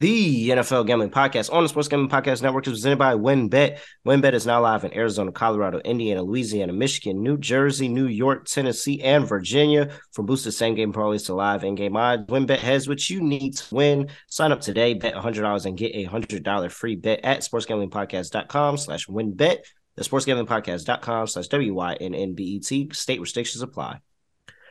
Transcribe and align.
The 0.00 0.50
NFL 0.50 0.86
Gambling 0.86 1.10
Podcast 1.10 1.52
on 1.52 1.64
the 1.64 1.68
Sports 1.68 1.88
Gambling 1.88 2.08
Podcast 2.08 2.40
Network 2.40 2.64
is 2.68 2.74
presented 2.74 3.00
by 3.00 3.14
WynnBET. 3.14 3.80
WynnBET 4.06 4.32
is 4.32 4.46
now 4.46 4.62
live 4.62 4.84
in 4.84 4.94
Arizona, 4.94 5.32
Colorado, 5.32 5.80
Indiana, 5.80 6.22
Louisiana, 6.22 6.72
Michigan, 6.72 7.20
New 7.20 7.36
Jersey, 7.36 7.88
New 7.88 8.06
York, 8.06 8.44
Tennessee, 8.44 9.02
and 9.02 9.26
Virginia. 9.26 9.90
From 10.12 10.26
boosted 10.26 10.54
same 10.54 10.76
game 10.76 10.92
parlays 10.92 11.26
to 11.26 11.34
live 11.34 11.64
in 11.64 11.74
game 11.74 11.96
odds, 11.96 12.30
WynnBET 12.30 12.58
has 12.58 12.88
what 12.88 13.10
you 13.10 13.20
need 13.20 13.56
to 13.56 13.74
win. 13.74 14.08
Sign 14.28 14.52
up 14.52 14.60
today, 14.60 14.94
bet 14.94 15.14
$100 15.14 15.66
and 15.66 15.76
get 15.76 15.96
a 15.96 16.06
$100 16.06 16.70
free 16.70 16.94
bet 16.94 17.18
at 17.24 17.40
sportsgamblingpodcast.com 17.40 18.76
slash 18.76 19.08
wynnbet. 19.08 19.58
The 19.96 20.04
sportsgamblingpodcast.com 20.04 21.26
slash 21.26 21.48
W-Y-N-N-B-E-T. 21.48 22.90
State 22.92 23.20
restrictions 23.20 23.62
apply. 23.62 23.98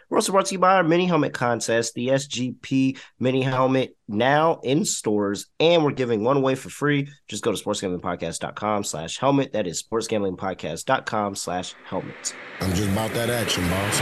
We're 0.10 0.18
also 0.18 0.32
brought 0.32 0.46
to 0.48 0.56
you 0.56 0.60
by 0.60 0.76
our 0.76 0.84
mini 0.84 1.06
helmet 1.06 1.34
contest, 1.34 1.94
the 1.94 2.08
SGP 2.08 2.98
mini 3.20 3.42
helmet 3.42 3.98
now 4.08 4.62
in 4.64 4.86
stores, 4.86 5.48
and 5.60 5.84
we're 5.84 5.92
giving 5.92 6.24
one 6.24 6.38
away 6.38 6.56
for 6.56 6.70
free. 6.70 7.10
Just 7.28 7.44
go 7.44 7.52
to 7.52 7.62
sportsgamblingpodcast.com 7.62 8.86
slash 8.86 9.18
helmet. 9.18 9.52
That 9.54 9.68
is 9.68 9.84
sportsgamblingpodcast.com 9.84 11.36
slash 11.36 11.76
helmet. 11.84 12.36
I'm 12.62 12.74
just 12.74 12.90
about 12.90 13.12
that 13.14 13.30
action, 13.30 13.68
boss. 13.70 14.02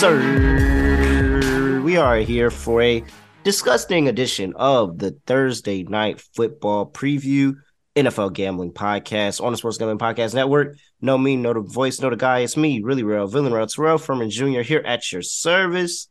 Sir. 0.00 1.82
We 1.84 1.98
are 1.98 2.16
here 2.16 2.50
for 2.50 2.80
a 2.80 3.04
disgusting 3.44 4.08
edition 4.08 4.54
of 4.56 4.96
the 4.96 5.14
Thursday 5.26 5.82
night 5.82 6.22
football 6.34 6.90
preview 6.90 7.56
NFL 7.94 8.32
gambling 8.32 8.72
podcast 8.72 9.44
on 9.44 9.52
the 9.52 9.58
Sports 9.58 9.76
Gambling 9.76 9.98
Podcast 9.98 10.32
Network. 10.32 10.78
Know 11.02 11.18
me, 11.18 11.36
know 11.36 11.52
the 11.52 11.60
voice, 11.60 12.00
know 12.00 12.08
the 12.08 12.16
guy. 12.16 12.38
It's 12.38 12.56
me, 12.56 12.80
really 12.80 13.02
real, 13.02 13.26
villain 13.26 13.52
real, 13.52 13.66
Terrell 13.66 13.98
Furman 13.98 14.30
Jr. 14.30 14.62
here 14.62 14.82
at 14.86 15.12
your 15.12 15.20
service. 15.20 16.08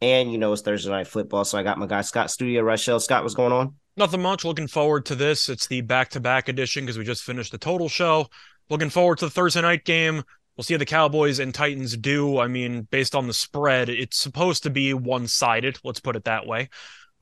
And 0.00 0.30
you 0.30 0.38
know 0.38 0.52
it's 0.52 0.62
Thursday 0.62 0.90
night 0.90 1.08
football, 1.08 1.44
so 1.44 1.58
I 1.58 1.64
got 1.64 1.78
my 1.78 1.86
guy 1.86 2.02
Scott 2.02 2.30
Studio 2.30 2.62
Rochelle. 2.62 3.00
Scott, 3.00 3.24
what's 3.24 3.34
going 3.34 3.52
on? 3.52 3.74
Nothing 3.96 4.22
much. 4.22 4.44
Looking 4.44 4.68
forward 4.68 5.06
to 5.06 5.16
this. 5.16 5.48
It's 5.48 5.66
the 5.66 5.80
back 5.80 6.10
to 6.10 6.20
back 6.20 6.48
edition 6.48 6.84
because 6.84 6.98
we 6.98 7.04
just 7.04 7.24
finished 7.24 7.50
the 7.50 7.58
total 7.58 7.88
show. 7.88 8.28
Looking 8.70 8.90
forward 8.90 9.18
to 9.18 9.24
the 9.24 9.30
Thursday 9.30 9.60
night 9.60 9.84
game. 9.84 10.22
We'll 10.56 10.64
see 10.64 10.74
how 10.74 10.78
the 10.78 10.84
Cowboys 10.84 11.38
and 11.38 11.54
Titans 11.54 11.96
do. 11.96 12.38
I 12.38 12.46
mean, 12.46 12.82
based 12.90 13.14
on 13.14 13.26
the 13.26 13.32
spread, 13.32 13.88
it's 13.88 14.18
supposed 14.18 14.64
to 14.64 14.70
be 14.70 14.92
one 14.92 15.26
sided. 15.26 15.78
Let's 15.82 16.00
put 16.00 16.16
it 16.16 16.24
that 16.24 16.46
way. 16.46 16.68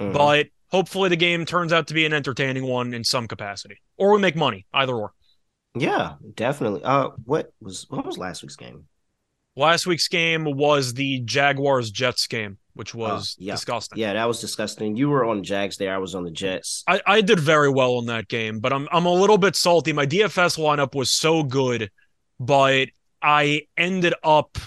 Mhm. 0.00 0.12
But 0.12 0.46
hopefully 0.68 1.08
the 1.08 1.16
game 1.16 1.44
turns 1.44 1.72
out 1.72 1.86
to 1.88 1.94
be 1.94 2.04
an 2.06 2.12
entertaining 2.12 2.64
one 2.66 2.92
in 2.94 3.04
some 3.04 3.28
capacity, 3.28 3.80
or 3.96 4.12
we 4.12 4.18
make 4.20 4.36
money, 4.36 4.66
either 4.72 4.94
or. 4.94 5.12
yeah, 5.74 6.14
definitely. 6.34 6.82
Uh, 6.82 7.10
what 7.24 7.52
was 7.60 7.86
what 7.88 8.04
was 8.04 8.18
last 8.18 8.42
week's 8.42 8.56
game? 8.56 8.86
Last 9.56 9.86
week's 9.86 10.08
game 10.08 10.44
was 10.44 10.94
the 10.94 11.20
Jaguars 11.20 11.90
Jets 11.90 12.26
game, 12.26 12.58
which 12.74 12.94
was 12.94 13.36
yeah. 13.38 13.54
disgusting. 13.54 13.98
Yeah, 13.98 14.14
that 14.14 14.26
was 14.26 14.40
disgusting. 14.40 14.96
You 14.96 15.08
were 15.10 15.24
on 15.24 15.42
Jags 15.42 15.76
there. 15.76 15.94
I 15.94 15.98
was 15.98 16.14
on 16.14 16.24
the 16.24 16.30
Jets. 16.30 16.82
I, 16.88 17.00
I 17.06 17.20
did 17.20 17.40
very 17.40 17.68
well 17.68 17.98
in 17.98 18.06
that 18.06 18.28
game, 18.28 18.60
but 18.60 18.72
I'm 18.72 18.88
I'm 18.90 19.06
a 19.06 19.12
little 19.12 19.38
bit 19.38 19.54
salty. 19.56 19.92
My 19.92 20.06
DFS 20.06 20.58
lineup 20.58 20.94
was 20.94 21.10
so 21.12 21.42
good, 21.42 21.90
but 22.38 22.88
I 23.22 23.62
ended 23.76 24.14
up 24.22 24.58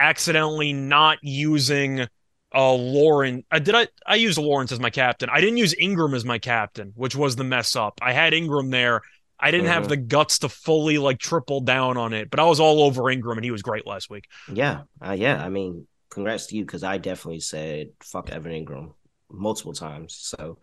accidentally 0.00 0.72
not 0.72 1.18
using 1.22 2.06
uh 2.54 2.72
Lauren. 2.74 3.44
I 3.50 3.58
did 3.58 3.74
I 3.74 3.88
I 4.06 4.16
used 4.16 4.38
Lawrence 4.38 4.72
as 4.72 4.80
my 4.80 4.90
captain. 4.90 5.28
I 5.30 5.40
didn't 5.40 5.56
use 5.58 5.74
Engram 5.80 6.14
as 6.14 6.24
my 6.24 6.38
captain, 6.38 6.92
which 6.96 7.16
was 7.16 7.36
the 7.36 7.44
mess 7.44 7.76
up. 7.76 7.98
I 8.02 8.12
had 8.12 8.32
Engram 8.32 8.70
there. 8.70 9.00
I 9.40 9.50
didn't 9.50 9.66
have 9.68 9.84
Mhm. 9.84 9.88
the 9.88 9.96
guts 9.96 10.38
to 10.40 10.48
fully 10.48 10.98
like 10.98 11.18
triple 11.18 11.60
down 11.60 11.96
on 11.96 12.12
it, 12.12 12.30
but 12.30 12.38
I 12.40 12.44
was 12.44 12.60
all 12.60 12.82
over 12.82 13.02
Engram 13.04 13.36
and 13.36 13.44
he 13.44 13.50
was 13.50 13.62
great 13.62 13.86
last 13.86 14.10
week. 14.10 14.24
Yeah, 14.52 14.82
uh, 15.04 15.12
yeah. 15.12 15.42
I 15.42 15.48
mean, 15.48 15.86
congrats 16.10 16.46
to 16.46 16.56
you 16.56 16.64
because 16.64 16.84
I 16.84 16.98
definitely 16.98 17.40
said 17.40 17.88
fuck 18.02 18.30
Evan 18.30 18.52
Engram 18.52 18.92
multiple 19.30 19.72
times. 19.72 20.14
So 20.20 20.58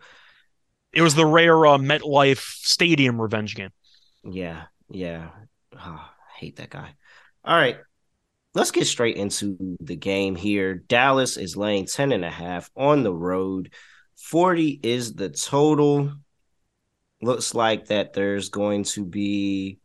It 0.92 1.02
was 1.02 1.14
the 1.14 1.26
rare 1.26 1.66
uh, 1.66 1.76
MetLife 1.78 2.40
Stadium 2.64 3.20
revenge 3.20 3.54
game. 3.56 3.70
yeah, 4.24 4.64
yeah. 4.88 5.30
Ah, 5.76 6.12
I 6.12 6.38
hate 6.38 6.56
that 6.56 6.70
guy. 6.70 6.94
All 7.44 7.56
right, 7.56 7.78
let's 8.54 8.70
get 8.70 8.86
straight 8.86 9.16
into 9.16 9.76
the 9.80 9.96
game 9.96 10.36
here. 10.36 10.74
Dallas 10.74 11.36
is 11.36 11.56
laying 11.56 11.86
10 11.86 12.12
and 12.12 12.24
a 12.24 12.30
half 12.30 12.70
on 12.76 13.02
the 13.02 13.14
road. 13.14 13.72
40 14.16 14.80
is 14.82 15.14
the 15.14 15.30
total. 15.30 16.12
Looks 17.22 17.54
like 17.54 17.86
that 17.86 18.12
there's 18.12 18.48
going 18.48 18.84
to 18.84 19.04
be 19.04 19.78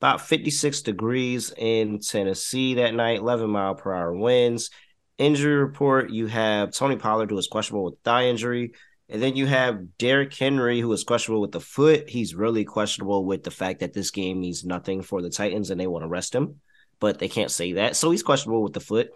about 0.00 0.20
56 0.20 0.82
degrees 0.82 1.52
in 1.56 2.00
Tennessee 2.00 2.74
that 2.74 2.94
night, 2.94 3.18
11 3.18 3.48
mile 3.50 3.74
per 3.74 3.94
hour 3.94 4.14
winds. 4.14 4.70
Injury 5.18 5.56
report 5.56 6.10
you 6.10 6.26
have 6.26 6.72
Tony 6.72 6.96
Pollard, 6.96 7.30
who 7.30 7.38
is 7.38 7.48
questionable 7.48 7.84
with 7.84 8.02
thigh 8.04 8.26
injury. 8.26 8.72
And 9.08 9.22
then 9.22 9.36
you 9.36 9.46
have 9.46 9.96
Derrick 9.98 10.34
Henry, 10.34 10.80
who 10.80 10.92
is 10.92 11.04
questionable 11.04 11.40
with 11.40 11.52
the 11.52 11.60
foot. 11.60 12.10
He's 12.10 12.34
really 12.34 12.64
questionable 12.64 13.24
with 13.24 13.44
the 13.44 13.50
fact 13.50 13.80
that 13.80 13.92
this 13.92 14.10
game 14.10 14.40
means 14.40 14.64
nothing 14.64 15.02
for 15.02 15.22
the 15.22 15.30
Titans 15.30 15.70
and 15.70 15.80
they 15.80 15.86
want 15.86 16.02
to 16.02 16.08
rest 16.08 16.34
him, 16.34 16.60
but 17.00 17.18
they 17.18 17.28
can't 17.28 17.50
say 17.50 17.72
that. 17.72 17.96
So 17.96 18.10
he's 18.10 18.22
questionable 18.22 18.62
with 18.62 18.72
the 18.72 18.80
foot. 18.80 19.10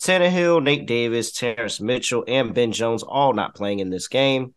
Tannehill, 0.00 0.62
Nate 0.62 0.86
Davis, 0.86 1.32
Terrance 1.32 1.80
Mitchell, 1.80 2.24
and 2.26 2.54
Ben 2.54 2.72
Jones 2.72 3.02
all 3.02 3.32
not 3.32 3.54
playing 3.54 3.80
in 3.80 3.90
this 3.90 4.08
game. 4.08 4.54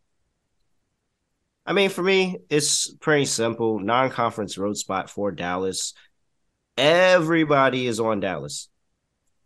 I 1.66 1.74
mean, 1.74 1.90
for 1.90 2.04
me, 2.04 2.38
it's 2.50 2.94
pretty 2.96 3.26
simple. 3.26 3.80
Non 3.80 4.10
conference 4.10 4.58
road 4.58 4.78
spot 4.78 5.10
for 5.10 5.32
Dallas. 5.32 5.94
Everybody 6.78 7.88
is 7.88 8.00
on 8.00 8.20
Dallas. 8.20 8.70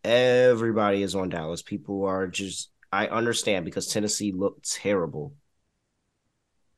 Everybody 0.03 1.03
is 1.03 1.15
on 1.15 1.29
Dallas. 1.29 1.61
People 1.61 2.05
are 2.05 2.27
just, 2.27 2.69
I 2.91 3.07
understand 3.07 3.65
because 3.65 3.87
Tennessee 3.87 4.31
looked 4.31 4.71
terrible. 4.71 5.33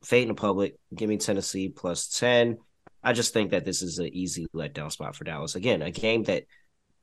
Fade 0.04 0.22
in 0.22 0.28
the 0.28 0.34
public, 0.34 0.76
give 0.94 1.08
me 1.08 1.16
Tennessee 1.16 1.68
plus 1.68 2.08
10. 2.08 2.58
I 3.06 3.12
just 3.12 3.32
think 3.32 3.52
that 3.52 3.64
this 3.64 3.82
is 3.82 4.00
an 4.00 4.08
easy 4.12 4.48
letdown 4.52 4.90
spot 4.90 5.14
for 5.14 5.22
Dallas. 5.22 5.54
Again, 5.54 5.80
a 5.80 5.92
game 5.92 6.24
that, 6.24 6.42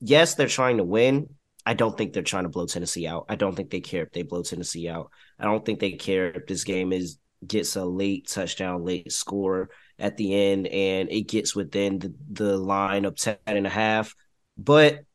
yes, 0.02 0.36
they're 0.36 0.48
trying 0.48 0.78
to 0.78 0.84
win. 0.84 1.30
I 1.66 1.76
don't 1.76 1.98
think 1.98 2.12
they're 2.12 2.24
trying 2.24 2.44
to 2.44 2.50
blow 2.50 2.66
Tennessee 2.66 3.08
out. 3.08 3.28
I 3.30 3.36
don't 3.36 3.56
think 3.56 3.70
they 3.70 3.80
care 3.80 4.04
if 4.04 4.12
they 4.12 4.24
blow 4.24 4.44
Tennessee 4.44 4.90
out. 4.90 5.12
I 5.40 5.46
don't 5.46 5.66
think 5.66 5.80
they 5.80 5.94
care 5.94 6.30
if 6.32 6.46
this 6.46 6.66
game 6.66 6.92
is 6.92 7.20
gets 7.48 7.78
a 7.78 7.86
late 7.86 8.28
touchdown, 8.28 8.84
late 8.84 9.14
score 9.14 9.70
at 9.98 10.18
the 10.18 10.36
end, 10.36 10.68
and 10.68 11.10
it 11.10 11.30
gets 11.30 11.56
within 11.56 12.00
the, 12.00 12.14
the 12.32 12.58
line 12.58 13.06
of 13.06 13.16
10 13.16 13.38
and 13.48 13.66
a 13.66 13.70
half. 13.70 14.14
But 14.58 15.06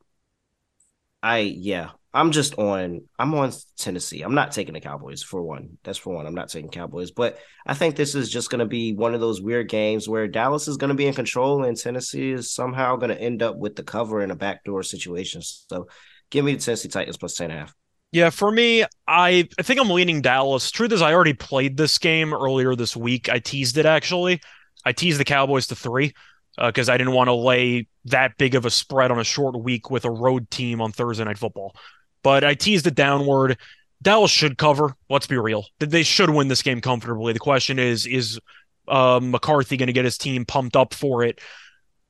I, 1.23 1.41
yeah, 1.41 1.91
I'm 2.19 2.33
just 2.33 2.59
on, 2.59 3.03
I'm 3.17 3.33
on 3.35 3.53
Tennessee. 3.77 4.23
I'm 4.23 4.35
not 4.35 4.51
taking 4.51 4.75
the 4.75 4.81
Cowboys 4.81 5.23
for 5.23 5.41
one. 5.41 5.79
That's 5.85 5.99
for 5.99 6.13
one. 6.13 6.27
I'm 6.27 6.35
not 6.35 6.49
taking 6.49 6.69
Cowboys. 6.69 7.13
But 7.13 7.39
I 7.65 7.75
think 7.75 7.95
this 7.95 8.17
is 8.17 8.29
just 8.29 8.51
going 8.51 8.59
to 8.59 8.67
be 8.67 8.93
one 8.93 9.15
of 9.15 9.21
those 9.21 9.41
weird 9.41 9.69
games 9.69 10.09
where 10.09 10.27
Dallas 10.27 10.67
is 10.67 10.77
going 10.77 10.89
to 10.89 10.97
be 10.97 11.07
in 11.07 11.15
control 11.15 11.63
and 11.63 11.77
Tennessee 11.77 12.33
is 12.33 12.51
somehow 12.51 12.97
going 12.97 13.11
to 13.11 13.21
end 13.21 13.41
up 13.41 13.57
with 13.57 13.77
the 13.77 13.85
cover 13.85 14.21
in 14.21 14.33
a 14.33 14.35
backdoor 14.35 14.83
situation. 14.83 15.43
So 15.43 15.87
give 16.31 16.45
me 16.45 16.55
the 16.55 16.61
Tennessee 16.61 16.89
Titans 16.89 17.17
plus 17.17 17.37
10 17.37 17.53
and 17.53 17.57
a 17.57 17.61
half. 17.63 17.75
Yeah, 18.11 18.31
for 18.31 18.51
me, 18.51 18.83
I 19.07 19.49
I 19.57 19.63
think 19.63 19.79
I'm 19.79 19.91
leaning 19.91 20.21
Dallas. 20.21 20.73
Truth 20.73 20.93
is, 20.93 21.03
I 21.03 21.13
already 21.13 21.35
played 21.35 21.77
this 21.77 21.99
game 21.99 22.35
earlier 22.35 22.75
this 22.75 22.97
week. 22.97 23.29
I 23.29 23.39
teased 23.39 23.79
it 23.79 23.87
actually. 23.87 24.41
I 24.85 24.91
teased 24.91 25.21
the 25.21 25.25
Cowboys 25.25 25.69
to 25.69 25.77
three 25.77 26.15
uh, 26.57 26.71
because 26.71 26.89
I 26.89 26.97
didn't 26.97 27.13
want 27.13 27.29
to 27.29 27.35
lay 27.35 27.87
that 28.07 28.37
big 28.39 28.57
of 28.57 28.67
a 28.67 28.71
spread 28.71 29.13
on 29.13 29.21
a 29.21 29.25
short 29.25 29.57
week 29.63 29.89
with 29.91 30.05
a 30.05 30.11
road 30.11 30.51
team 30.51 30.81
on 30.81 30.91
Thursday 30.91 31.23
Night 31.23 31.39
Football. 31.39 31.77
But 32.23 32.45
I 32.45 32.55
teased 32.55 32.87
it 32.87 32.95
downward. 32.95 33.59
Dallas 34.01 34.31
should 34.31 34.59
cover. 34.59 34.95
Let's 35.09 35.27
be 35.27 35.39
real. 35.39 35.67
They 35.79 36.03
should 36.03 36.31
win 36.31 36.49
this 36.49 36.63
game 36.63 36.81
comfortably. 36.81 37.33
The 37.33 37.39
question 37.39 37.79
is, 37.79 38.07
is 38.07 38.39
uh, 38.87 39.21
McCarthy 39.23 39.77
going 39.77 39.89
to 39.89 39.93
get 39.93 40.05
his 40.05 40.19
team 40.19 40.45
pumped 40.45 40.77
up 40.77 40.95
for 40.95 41.25
it? 41.25 41.41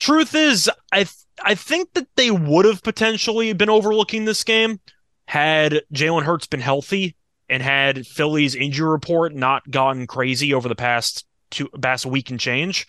Truth 0.01 0.35
is, 0.35 0.71
I 0.93 1.05
th- 1.05 1.13
I 1.45 1.55
think 1.55 1.93
that 1.95 2.09
they 2.17 2.31
would 2.31 2.65
have 2.65 2.83
potentially 2.83 3.53
been 3.53 3.71
overlooking 3.71 4.25
this 4.25 4.45
game 4.45 4.81
had 5.27 5.83
Jalen 5.93 6.23
Hurts 6.23 6.47
been 6.47 6.61
healthy 6.61 7.17
and 7.49 7.63
had 7.63 8.07
Philly's 8.07 8.55
injury 8.55 8.89
report 8.89 9.35
not 9.35 9.71
gotten 9.71 10.07
crazy 10.07 10.55
over 10.55 10.69
the 10.69 10.75
past 10.75 11.27
two 11.51 11.69
past 11.81 12.07
week 12.07 12.31
and 12.31 12.41
change. 12.41 12.87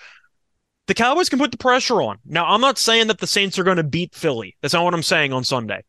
The 0.87 0.93
Cowboys 0.93 1.29
can 1.29 1.39
put 1.39 1.51
the 1.51 1.57
pressure 1.57 2.01
on. 2.01 2.17
Now, 2.25 2.45
I'm 2.45 2.61
not 2.61 2.79
saying 2.79 3.07
that 3.07 3.19
the 3.19 3.27
Saints 3.27 3.59
are 3.59 3.63
going 3.63 3.77
to 3.77 3.83
beat 3.83 4.15
Philly. 4.15 4.57
That's 4.61 4.73
not 4.73 4.83
what 4.83 4.93
I'm 4.93 5.03
saying 5.03 5.33
on 5.33 5.43
Sunday. 5.43 5.83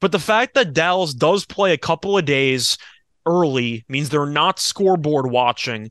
But 0.00 0.12
the 0.12 0.18
fact 0.18 0.54
that 0.54 0.74
Dallas 0.74 1.14
does 1.14 1.46
play 1.46 1.72
a 1.72 1.78
couple 1.78 2.18
of 2.18 2.24
days 2.24 2.76
early 3.26 3.84
means 3.88 4.08
they're 4.10 4.26
not 4.26 4.58
scoreboard 4.58 5.30
watching. 5.30 5.90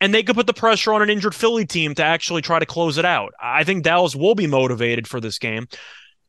and 0.00 0.12
they 0.12 0.22
could 0.22 0.36
put 0.36 0.46
the 0.46 0.52
pressure 0.54 0.92
on 0.92 1.02
an 1.02 1.08
injured 1.10 1.34
Philly 1.34 1.64
team 1.64 1.94
to 1.94 2.04
actually 2.04 2.42
try 2.42 2.58
to 2.58 2.66
close 2.66 2.98
it 2.98 3.04
out. 3.04 3.32
I 3.40 3.64
think 3.64 3.84
Dallas 3.84 4.14
will 4.14 4.34
be 4.34 4.46
motivated 4.46 5.06
for 5.08 5.20
this 5.20 5.38
game. 5.38 5.66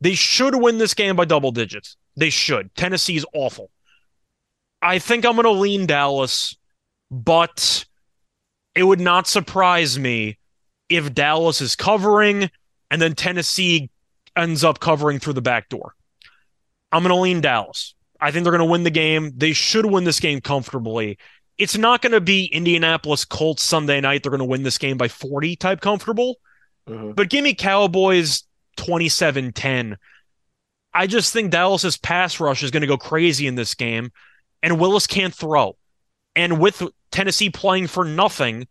They 0.00 0.14
should 0.14 0.54
win 0.54 0.78
this 0.78 0.94
game 0.94 1.16
by 1.16 1.24
double 1.24 1.50
digits. 1.52 1.96
They 2.16 2.30
should. 2.30 2.74
Tennessee's 2.76 3.24
awful. 3.34 3.70
I 4.80 4.98
think 4.98 5.26
I'm 5.26 5.34
going 5.34 5.44
to 5.44 5.50
lean 5.50 5.86
Dallas, 5.86 6.56
but 7.10 7.84
it 8.74 8.84
would 8.84 9.00
not 9.00 9.26
surprise 9.26 9.98
me 9.98 10.38
if 10.88 11.12
Dallas 11.12 11.60
is 11.60 11.74
covering 11.76 12.50
and 12.90 13.02
then 13.02 13.14
Tennessee 13.14 13.90
ends 14.36 14.62
up 14.64 14.78
covering 14.78 15.18
through 15.18 15.32
the 15.32 15.42
back 15.42 15.68
door. 15.68 15.95
I'm 16.92 17.02
going 17.02 17.14
to 17.14 17.20
lean 17.20 17.40
Dallas. 17.40 17.94
I 18.20 18.30
think 18.30 18.44
they're 18.44 18.52
going 18.52 18.66
to 18.66 18.70
win 18.70 18.84
the 18.84 18.90
game. 18.90 19.32
They 19.36 19.52
should 19.52 19.86
win 19.86 20.04
this 20.04 20.20
game 20.20 20.40
comfortably. 20.40 21.18
It's 21.58 21.76
not 21.76 22.02
going 22.02 22.12
to 22.12 22.20
be 22.20 22.46
Indianapolis 22.46 23.24
Colts 23.24 23.62
Sunday 23.62 24.00
night. 24.00 24.22
They're 24.22 24.30
going 24.30 24.38
to 24.38 24.44
win 24.44 24.62
this 24.62 24.78
game 24.78 24.96
by 24.96 25.08
40 25.08 25.56
type 25.56 25.80
comfortable. 25.80 26.36
Mm-hmm. 26.88 27.12
But 27.12 27.30
give 27.30 27.42
me 27.42 27.54
Cowboys 27.54 28.44
27 28.76 29.52
10. 29.52 29.96
I 30.94 31.06
just 31.06 31.32
think 31.32 31.50
Dallas's 31.50 31.98
pass 31.98 32.40
rush 32.40 32.62
is 32.62 32.70
going 32.70 32.80
to 32.80 32.86
go 32.86 32.96
crazy 32.96 33.46
in 33.46 33.54
this 33.54 33.74
game, 33.74 34.12
and 34.62 34.80
Willis 34.80 35.06
can't 35.06 35.34
throw. 35.34 35.76
And 36.34 36.58
with 36.58 36.82
Tennessee 37.10 37.50
playing 37.50 37.88
for 37.88 38.04
nothing, 38.04 38.66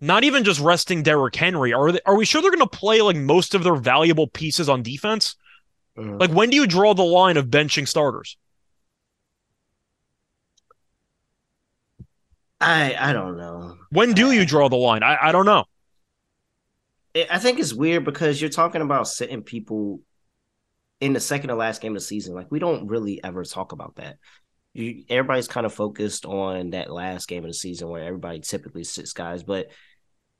not 0.00 0.24
even 0.24 0.44
just 0.44 0.60
resting 0.60 1.02
Derrick 1.02 1.36
Henry, 1.36 1.74
are 1.74 1.92
they, 1.92 2.00
are 2.06 2.16
we 2.16 2.24
sure 2.24 2.40
they're 2.40 2.50
going 2.50 2.66
to 2.66 2.78
play 2.78 3.02
like 3.02 3.16
most 3.16 3.54
of 3.54 3.64
their 3.64 3.76
valuable 3.76 4.28
pieces 4.28 4.68
on 4.70 4.82
defense? 4.82 5.36
Mhm. 5.98 6.20
Like 6.20 6.30
when 6.30 6.50
do 6.50 6.56
you 6.56 6.66
draw 6.66 6.94
the 6.94 7.02
line 7.04 7.36
of 7.36 7.46
benching 7.48 7.86
starters? 7.86 8.36
I 12.60 12.94
I 12.98 13.12
don't 13.12 13.36
know. 13.36 13.76
When 13.90 14.12
do 14.12 14.32
you 14.32 14.44
draw 14.46 14.68
the 14.68 14.76
line? 14.76 15.02
I, 15.02 15.18
I 15.28 15.32
don't 15.32 15.46
know. 15.46 15.64
I- 17.16 17.26
I 17.30 17.38
think 17.38 17.58
it's 17.58 17.74
weird 17.74 18.04
because 18.04 18.40
you're 18.40 18.50
talking 18.50 18.82
about 18.82 19.08
sitting 19.08 19.42
people 19.42 20.00
in 21.00 21.12
the 21.12 21.20
second 21.20 21.48
to 21.48 21.56
last 21.56 21.80
game 21.80 21.92
of 21.92 21.96
the 22.02 22.06
season. 22.06 22.34
Like 22.34 22.50
we 22.50 22.58
don't 22.58 22.86
really 22.88 23.22
ever 23.22 23.44
talk 23.44 23.72
about 23.72 23.96
that. 23.96 24.16
You, 24.74 25.04
everybody's 25.10 25.48
kind 25.48 25.66
of 25.66 25.74
focused 25.74 26.24
on 26.24 26.70
that 26.70 26.90
last 26.90 27.28
game 27.28 27.44
of 27.44 27.50
the 27.50 27.54
season 27.54 27.88
where 27.88 28.04
everybody 28.04 28.40
typically 28.40 28.84
sits 28.84 29.12
guys, 29.12 29.42
but 29.42 29.68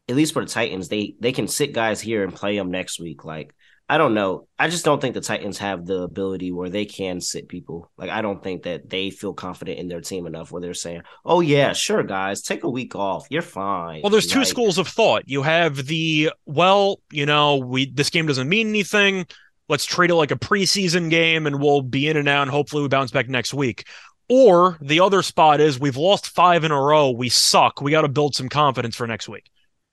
at 0.08 0.16
least 0.16 0.32
for 0.32 0.44
the 0.44 0.50
Titans, 0.50 0.88
they 0.88 1.14
they 1.20 1.32
can 1.32 1.48
sit 1.48 1.72
guys 1.72 2.00
here 2.00 2.24
and 2.24 2.34
play 2.34 2.56
them 2.56 2.70
next 2.70 3.00
week. 3.00 3.24
Like 3.24 3.54
I 3.88 3.98
don't 3.98 4.14
know, 4.14 4.48
I 4.58 4.68
just 4.68 4.84
don't 4.84 5.00
think 5.00 5.14
the 5.14 5.20
Titans 5.20 5.58
have 5.58 5.84
the 5.84 6.02
ability 6.02 6.50
where 6.50 6.70
they 6.70 6.84
can 6.84 7.20
sit 7.20 7.48
people. 7.48 7.90
Like 7.98 8.10
I 8.10 8.22
don't 8.22 8.42
think 8.42 8.62
that 8.62 8.88
they 8.88 9.10
feel 9.10 9.34
confident 9.34 9.78
in 9.78 9.88
their 9.88 10.00
team 10.00 10.26
enough 10.26 10.50
where 10.50 10.62
they're 10.62 10.74
saying, 10.74 11.02
"Oh 11.24 11.40
yeah, 11.40 11.72
sure, 11.72 12.02
guys, 12.02 12.42
take 12.42 12.64
a 12.64 12.70
week 12.70 12.94
off, 12.94 13.26
you're 13.28 13.42
fine." 13.42 14.00
Well, 14.02 14.10
there's 14.10 14.26
two 14.26 14.44
schools 14.44 14.78
of 14.78 14.88
thought. 14.88 15.24
You 15.26 15.42
have 15.42 15.86
the 15.86 16.30
well, 16.46 17.00
you 17.10 17.26
know, 17.26 17.56
we 17.56 17.90
this 17.90 18.10
game 18.10 18.26
doesn't 18.26 18.48
mean 18.48 18.68
anything. 18.68 19.26
Let's 19.68 19.84
treat 19.84 20.10
it 20.10 20.14
like 20.14 20.30
a 20.30 20.36
preseason 20.36 21.10
game, 21.10 21.46
and 21.46 21.60
we'll 21.60 21.82
be 21.82 22.08
in 22.08 22.16
and 22.16 22.28
out, 22.28 22.42
and 22.42 22.50
hopefully 22.50 22.82
we 22.82 22.88
bounce 22.88 23.10
back 23.10 23.28
next 23.28 23.52
week. 23.52 23.86
Or 24.28 24.78
the 24.80 25.00
other 25.00 25.22
spot 25.22 25.60
is 25.60 25.78
we've 25.78 25.96
lost 25.96 26.30
five 26.30 26.64
in 26.64 26.70
a 26.70 26.80
row. 26.80 27.10
We 27.10 27.28
suck. 27.28 27.80
We 27.82 27.90
got 27.90 28.02
to 28.02 28.08
build 28.08 28.34
some 28.34 28.48
confidence 28.48 28.96
for 28.96 29.06
next 29.06 29.28
week. 29.28 29.50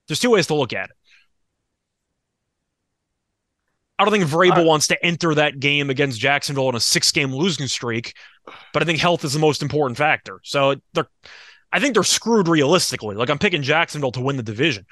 There's 0.08 0.20
two 0.20 0.30
ways 0.30 0.46
to 0.46 0.54
look 0.54 0.72
at 0.72 0.90
it. 0.90 0.96
I 4.00 4.04
don't 4.04 4.12
think 4.12 4.24
Vrabel 4.24 4.64
wants 4.64 4.86
to 4.88 5.04
enter 5.04 5.34
that 5.34 5.60
game 5.60 5.90
against 5.90 6.18
Jacksonville 6.18 6.68
on 6.68 6.74
a 6.74 6.80
six-game 6.80 7.34
losing 7.34 7.66
streak, 7.66 8.14
but 8.72 8.82
I 8.82 8.86
think 8.86 8.98
health 8.98 9.24
is 9.24 9.32
the 9.32 9.38
most 9.38 9.62
important 9.62 9.98
factor. 9.98 10.40
So 10.42 10.76
they're, 10.94 11.08
I 11.72 11.80
think 11.80 11.94
they're 11.94 12.02
screwed 12.02 12.48
realistically. 12.48 13.14
Like 13.14 13.30
I'm 13.30 13.38
picking 13.38 13.62
Jacksonville 13.62 14.12
to 14.12 14.20
win 14.20 14.36
the 14.36 14.42
division, 14.42 14.86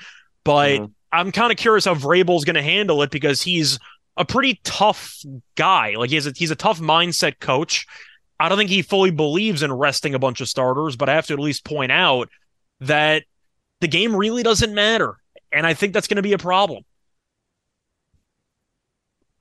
but 0.44 0.80
Mhm. 0.80 0.92
I'm 1.10 1.32
kind 1.32 1.50
of 1.50 1.56
curious 1.56 1.86
how 1.86 1.94
Vrabel's 1.94 2.44
going 2.44 2.56
to 2.56 2.62
handle 2.62 3.02
it 3.02 3.10
because 3.10 3.40
he's 3.40 3.78
a 4.18 4.26
pretty 4.26 4.60
tough 4.62 5.16
guy. 5.54 5.94
Like 5.96 6.10
he's 6.10 6.26
a, 6.26 6.32
he's 6.36 6.50
a 6.50 6.56
tough 6.56 6.80
mindset 6.80 7.40
coach. 7.40 7.86
I 8.38 8.48
don't 8.48 8.58
think 8.58 8.68
he 8.70 8.82
fully 8.82 9.10
believes 9.10 9.62
in 9.62 9.72
resting 9.72 10.14
a 10.14 10.18
bunch 10.18 10.40
of 10.42 10.48
starters, 10.48 10.96
but 10.96 11.08
I 11.08 11.14
have 11.14 11.26
to 11.28 11.32
at 11.32 11.40
least 11.40 11.64
point 11.64 11.90
out 11.90 12.28
that 12.80 13.24
the 13.80 13.88
game 13.88 14.14
really 14.14 14.42
doesn't 14.42 14.74
matter, 14.74 15.16
and 15.50 15.66
I 15.66 15.72
think 15.74 15.92
that's 15.94 16.08
going 16.08 16.16
to 16.16 16.22
be 16.22 16.34
a 16.34 16.38
problem. 16.38 16.84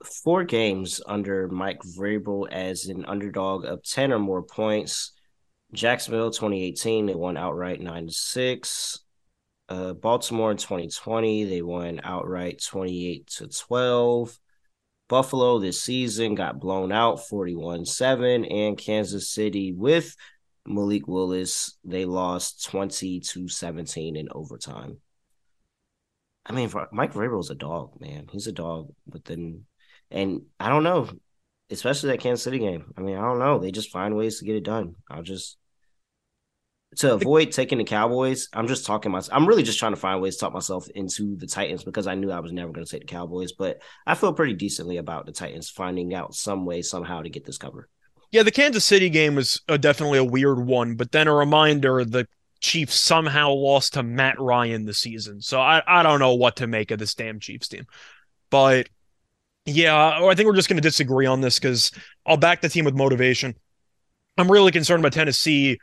Four 0.08 0.44
games 0.44 1.00
under 1.06 1.48
Mike 1.48 1.80
Vrabel 1.82 2.50
as 2.50 2.86
an 2.86 3.04
underdog 3.04 3.64
of 3.64 3.82
10 3.82 4.12
or 4.12 4.18
more 4.18 4.42
points. 4.42 5.12
Jacksonville 5.72 6.30
2018, 6.30 7.06
they 7.06 7.14
won 7.14 7.36
outright 7.36 7.80
9 7.80 8.06
to 8.06 8.12
6. 8.12 8.98
Uh, 9.68 9.92
Baltimore 9.92 10.50
in 10.50 10.56
2020, 10.56 11.44
they 11.44 11.62
won 11.62 12.00
outright 12.02 12.62
28 12.62 13.26
to 13.26 13.48
12. 13.48 14.38
Buffalo 15.08 15.58
this 15.58 15.80
season 15.80 16.34
got 16.34 16.60
blown 16.60 16.92
out 16.92 17.26
41 17.28 17.84
7. 17.84 18.44
And 18.44 18.78
Kansas 18.78 19.28
City 19.28 19.72
with 19.72 20.14
Malik 20.66 21.06
Willis, 21.06 21.76
they 21.84 22.04
lost 22.04 22.64
20 22.66 23.20
to 23.20 23.48
17 23.48 24.16
in 24.16 24.28
overtime. 24.32 24.98
I 26.46 26.52
mean, 26.52 26.70
Mike 26.92 27.12
Vrabel's 27.12 27.50
a 27.50 27.54
dog, 27.54 28.00
man. 28.00 28.26
He's 28.30 28.46
a 28.46 28.52
dog 28.52 28.88
within 29.06 29.66
and 30.10 30.42
I 30.58 30.68
don't 30.68 30.84
know, 30.84 31.08
especially 31.70 32.10
that 32.10 32.20
Kansas 32.20 32.44
City 32.44 32.58
game. 32.58 32.92
I 32.96 33.00
mean, 33.00 33.16
I 33.16 33.22
don't 33.22 33.38
know. 33.38 33.58
They 33.58 33.70
just 33.70 33.90
find 33.90 34.16
ways 34.16 34.38
to 34.38 34.44
get 34.44 34.56
it 34.56 34.64
done. 34.64 34.94
I'll 35.10 35.22
just 35.22 35.58
to 36.96 37.14
avoid 37.14 37.52
taking 37.52 37.78
the 37.78 37.84
Cowboys. 37.84 38.48
I'm 38.52 38.66
just 38.66 38.86
talking 38.86 39.12
myself. 39.12 39.36
I'm 39.36 39.46
really 39.46 39.62
just 39.62 39.78
trying 39.78 39.92
to 39.92 40.00
find 40.00 40.22
ways 40.22 40.36
to 40.36 40.40
talk 40.40 40.54
myself 40.54 40.88
into 40.94 41.36
the 41.36 41.46
Titans 41.46 41.84
because 41.84 42.06
I 42.06 42.14
knew 42.14 42.30
I 42.30 42.40
was 42.40 42.52
never 42.52 42.72
going 42.72 42.84
to 42.84 42.90
take 42.90 43.02
the 43.02 43.12
Cowboys. 43.12 43.52
But 43.52 43.82
I 44.06 44.14
feel 44.14 44.32
pretty 44.32 44.54
decently 44.54 44.96
about 44.96 45.26
the 45.26 45.32
Titans 45.32 45.68
finding 45.68 46.14
out 46.14 46.34
some 46.34 46.64
way 46.64 46.82
somehow 46.82 47.22
to 47.22 47.28
get 47.28 47.44
this 47.44 47.58
cover. 47.58 47.88
Yeah, 48.30 48.42
the 48.42 48.50
Kansas 48.50 48.84
City 48.84 49.10
game 49.10 49.34
was 49.34 49.60
uh, 49.68 49.76
definitely 49.76 50.18
a 50.18 50.24
weird 50.24 50.58
one, 50.58 50.96
but 50.96 51.12
then 51.12 51.28
a 51.28 51.34
reminder 51.34 52.04
the 52.04 52.26
Chiefs 52.60 52.98
somehow 52.98 53.52
lost 53.52 53.94
to 53.94 54.02
Matt 54.02 54.40
Ryan 54.40 54.84
this 54.84 54.98
season. 54.98 55.40
So 55.40 55.60
I, 55.60 55.82
I 55.86 56.02
don't 56.02 56.18
know 56.20 56.34
what 56.34 56.56
to 56.56 56.66
make 56.66 56.90
of 56.90 56.98
this 56.98 57.14
damn 57.14 57.40
Chiefs 57.40 57.68
team. 57.68 57.86
But 58.50 58.88
yeah, 59.68 60.20
I 60.24 60.34
think 60.34 60.46
we're 60.46 60.56
just 60.56 60.68
going 60.68 60.76
to 60.76 60.82
disagree 60.82 61.26
on 61.26 61.40
this 61.40 61.58
because 61.58 61.90
I'll 62.26 62.36
back 62.36 62.60
the 62.60 62.68
team 62.68 62.84
with 62.84 62.94
motivation. 62.94 63.54
I'm 64.36 64.50
really 64.50 64.72
concerned 64.72 65.00
about 65.00 65.12
Tennessee 65.12 65.78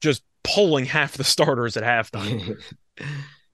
just 0.00 0.22
pulling 0.42 0.84
half 0.84 1.16
the 1.16 1.24
starters 1.24 1.76
at 1.76 1.82
halftime. 1.84 2.56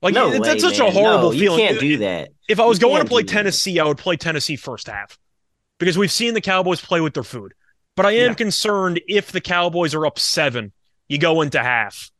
Like 0.02 0.12
no 0.12 0.30
it's, 0.30 0.40
way, 0.40 0.52
it's 0.52 0.62
such 0.62 0.78
man. 0.78 0.88
a 0.88 0.90
horrible 0.90 1.32
no, 1.32 1.38
feeling. 1.38 1.58
You 1.58 1.66
can't 1.68 1.80
do 1.80 1.96
that. 1.98 2.28
If 2.48 2.60
I 2.60 2.66
was 2.66 2.78
You 2.78 2.88
going 2.88 3.02
to 3.02 3.08
play 3.08 3.22
do 3.22 3.28
that. 3.28 3.32
Tennessee, 3.32 3.80
I 3.80 3.84
would 3.84 3.96
play 3.96 4.16
Tennessee 4.16 4.54
first 4.56 4.88
half 4.88 5.18
because 5.78 5.96
we've 5.96 6.12
seen 6.12 6.34
the 6.34 6.42
Cowboys 6.42 6.82
play 6.82 7.00
with 7.00 7.14
their 7.14 7.22
food. 7.22 7.54
But 7.96 8.04
I 8.04 8.12
am 8.12 8.28
Yeah. 8.30 8.34
concerned 8.34 9.00
if 9.08 9.32
the 9.32 9.40
Cowboys 9.40 9.94
are 9.94 10.04
up 10.04 10.18
seven, 10.18 10.72
you 11.08 11.16
go 11.18 11.40
into 11.40 11.62
half. 11.62 12.10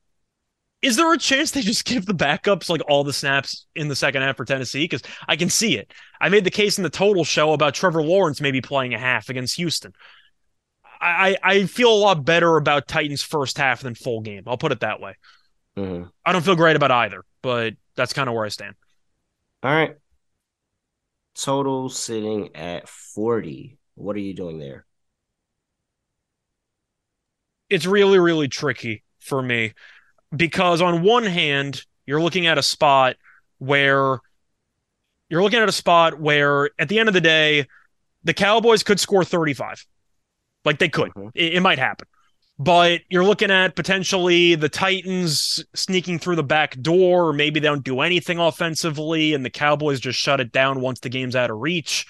Is 0.83 0.97
there 0.97 1.13
a 1.13 1.19
chance 1.19 1.51
they 1.51 1.63
just 1.63 1.85
give 1.85 2.07
the 2.07 2.15
backups 2.15 2.69
like 2.69 2.83
all 2.89 3.03
the 3.03 3.13
snaps 3.13 3.67
in 3.75 3.89
the 3.89 3.97
second 3.97 4.23
half 4.23 4.37
for 4.37 4.45
Tennessee? 4.45 4.85
Because 4.85 5.03
I 5.27 5.37
can 5.37 5.49
see 5.51 5.77
it. 5.77 5.93
I 6.21 6.29
made 6.29 6.45
the 6.45 6.51
case 6.51 6.79
in 6.79 6.85
the 6.85 6.91
total 6.91 7.25
show 7.25 7.53
about 7.53 7.75
Trevor 7.75 8.03
Lawrence 8.03 8.41
maybe 8.41 8.61
playing 8.61 8.95
a 8.95 8.99
half 8.99 9.29
against 9.29 9.57
Houston. 9.57 9.93
I, 11.01 11.37
I 11.43 11.67
feel 11.67 11.93
a 11.93 11.95
lot 11.95 12.25
better 12.25 12.57
about 12.57 12.89
Titans 12.89 13.23
first 13.23 13.59
half 13.59 13.83
than 13.83 13.95
full 13.95 14.21
game. 14.21 14.45
I'll 14.47 14.57
put 14.59 14.73
it 14.73 14.81
that 14.81 15.01
way. 15.01 15.15
Mhm. 15.77 16.11
I 16.25 16.33
don't 16.33 16.45
feel 16.45 16.57
great 16.57 16.77
about 16.77 16.91
either, 16.91 17.23
but 17.43 17.75
that's 17.97 18.13
kind 18.15 18.29
of 18.29 18.35
where 18.35 18.45
I 18.45 18.49
stand. 18.49 18.75
All 19.63 19.71
right. 19.71 19.97
Total 21.35 21.91
sitting 21.91 22.55
at 22.57 22.89
40. 22.89 23.79
What 23.95 24.17
are 24.17 24.21
you 24.21 24.35
doing 24.35 24.59
there? 24.59 24.87
it's 27.69 27.87
really 27.87 28.19
really 28.19 28.49
tricky 28.49 29.03
for 29.19 29.43
me 29.43 29.73
because 30.35 30.81
on 30.83 31.03
one 31.03 31.25
hand 31.25 31.83
you're 32.07 32.21
looking 32.23 32.47
at 32.47 32.59
a 32.59 32.63
spot 32.63 33.17
where 33.59 34.19
you're 35.29 35.43
looking 35.43 35.61
at 35.61 35.69
a 35.69 35.73
spot 35.73 36.21
where 36.21 36.71
at 36.79 36.89
the 36.89 36.99
end 36.99 37.09
of 37.09 37.15
the 37.15 37.21
day 37.21 37.67
the 38.25 38.35
cowboys 38.35 38.83
could 38.83 38.99
score 39.01 39.25
35 39.25 39.85
like 40.65 40.79
they 40.79 40.89
could 40.89 41.13
Mhm. 41.15 41.31
it, 41.35 41.55
it 41.55 41.61
might 41.61 41.79
happen 41.79 42.07
but 42.59 43.03
you're 43.11 43.25
looking 43.25 43.51
at 43.51 43.77
potentially 43.77 44.55
the 44.55 44.69
titans 44.69 45.65
sneaking 45.75 46.19
through 46.19 46.37
the 46.37 46.43
back 46.43 46.81
door 46.81 47.29
or 47.29 47.33
maybe 47.33 47.61
they 47.61 47.69
don't 47.69 47.85
do 47.85 48.01
anything 48.01 48.39
offensively 48.39 49.35
and 49.35 49.45
the 49.45 49.51
cowboys 49.51 50.01
just 50.01 50.19
shut 50.19 50.41
it 50.41 50.53
down 50.53 50.81
once 50.81 51.01
the 51.01 51.09
game's 51.09 51.37
out 51.37 51.51
of 51.51 51.59
reach 51.59 52.07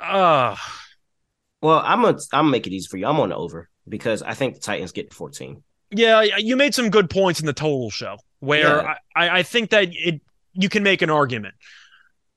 uh 0.00 0.56
Well, 1.62 1.80
I'm 1.84 2.02
gonna 2.02 2.18
I'm 2.32 2.44
gonna 2.44 2.50
make 2.50 2.66
it 2.66 2.72
easy 2.72 2.88
for 2.88 2.96
you. 2.96 3.06
I'm 3.06 3.20
on 3.20 3.28
the 3.30 3.36
over 3.36 3.68
because 3.88 4.22
I 4.22 4.34
think 4.34 4.54
the 4.54 4.60
Titans 4.60 4.92
get 4.92 5.12
14. 5.12 5.62
Yeah, 5.90 6.22
you 6.38 6.56
made 6.56 6.74
some 6.74 6.90
good 6.90 7.10
points 7.10 7.40
in 7.40 7.46
the 7.46 7.52
total 7.52 7.90
show 7.90 8.16
where 8.40 8.82
Yeah. 8.82 8.94
I, 9.16 9.38
I 9.38 9.42
think 9.42 9.70
that 9.70 9.88
it 9.90 10.20
you 10.52 10.68
can 10.68 10.82
make 10.82 11.02
an 11.02 11.10
argument. 11.10 11.54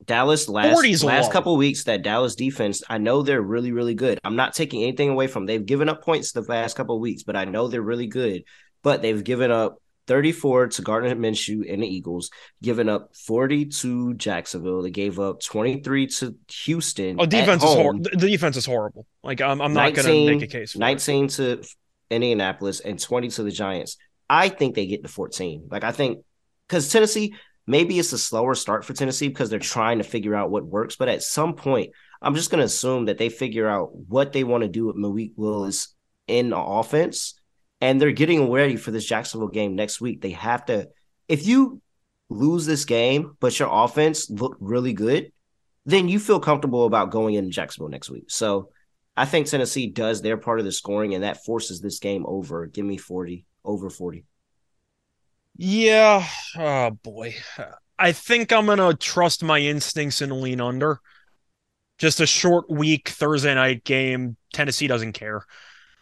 Dallas 0.06 0.50
last 0.50 1.04
last 1.04 1.32
couple 1.32 1.56
weeks 1.56 1.86
that 1.86 2.02
Dallas 2.04 2.36
defense, 2.36 2.84
I 2.90 2.98
know 2.98 3.22
they're 3.22 3.42
really 3.42 3.72
really 3.72 3.96
good. 3.96 4.20
I'm 4.24 4.36
not 4.36 4.54
taking 4.54 4.84
anything 4.84 5.10
away 5.10 5.28
from. 5.28 5.46
They've 5.46 5.66
given 5.66 5.88
up 5.88 6.04
points 6.04 6.32
the 6.32 6.42
last 6.42 6.76
couple 6.76 7.00
weeks, 7.00 7.24
but 7.24 7.36
I 7.36 7.46
know 7.46 7.68
they're 7.68 7.82
really 7.82 8.08
good. 8.08 8.44
But 8.82 9.02
they've 9.02 9.24
given 9.24 9.50
up 9.50 9.78
34 10.08 10.68
to 10.68 10.82
Gardner 10.82 11.16
Minshew 11.16 11.72
and 11.72 11.82
the 11.82 11.88
Eagles, 11.88 12.30
giving 12.62 12.90
up 12.90 13.16
40 13.16 13.68
to 13.68 14.14
Jacksonville. 14.16 14.82
They 14.82 14.92
gave 14.92 15.20
up 15.20 15.40
23 15.40 16.08
to 16.08 16.36
Houston. 16.66 17.16
Oh, 17.20 17.26
defense 17.26 17.64
is 17.64 17.70
horrible. 17.74 18.02
The 18.04 18.30
defense 18.30 18.58
is 18.58 18.66
horrible. 18.66 19.06
Like 19.24 19.40
I'm, 19.40 19.62
I'm 19.62 19.74
not 19.74 19.94
going 19.94 20.08
to 20.08 20.34
make 20.34 20.42
a 20.42 20.48
case. 20.48 20.74
For 20.74 20.78
it. 20.78 20.82
19 20.82 21.28
to 21.30 21.64
Indianapolis 22.14 22.80
and 22.80 23.00
20 23.00 23.30
to 23.30 23.44
the 23.44 23.52
Giants. 23.52 23.98
I 24.30 24.50
think 24.50 24.76
they 24.76 24.86
get 24.86 25.04
to 25.04 25.10
14. 25.10 25.68
Like 25.70 25.84
I 25.84 25.92
think 25.92 26.24
because 26.68 26.92
Tennessee, 26.92 27.36
maybe 27.68 28.00
it's 28.00 28.14
a 28.14 28.18
slower 28.18 28.56
start 28.56 28.86
for 28.86 28.94
Tennessee 28.94 29.28
because 29.28 29.50
they're 29.50 29.60
trying 29.60 29.98
to 29.98 30.04
figure 30.04 30.36
out 30.36 30.52
what 30.52 30.66
works. 30.66 30.96
But 30.96 31.10
at 31.10 31.24
some 31.24 31.56
point, 31.56 31.92
I'm 32.22 32.36
just 32.36 32.52
gonna 32.52 32.64
assume 32.64 33.06
that 33.06 33.18
they 33.18 33.30
figure 33.30 33.68
out 33.68 33.96
what 33.96 34.32
they 34.32 34.44
want 34.44 34.64
to 34.64 34.70
do 34.70 34.88
with 34.88 34.96
Malik 34.96 35.32
Willis 35.36 35.94
in 36.28 36.50
the 36.50 36.60
offense. 36.60 37.40
And 37.82 38.00
they're 38.00 38.12
getting 38.12 38.50
ready 38.50 38.78
for 38.78 38.92
this 38.92 39.06
Jacksonville 39.06 39.50
game 39.50 39.76
next 39.76 40.00
week. 40.00 40.22
They 40.22 40.32
have 40.32 40.66
to 40.66 40.88
if 41.28 41.46
you 41.46 41.82
lose 42.30 42.66
this 42.66 42.86
game, 42.86 43.36
but 43.40 43.58
your 43.60 43.70
offense 43.72 44.30
looked 44.30 44.62
really 44.62 44.94
good, 44.94 45.32
then 45.86 46.08
you 46.08 46.20
feel 46.20 46.40
comfortable 46.40 46.86
about 46.86 47.12
going 47.12 47.36
into 47.36 47.52
Jacksonville 47.52 47.90
next 47.90 48.10
week. 48.10 48.26
So 48.30 48.70
I 49.16 49.26
think 49.26 49.48
Tennessee 49.48 49.88
does 49.88 50.22
their 50.22 50.38
part 50.38 50.60
of 50.60 50.66
the 50.66 50.72
scoring, 50.72 51.14
and 51.14 51.24
that 51.24 51.44
forces 51.46 51.82
this 51.82 52.00
game 52.00 52.26
over. 52.28 52.66
Give 52.66 52.86
me 52.86 52.98
40, 52.98 53.46
over 53.64 53.90
40. 53.90 54.26
Yeah. 55.56 56.28
Oh 56.58 56.92
boy. 56.92 57.36
I 58.00 58.12
think 58.12 58.52
I'm 58.52 58.66
gonna 58.66 58.96
trust 58.96 59.44
my 59.44 59.60
instincts 59.60 60.22
and 60.22 60.42
lean 60.42 60.60
under. 60.60 61.00
Just 62.00 62.20
a 62.20 62.26
short 62.26 62.70
week 62.70 63.10
Thursday 63.10 63.54
night 63.54 63.84
game. 63.84 64.36
Tennessee 64.52 64.88
doesn't 64.88 65.14
care. 65.14 65.46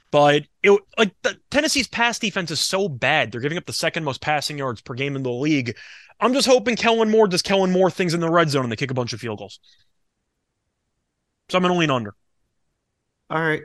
But 0.09 0.43
it 0.63 0.79
like 0.97 1.13
the, 1.21 1.37
Tennessee's 1.49 1.87
pass 1.87 2.17
defense 2.19 2.51
is 2.51 2.59
so 2.59 2.89
bad. 2.89 3.31
They're 3.31 3.41
giving 3.41 3.57
up 3.57 3.65
the 3.65 3.73
second 3.73 4.03
most 4.03 4.21
passing 4.21 4.57
yards 4.57 4.81
per 4.81 4.93
game 4.93 5.15
in 5.15 5.23
the 5.23 5.31
league. 5.31 5.77
I'm 6.19 6.33
just 6.33 6.47
hoping 6.47 6.75
Kellen 6.75 7.09
Moore 7.09 7.27
does 7.27 7.41
Kellen 7.41 7.71
Moore 7.71 7.91
things 7.91 8.13
in 8.13 8.19
the 8.19 8.29
red 8.29 8.49
zone 8.49 8.63
and 8.63 8.71
they 8.71 8.75
kick 8.77 8.91
a 8.91 8.95
bunch 8.95 9.13
of 9.13 9.19
field 9.19 9.39
goals. 9.39 9.59
So 11.49 11.57
I'm 11.57 11.61
gonna 11.61 11.75
lean 11.75 11.91
under. 11.91 12.15
All 13.31 13.41
right. 13.41 13.61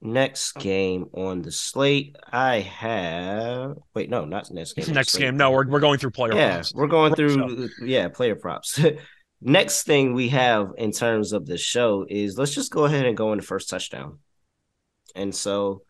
Next 0.00 0.52
game 0.52 1.06
on 1.12 1.42
the 1.42 1.50
slate, 1.50 2.14
I 2.30 2.60
have. 2.60 3.78
Wait, 3.94 4.08
no, 4.08 4.24
not 4.26 4.48
next 4.52 4.74
game. 4.74 4.94
Next 4.94 5.16
game. 5.16 5.36
No, 5.36 5.50
we're, 5.50 5.66
we're 5.66 5.80
going 5.80 5.98
through 5.98 6.12
player 6.12 6.34
yeah, 6.34 6.54
props. 6.54 6.72
we're 6.72 6.86
going 6.86 7.14
through 7.16 7.68
yeah 7.82 8.08
player 8.08 8.36
props. 8.36 8.78
Next 9.40 9.82
thing 9.82 10.14
we 10.14 10.28
have 10.28 10.70
in 10.78 10.92
terms 10.92 11.32
of 11.32 11.46
the 11.46 11.58
show 11.58 12.06
is 12.08 12.38
let's 12.38 12.54
just 12.54 12.70
go 12.70 12.84
ahead 12.84 13.06
and 13.06 13.16
go 13.16 13.32
into 13.32 13.44
first 13.44 13.68
touchdown. 13.68 14.20
And 15.16 15.34
so, 15.34 15.82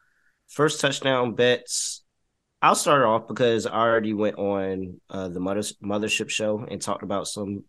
first 0.49 0.81
touchdown 0.81 1.35
bets. 1.35 2.03
I'll 2.63 2.75
start 2.75 3.05
off 3.05 3.29
because 3.29 3.67
I 3.67 3.75
already 3.75 4.15
went 4.15 4.39
on 4.39 5.01
uh, 5.11 5.29
the 5.29 5.41
mother, 5.41 5.61
mothership 5.85 6.31
show 6.31 6.65
and 6.67 6.81
talked 6.81 7.03
about 7.03 7.27
some 7.29 7.65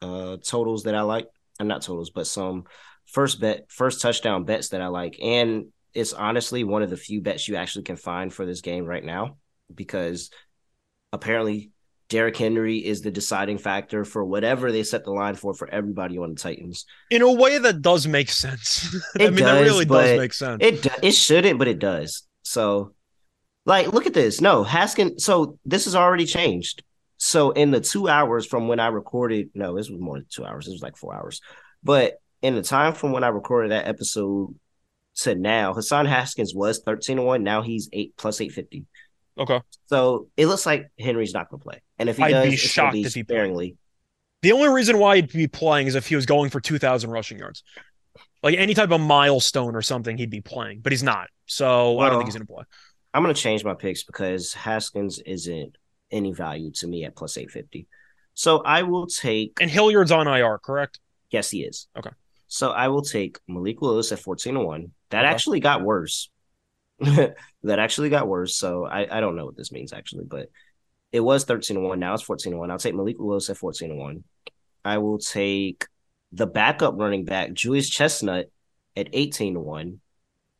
uh, 0.00 0.38
totals 0.42 0.84
that 0.84 0.94
I 0.94 1.02
like. 1.02 1.28
And 1.58 1.68
not 1.68 1.82
totals, 1.82 2.10
but 2.10 2.26
some 2.26 2.64
first 3.12 3.40
bet, 3.40 3.66
first 3.68 4.00
touchdown 4.00 4.44
bets 4.44 4.70
that 4.70 4.82
I 4.82 4.88
like. 4.88 5.18
And 5.22 5.66
it's 5.94 6.12
honestly 6.12 6.64
one 6.64 6.82
of 6.82 6.90
the 6.90 6.96
few 6.96 7.20
bets 7.20 7.46
you 7.48 7.56
actually 7.56 7.84
can 7.84 7.96
find 7.96 8.32
for 8.32 8.44
this 8.44 8.60
game 8.62 8.84
right 8.84 9.04
now 9.04 9.36
because 9.72 10.30
apparently 11.12 11.70
Derrick 12.08 12.36
Henry 12.36 12.78
is 12.78 13.00
the 13.00 13.10
deciding 13.10 13.58
factor 13.58 14.04
for 14.04 14.24
whatever 14.24 14.70
they 14.70 14.82
set 14.82 15.04
the 15.04 15.12
line 15.12 15.34
for 15.34 15.54
for 15.54 15.68
everybody 15.68 16.18
on 16.18 16.30
the 16.30 16.36
Titans. 16.36 16.84
In 17.10 17.22
a 17.22 17.32
way 17.32 17.58
that 17.58 17.80
does 17.80 18.06
make 18.06 18.30
sense. 18.30 18.94
I 19.18 19.24
It 19.24 19.34
mean, 19.34 19.44
that 19.44 19.54
does, 19.60 19.70
really 19.70 19.84
does 19.84 20.18
make 20.18 20.34
sense. 20.34 20.58
It 20.62 20.82
do- 20.82 20.90
it 21.02 21.12
shouldn't, 21.12 21.58
but 21.58 21.68
it 21.68 21.78
does. 21.78 22.24
So, 22.42 22.94
like, 23.64 23.92
look 23.92 24.06
at 24.06 24.12
this. 24.14 24.40
No, 24.40 24.64
Haskin. 24.64 25.20
So 25.20 25.58
this 25.64 25.84
has 25.86 25.94
already 25.94 26.26
changed. 26.26 26.82
So 27.16 27.52
in 27.52 27.70
the 27.70 27.80
two 27.80 28.08
hours 28.08 28.44
from 28.46 28.68
when 28.68 28.80
I 28.80 28.88
recorded, 28.88 29.50
no, 29.54 29.76
this 29.76 29.88
was 29.88 30.00
more 30.00 30.18
than 30.18 30.26
two 30.28 30.44
hours. 30.44 30.66
It 30.66 30.72
was 30.72 30.82
like 30.82 30.96
four 30.96 31.14
hours. 31.14 31.40
But 31.82 32.14
in 32.42 32.54
the 32.54 32.62
time 32.62 32.94
from 32.94 33.12
when 33.12 33.24
I 33.24 33.28
recorded 33.28 33.70
that 33.70 33.86
episode 33.88 34.54
to 35.16 35.34
now, 35.34 35.74
Hassan 35.74 36.06
Haskins 36.06 36.54
was 36.54 36.80
thirteen 36.84 37.16
to 37.16 37.22
one. 37.22 37.42
Now 37.42 37.62
he's 37.62 37.88
eight 37.92 38.14
plus 38.16 38.40
eight 38.40 38.52
fifty. 38.52 38.84
okay. 39.38 39.60
So 39.86 40.28
it 40.36 40.46
looks 40.46 40.66
like 40.66 40.90
Henry's 40.98 41.32
not 41.34 41.48
going 41.50 41.60
to 41.60 41.64
play. 41.64 41.82
And 41.98 42.08
if 42.08 42.16
he 42.16 42.22
I'd 42.24 42.30
does, 42.30 42.50
be 42.50 42.56
shocked 42.56 42.92
be 42.94 43.02
if 43.02 43.14
he 43.14 43.22
sparingly. 43.22 43.76
The 44.42 44.52
only 44.52 44.68
reason 44.70 44.98
why 44.98 45.16
he'd 45.16 45.32
be 45.32 45.46
playing 45.46 45.86
is 45.86 45.94
if 45.94 46.08
he 46.08 46.16
was 46.16 46.26
going 46.26 46.50
for 46.50 46.60
2,000 46.60 47.10
rushing 47.10 47.38
yards. 47.38 47.62
Like 48.42 48.56
any 48.58 48.74
type 48.74 48.90
of 48.90 49.00
milestone 49.00 49.76
or 49.76 49.82
something, 49.82 50.18
he'd 50.18 50.30
be 50.30 50.40
playing, 50.40 50.80
but 50.80 50.90
he's 50.92 51.04
not. 51.04 51.28
So 51.46 52.00
I 52.00 52.08
don't 52.08 52.18
think 52.18 52.26
he's 52.26 52.34
going 52.34 52.46
to 52.46 52.52
play. 52.52 52.64
I'm 53.14 53.22
going 53.22 53.32
to 53.32 53.40
change 53.40 53.62
my 53.64 53.74
picks 53.74 54.02
because 54.02 54.52
Haskins 54.52 55.20
isn't 55.24 55.76
any 56.10 56.32
value 56.32 56.72
to 56.72 56.88
me 56.88 57.04
at 57.04 57.14
plus 57.14 57.36
850. 57.36 57.86
So 58.34 58.58
I 58.64 58.82
will 58.82 59.06
take, 59.06 59.58
And 59.60 59.70
Hilliard's 59.70 60.10
on 60.10 60.26
IR, 60.26 60.58
correct? 60.58 60.98
yes, 61.30 61.50
he 61.50 61.62
is. 61.62 61.86
Okay. 61.96 62.10
So 62.52 62.70
I 62.70 62.88
will 62.88 63.00
take 63.00 63.38
Malik 63.48 63.80
Willis 63.80 64.12
at 64.12 64.18
14 64.18 64.52
to 64.54 64.60
1. 64.60 64.92
That 65.08 65.24
Okay. 65.24 65.32
actually 65.32 65.60
got 65.60 65.82
worse. 65.82 66.28
that 67.00 67.34
actually 67.64 68.10
got 68.10 68.28
worse. 68.28 68.56
So 68.56 68.84
I, 68.84 69.06
I 69.10 69.20
don't 69.20 69.36
know 69.36 69.46
what 69.46 69.56
this 69.56 69.72
means 69.72 69.94
actually, 69.94 70.24
but 70.26 70.50
it 71.12 71.20
was 71.20 71.44
13 71.44 71.76
to 71.76 71.80
1. 71.80 71.98
Now 71.98 72.12
it's 72.12 72.22
14 72.22 72.52
to 72.52 72.58
1. 72.58 72.70
I'll 72.70 72.76
take 72.76 72.94
Malik 72.94 73.16
Willis 73.18 73.48
at 73.48 73.56
14 73.56 73.88
to 73.88 73.94
1. 73.94 74.24
I 74.84 74.98
will 74.98 75.18
take 75.18 75.86
the 76.30 76.46
backup 76.46 76.94
running 76.98 77.24
back, 77.24 77.54
Julius 77.54 77.88
Chestnut, 77.88 78.50
at 78.98 79.08
18 79.14 79.54
to 79.54 79.60
1. 79.60 80.00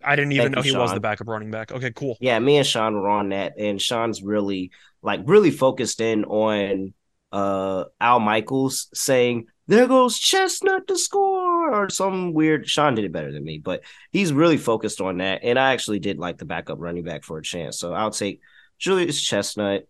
I 0.03 0.17
didn't 0.17 0.33
even 0.33 0.45
Thank 0.53 0.57
know 0.57 0.63
he 0.63 0.73
was 0.73 0.95
the 0.95 1.01
backup 1.01 1.29
running 1.29 1.51
back. 1.51 1.73
Okay, 1.73 1.91
cool. 1.91 2.17
Yeah, 2.21 2.39
me 2.39 2.57
and 2.57 2.67
Sean 2.67 2.95
were 2.95 3.11
on 3.11 3.29
that, 3.29 3.53
and 3.59 3.81
Sean's 3.81 4.23
really 4.23 4.71
like 5.03 5.21
really 5.27 5.51
focused 5.51 6.01
in 6.01 6.25
on 6.25 6.95
uh 7.33 7.85
Al 8.01 8.19
Michaels 8.19 8.89
saying, 8.95 9.49
There 9.73 9.89
goes 9.89 10.19
Chestnut 10.19 10.87
to 10.89 10.99
score 10.99 11.73
or 11.73 11.89
some 11.89 12.35
weird 12.35 12.69
Sean 12.69 12.95
did 12.95 13.07
it 13.07 13.13
better 13.13 13.33
than 13.33 13.43
me, 13.43 13.57
but 13.57 13.81
he's 14.11 14.31
really 14.31 14.59
focused 14.59 15.01
on 15.01 15.17
that. 15.17 15.45
And 15.45 15.59
I 15.59 15.73
actually 15.73 15.99
did 15.99 16.19
like 16.19 16.37
the 16.37 16.45
backup 16.45 16.79
running 16.79 17.05
back 17.05 17.25
for 17.25 17.39
a 17.39 17.43
chance. 17.43 17.79
So 17.79 17.95
I'll 17.95 18.11
take 18.11 18.43
Julius 18.79 19.19
Chestnut 19.19 19.89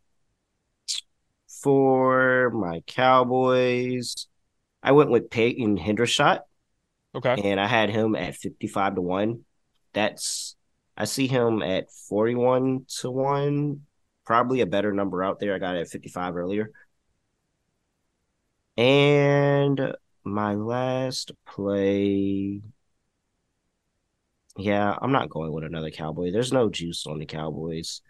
for 1.60 2.50
my 2.50 2.84
Cowboys. 2.86 4.28
I 4.84 4.92
went 4.92 5.10
with 5.10 5.30
Peyton 5.30 5.76
Hendershot 5.76 6.42
Okay. 7.12 7.42
and 7.42 7.58
I 7.58 7.66
had 7.66 7.90
him 7.90 8.14
at 8.14 8.36
55 8.36 8.94
to 8.94 9.02
1. 9.02 9.40
That's 9.94 10.54
I 10.96 11.06
see 11.06 11.26
him 11.26 11.60
at 11.60 11.90
41 12.08 12.84
to 13.00 13.10
1. 13.10 13.80
Probably 14.26 14.60
a 14.60 14.66
better 14.66 14.92
number 14.92 15.24
out 15.24 15.40
there. 15.40 15.56
I 15.56 15.58
got 15.58 15.74
it 15.74 15.80
at 15.80 15.88
55 15.88 16.36
earlier. 16.36 16.70
And 18.76 19.94
my 20.24 20.54
last 20.54 21.32
play 21.46 22.62
Yeah, 24.56 24.96
I'm 25.00 25.12
not 25.12 25.30
going 25.30 25.52
with 25.52 25.64
another 25.64 25.90
Cowboy. 25.90 26.30
There's 26.30 26.52
no 26.52 26.68
juice 26.68 27.06
on 27.06 27.18
the 27.18 27.26
Cowboys 27.26 28.02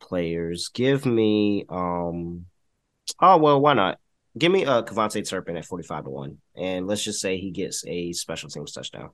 players. 0.00 0.68
Give 0.68 1.06
me 1.06 1.64
um 1.68 2.46
Oh, 3.20 3.38
well, 3.38 3.60
why 3.60 3.74
not? 3.74 3.98
Give 4.38 4.52
me 4.52 4.64
uh 4.64 4.82
KaVontae 4.82 5.28
Turpin 5.28 5.56
at 5.56 5.64
45 5.64 6.04
to 6.04 6.10
1. 6.10 6.38
And 6.56 6.86
let's 6.86 7.04
just 7.04 7.20
say 7.20 7.38
he 7.38 7.50
gets 7.50 7.84
a 7.86 8.12
special 8.12 8.50
teams 8.50 8.72
touchdown. 8.72 9.10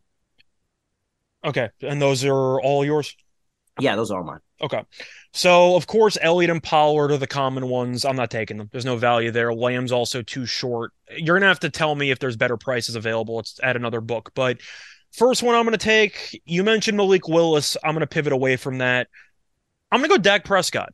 Okay. 1.44 1.70
And 1.82 2.02
those 2.02 2.24
are 2.24 2.60
all 2.60 2.84
yours? 2.84 3.16
Yeah, 3.78 3.96
those 3.96 4.10
are 4.10 4.22
mine. 4.24 4.40
Okay. 4.60 4.82
So, 5.32 5.76
of 5.76 5.86
course, 5.86 6.18
Elliott 6.20 6.50
and 6.50 6.62
Pollard 6.62 7.12
are 7.12 7.16
the 7.18 7.26
common 7.26 7.68
ones. 7.68 8.04
I'm 8.04 8.16
not 8.16 8.30
taking 8.30 8.56
them. 8.56 8.68
There's 8.72 8.84
no 8.84 8.96
value 8.96 9.30
there. 9.30 9.52
Lamb's 9.54 9.92
also 9.92 10.22
too 10.22 10.46
short. 10.46 10.92
You're 11.10 11.36
going 11.36 11.42
to 11.42 11.48
have 11.48 11.60
to 11.60 11.70
tell 11.70 11.94
me 11.94 12.10
if 12.10 12.18
there's 12.18 12.36
better 12.36 12.56
prices 12.56 12.96
available. 12.96 13.38
It's 13.40 13.60
at 13.62 13.76
another 13.76 14.00
book. 14.00 14.32
But 14.34 14.58
first 15.12 15.42
one 15.42 15.54
I'm 15.54 15.64
going 15.64 15.72
to 15.72 15.78
take, 15.78 16.40
you 16.44 16.64
mentioned 16.64 16.96
Malik 16.96 17.28
Willis. 17.28 17.76
I'm 17.84 17.92
going 17.92 18.00
to 18.00 18.06
pivot 18.06 18.32
away 18.32 18.56
from 18.56 18.78
that. 18.78 19.08
I'm 19.92 20.00
going 20.00 20.10
to 20.10 20.16
go 20.16 20.22
Dak 20.22 20.44
Prescott 20.44 20.92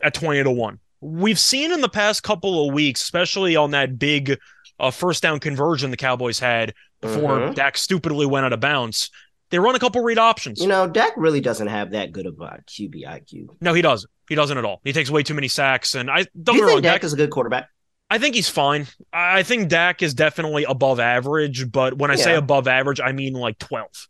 at 0.00 0.14
20 0.14 0.42
to 0.44 0.50
1. 0.50 0.78
We've 1.00 1.38
seen 1.38 1.72
in 1.72 1.80
the 1.80 1.88
past 1.88 2.22
couple 2.22 2.66
of 2.66 2.72
weeks, 2.74 3.02
especially 3.02 3.56
on 3.56 3.72
that 3.72 3.98
big 3.98 4.38
uh, 4.78 4.90
first 4.90 5.22
down 5.22 5.40
conversion 5.40 5.90
the 5.90 5.96
Cowboys 5.96 6.38
had 6.38 6.74
before 7.00 7.38
Mhm. 7.38 7.54
Dak 7.54 7.76
stupidly 7.76 8.24
went 8.24 8.46
out 8.46 8.52
of 8.52 8.60
bounds. 8.60 9.10
They 9.52 9.58
run 9.60 9.76
a 9.76 9.78
couple 9.78 10.02
read 10.02 10.18
options. 10.18 10.60
You 10.60 10.66
know, 10.66 10.88
Dak 10.88 11.12
really 11.16 11.40
doesn't 11.40 11.68
have 11.68 11.90
that 11.90 12.10
good 12.10 12.26
of 12.26 12.40
a 12.40 12.58
QB 12.66 13.04
IQ. 13.06 13.48
No, 13.60 13.74
he 13.74 13.82
doesn't. 13.82 14.10
He 14.28 14.34
doesn't 14.34 14.56
at 14.58 14.64
all. 14.64 14.80
He 14.82 14.92
takes 14.94 15.10
way 15.10 15.22
too 15.22 15.34
many 15.34 15.46
sacks, 15.46 15.94
and 15.94 16.10
I 16.10 16.22
Do 16.22 16.28
don't 16.42 16.54
you 16.56 16.60
get 16.62 16.66
wrong. 16.66 16.74
think 16.76 16.82
Dak 16.84 16.94
Dak, 16.94 17.04
is 17.04 17.12
a 17.12 17.16
good 17.16 17.30
quarterback? 17.30 17.68
I 18.10 18.18
think 18.18 18.34
he's 18.34 18.48
fine. 18.48 18.86
I 19.12 19.42
think 19.42 19.68
Dak 19.68 20.02
is 20.02 20.14
definitely 20.14 20.64
above 20.64 20.98
average, 21.00 21.70
but 21.70 21.96
when 21.98 22.10
I 22.10 22.16
say 22.16 22.34
above 22.34 22.66
average, 22.66 22.98
I 23.00 23.12
mean 23.12 23.34
like 23.34 23.58
twelve. 23.58 24.08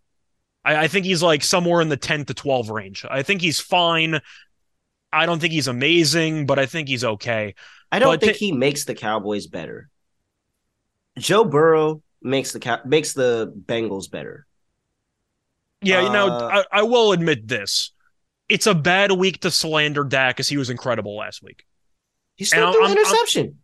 I, 0.65 0.85
I 0.85 0.89
think 0.89 1.07
he's 1.07 1.23
like 1.25 1.43
somewhere 1.43 1.81
in 1.81 1.89
the 1.89 1.97
ten 1.97 2.25
to 2.27 2.35
twelve 2.35 2.71
range. 2.71 3.05
I 3.11 3.23
think 3.23 3.41
he's 3.43 3.59
fine. 3.61 4.21
I 5.13 5.27
don't 5.27 5.41
think 5.41 5.53
he's 5.53 5.69
amazing, 5.69 6.47
but 6.47 6.59
I 6.61 6.67
think 6.67 6.89
he's 6.89 7.05
okay. 7.05 7.55
I 7.91 7.99
don't 7.99 8.13
But 8.13 8.21
think 8.21 8.37
thi- 8.39 8.47
he 8.47 8.53
makes 8.53 8.85
the 8.85 8.95
Cowboys 8.95 9.49
better. 9.49 9.91
Joe 11.19 11.45
Burrow 11.45 12.03
makes 12.23 12.53
the 12.53 12.61
Cow- 12.61 12.81
makes 12.85 13.13
the 13.13 13.53
Bengals 13.67 14.11
better. 14.11 14.47
Yeah, 15.83 16.03
you 16.03 16.11
know, 16.11 16.29
Uh, 16.29 16.63
I, 16.73 16.81
I 16.81 16.83
will 16.83 17.13
admit 17.13 17.47
this. 17.49 17.93
it's 18.49 18.67
a 18.67 18.75
bad 18.75 19.13
week 19.13 19.41
to 19.43 19.51
slander 19.51 20.05
Dak 20.05 20.37
because 20.37 20.49
he 20.49 20.57
was 20.57 20.69
incredible 20.71 21.17
last 21.17 21.43
week. 21.43 21.65
He 22.37 22.45
still 22.45 22.67
And 22.67 22.75
threw 22.75 22.83
I'm- 22.85 22.93
an 22.93 22.99
I'm- 22.99 23.07
interception. 23.07 23.59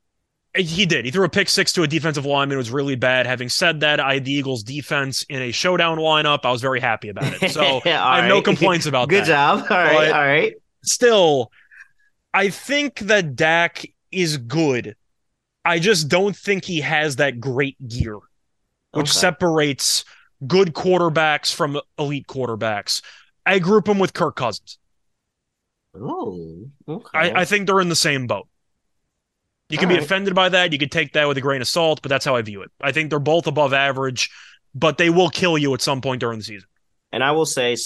He 0.57 0.87
did. 0.87 1.05
He 1.05 1.11
threw 1.11 1.25
a 1.25 1.29
pick 1.29 1.49
six 1.51 1.73
to 1.75 1.83
a 1.83 1.87
defensive 1.87 2.25
lineman. 2.25 2.55
It 2.57 2.59
was 2.59 2.71
really 2.71 2.97
bad. 2.97 3.27
Having 3.27 3.51
said 3.51 3.81
that, 3.81 4.01
I 4.01 4.15
had 4.15 4.25
the 4.25 4.33
Eagles 4.33 4.63
defense 4.63 5.23
in 5.29 5.43
a 5.43 5.53
showdown 5.53 5.99
lineup. 5.99 6.41
I 6.45 6.51
was 6.51 6.63
very 6.63 6.81
happy 6.81 7.11
about 7.11 7.41
it. 7.43 7.51
So 7.51 7.83
Yeah, 7.85 8.03
I 8.05 8.17
have 8.23 8.25
all 8.25 8.39
no 8.39 8.43
complaints 8.43 8.87
about 8.87 9.09
Good 9.11 9.25
that. 9.27 9.57
Good 9.61 9.69
job. 9.69 9.71
All 9.71 9.77
right, 9.77 9.95
But- 9.95 10.13
all 10.13 10.21
right. 10.27 10.55
Still, 10.83 11.53
I 12.33 12.49
think 12.49 13.01
that 13.01 13.37
Dak 13.37 13.87
is 14.11 14.39
good. 14.39 14.97
I 15.65 15.79
just 15.81 16.09
don't 16.09 16.35
think 16.35 16.65
he 16.65 16.81
has 16.81 17.17
that 17.17 17.41
great 17.41 17.77
gear, 17.87 18.15
which 18.93 19.11
Okay. 19.11 19.19
separates 19.19 20.05
good 20.47 20.75
quarterbacks 20.75 21.53
from 21.55 21.81
elite 21.99 22.27
quarterbacks. 22.27 23.03
I 23.47 23.59
group 23.59 23.87
them 23.87 23.99
with 23.99 24.13
Kirk 24.15 24.37
Cousins. 24.37 24.79
Ooh, 25.97 26.71
okay. 26.89 27.19
I, 27.19 27.41
I 27.41 27.45
think 27.45 27.67
they're 27.67 27.81
in 27.81 27.89
the 27.89 27.97
same 27.97 28.27
boat. 28.27 28.47
You 29.69 29.79
can 29.79 29.89
be 29.89 29.95
Alright. 29.95 30.05
offended 30.05 30.35
by 30.35 30.49
that. 30.51 30.73
You 30.73 30.79
could 30.79 30.93
take 30.93 31.13
that 31.15 31.27
with 31.29 31.37
a 31.37 31.41
grain 31.41 31.61
of 31.61 31.69
salt, 31.69 32.01
but 32.03 32.09
that's 32.09 32.25
how 32.25 32.37
I 32.37 32.43
view 32.43 32.63
it. 32.63 32.71
I 32.81 32.93
think 32.93 33.11
they're 33.11 33.19
both 33.19 33.47
above 33.47 33.73
average, 33.75 34.31
but 34.75 34.97
they 34.97 35.11
will 35.11 35.29
kill 35.29 35.59
you 35.59 35.75
at 35.75 35.83
some 35.83 36.01
point 36.01 36.21
during 36.21 36.39
the 36.39 36.45
season. 36.45 36.69
and 37.13 37.23
I 37.25 37.33
will 37.33 37.47
say 37.47 37.77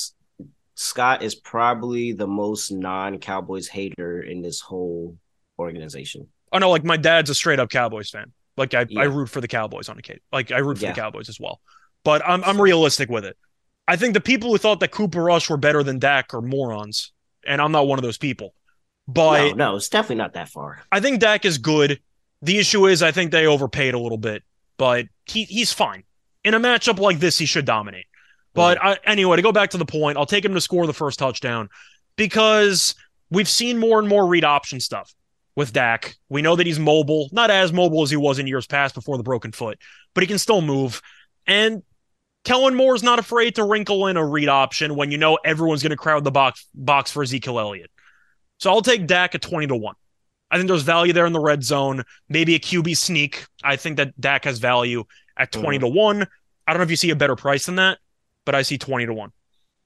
Scott 0.74 1.22
is 1.22 1.34
probably 1.34 2.12
the 2.12 2.26
most 2.26 2.70
non-Cowboys 2.70 3.68
hater 3.68 4.20
in 4.22 4.42
this 4.42 4.60
whole 4.60 5.16
organization. 5.58 6.28
Oh 6.52 6.58
no, 6.58 6.70
like 6.70 6.84
my 6.84 6.96
dad's 6.96 7.30
a 7.30 7.34
straight 7.34 7.58
up 7.60 7.70
Cowboys 7.70 8.10
fan. 8.10 8.32
Like 8.56 8.74
I, 8.74 8.84
Yeah. 8.88 9.00
I 9.00 9.04
root 9.04 9.28
for 9.28 9.40
the 9.40 9.48
Cowboys 9.48 9.88
on 9.88 9.98
occasion. 9.98 10.20
Like 10.32 10.52
I 10.52 10.58
root 10.58 10.78
for 10.78 10.84
Yeah. 10.84 10.92
the 10.92 11.00
Cowboys 11.00 11.28
as 11.28 11.40
well. 11.40 11.60
But 12.04 12.22
I'm 12.26 12.42
I'm 12.44 12.60
realistic 12.60 13.08
with 13.08 13.24
it. 13.24 13.36
I 13.86 13.96
think 13.96 14.14
the 14.14 14.20
people 14.20 14.50
who 14.50 14.58
thought 14.58 14.80
that 14.80 14.90
Cooper 14.90 15.22
Rush 15.22 15.50
were 15.50 15.56
better 15.56 15.82
than 15.82 15.98
Dak 15.98 16.34
are 16.34 16.40
morons, 16.40 17.12
and 17.46 17.60
I'm 17.60 17.72
not 17.72 17.86
one 17.86 17.98
of 17.98 18.02
those 18.02 18.18
people. 18.18 18.54
But 19.08 19.56
no, 19.56 19.70
no, 19.70 19.76
it's 19.76 19.88
definitely 19.88 20.16
not 20.16 20.34
that 20.34 20.48
far. 20.48 20.82
I 20.90 21.00
think 21.00 21.20
Dak 21.20 21.44
is 21.44 21.58
good. 21.58 22.00
The 22.40 22.58
issue 22.58 22.86
is 22.86 23.02
I 23.02 23.12
think 23.12 23.30
they 23.30 23.46
overpaid 23.46 23.94
a 23.94 23.98
little 23.98 24.18
bit, 24.18 24.42
but 24.78 25.06
he 25.26 25.44
he's 25.44 25.72
fine. 25.72 26.04
In 26.44 26.54
a 26.54 26.60
matchup 26.60 26.98
like 26.98 27.18
this, 27.18 27.38
he 27.38 27.46
should 27.46 27.64
dominate. 27.64 28.06
But 28.54 28.78
mm-hmm. 28.78 28.88
I, 28.88 28.98
anyway, 29.04 29.36
to 29.36 29.42
go 29.42 29.52
back 29.52 29.70
to 29.70 29.78
the 29.78 29.84
point, 29.84 30.18
I'll 30.18 30.26
take 30.26 30.44
him 30.44 30.54
to 30.54 30.60
score 30.60 30.86
the 30.86 30.92
first 30.92 31.18
touchdown 31.18 31.68
because 32.16 32.94
we've 33.30 33.48
seen 33.48 33.78
more 33.78 33.98
and 33.98 34.08
more 34.08 34.26
read 34.26 34.44
option 34.44 34.80
stuff 34.80 35.14
with 35.56 35.72
Dak. 35.72 36.16
We 36.28 36.42
know 36.42 36.56
that 36.56 36.66
he's 36.66 36.78
mobile, 36.78 37.28
not 37.32 37.50
as 37.50 37.72
mobile 37.72 38.02
as 38.02 38.10
he 38.10 38.16
was 38.16 38.38
in 38.38 38.46
years 38.46 38.66
past 38.66 38.94
before 38.94 39.16
the 39.16 39.22
broken 39.22 39.52
foot, 39.52 39.78
but 40.14 40.22
he 40.22 40.28
can 40.28 40.38
still 40.38 40.62
move. 40.62 41.00
And 41.46 41.82
Kellen 42.44 42.74
Moore's 42.74 43.02
not 43.02 43.18
afraid 43.18 43.54
to 43.54 43.64
wrinkle 43.64 44.08
in 44.08 44.16
a 44.16 44.24
read 44.24 44.48
option 44.48 44.96
when 44.96 45.10
you 45.10 45.18
know 45.18 45.38
everyone's 45.44 45.82
going 45.82 45.90
to 45.90 45.96
crowd 45.96 46.24
the 46.24 46.30
box 46.30 46.66
box 46.74 47.10
for 47.10 47.22
Ezekiel 47.22 47.60
Elliott. 47.60 47.90
So 48.58 48.70
I'll 48.70 48.82
take 48.82 49.06
Dak 49.06 49.34
at 49.34 49.42
20 49.42 49.68
to 49.68 49.76
1. 49.76 49.94
I 50.50 50.56
think 50.56 50.68
there's 50.68 50.82
value 50.82 51.12
there 51.12 51.26
in 51.26 51.32
the 51.32 51.40
red 51.40 51.64
zone. 51.64 52.02
Maybe 52.28 52.54
a 52.54 52.58
QB 52.58 52.96
sneak. 52.96 53.46
I 53.64 53.76
think 53.76 53.96
that 53.96 54.20
Dak 54.20 54.44
has 54.44 54.58
value 54.58 55.04
at 55.36 55.50
20 55.50 55.78
mm-hmm. 55.78 55.86
to 55.86 55.88
1. 55.88 56.26
I 56.66 56.72
don't 56.72 56.78
know 56.78 56.84
if 56.84 56.90
you 56.90 56.96
see 56.96 57.10
a 57.10 57.16
better 57.16 57.36
price 57.36 57.66
than 57.66 57.76
that, 57.76 57.98
but 58.44 58.54
I 58.54 58.62
see 58.62 58.78
20 58.78 59.06
to 59.06 59.14
1. 59.14 59.32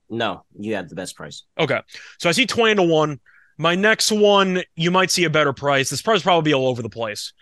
No, 0.09 0.45
you 0.59 0.75
have 0.75 0.89
the 0.89 0.95
best 0.95 1.17
price. 1.17 1.45
Okay. 1.59 1.81
So 2.19 2.29
I 2.29 2.33
see 2.33 2.47
20 2.47 2.77
to 2.77 2.83
1. 2.83 3.21
My 3.59 3.75
next 3.75 4.13
one, 4.13 4.63
you 4.75 4.91
might 4.91 5.11
see 5.11 5.25
a 5.25 5.31
better 5.31 5.53
price. 5.53 5.89
This 5.89 6.03
price 6.03 6.23
probably 6.23 6.51
be 6.51 6.55
all 6.55 6.69
over 6.69 6.83
the 6.83 6.91
place. 6.91 7.33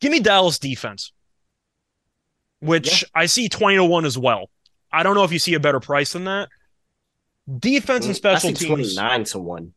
Give 0.00 0.10
me 0.10 0.20
Dallas 0.20 0.58
defense, 0.58 1.12
which 2.64 3.04
I 3.14 3.26
see 3.26 3.48
20 3.48 3.76
to 3.76 3.84
1 3.84 4.04
as 4.04 4.18
well. 4.18 4.50
I 4.92 5.02
don't 5.02 5.14
know 5.14 5.24
if 5.24 5.32
you 5.32 5.38
see 5.38 5.54
a 5.54 5.60
better 5.60 5.80
price 5.80 6.12
than 6.12 6.24
that. 6.24 6.48
Defense 7.58 8.06
and 8.06 8.14
mm, 8.14 8.16
I 8.16 8.18
special 8.18 8.48
see 8.50 8.54
teams, 8.54 8.94
twenty-nine 8.94 9.24
to 9.24 9.38
one. 9.38 9.74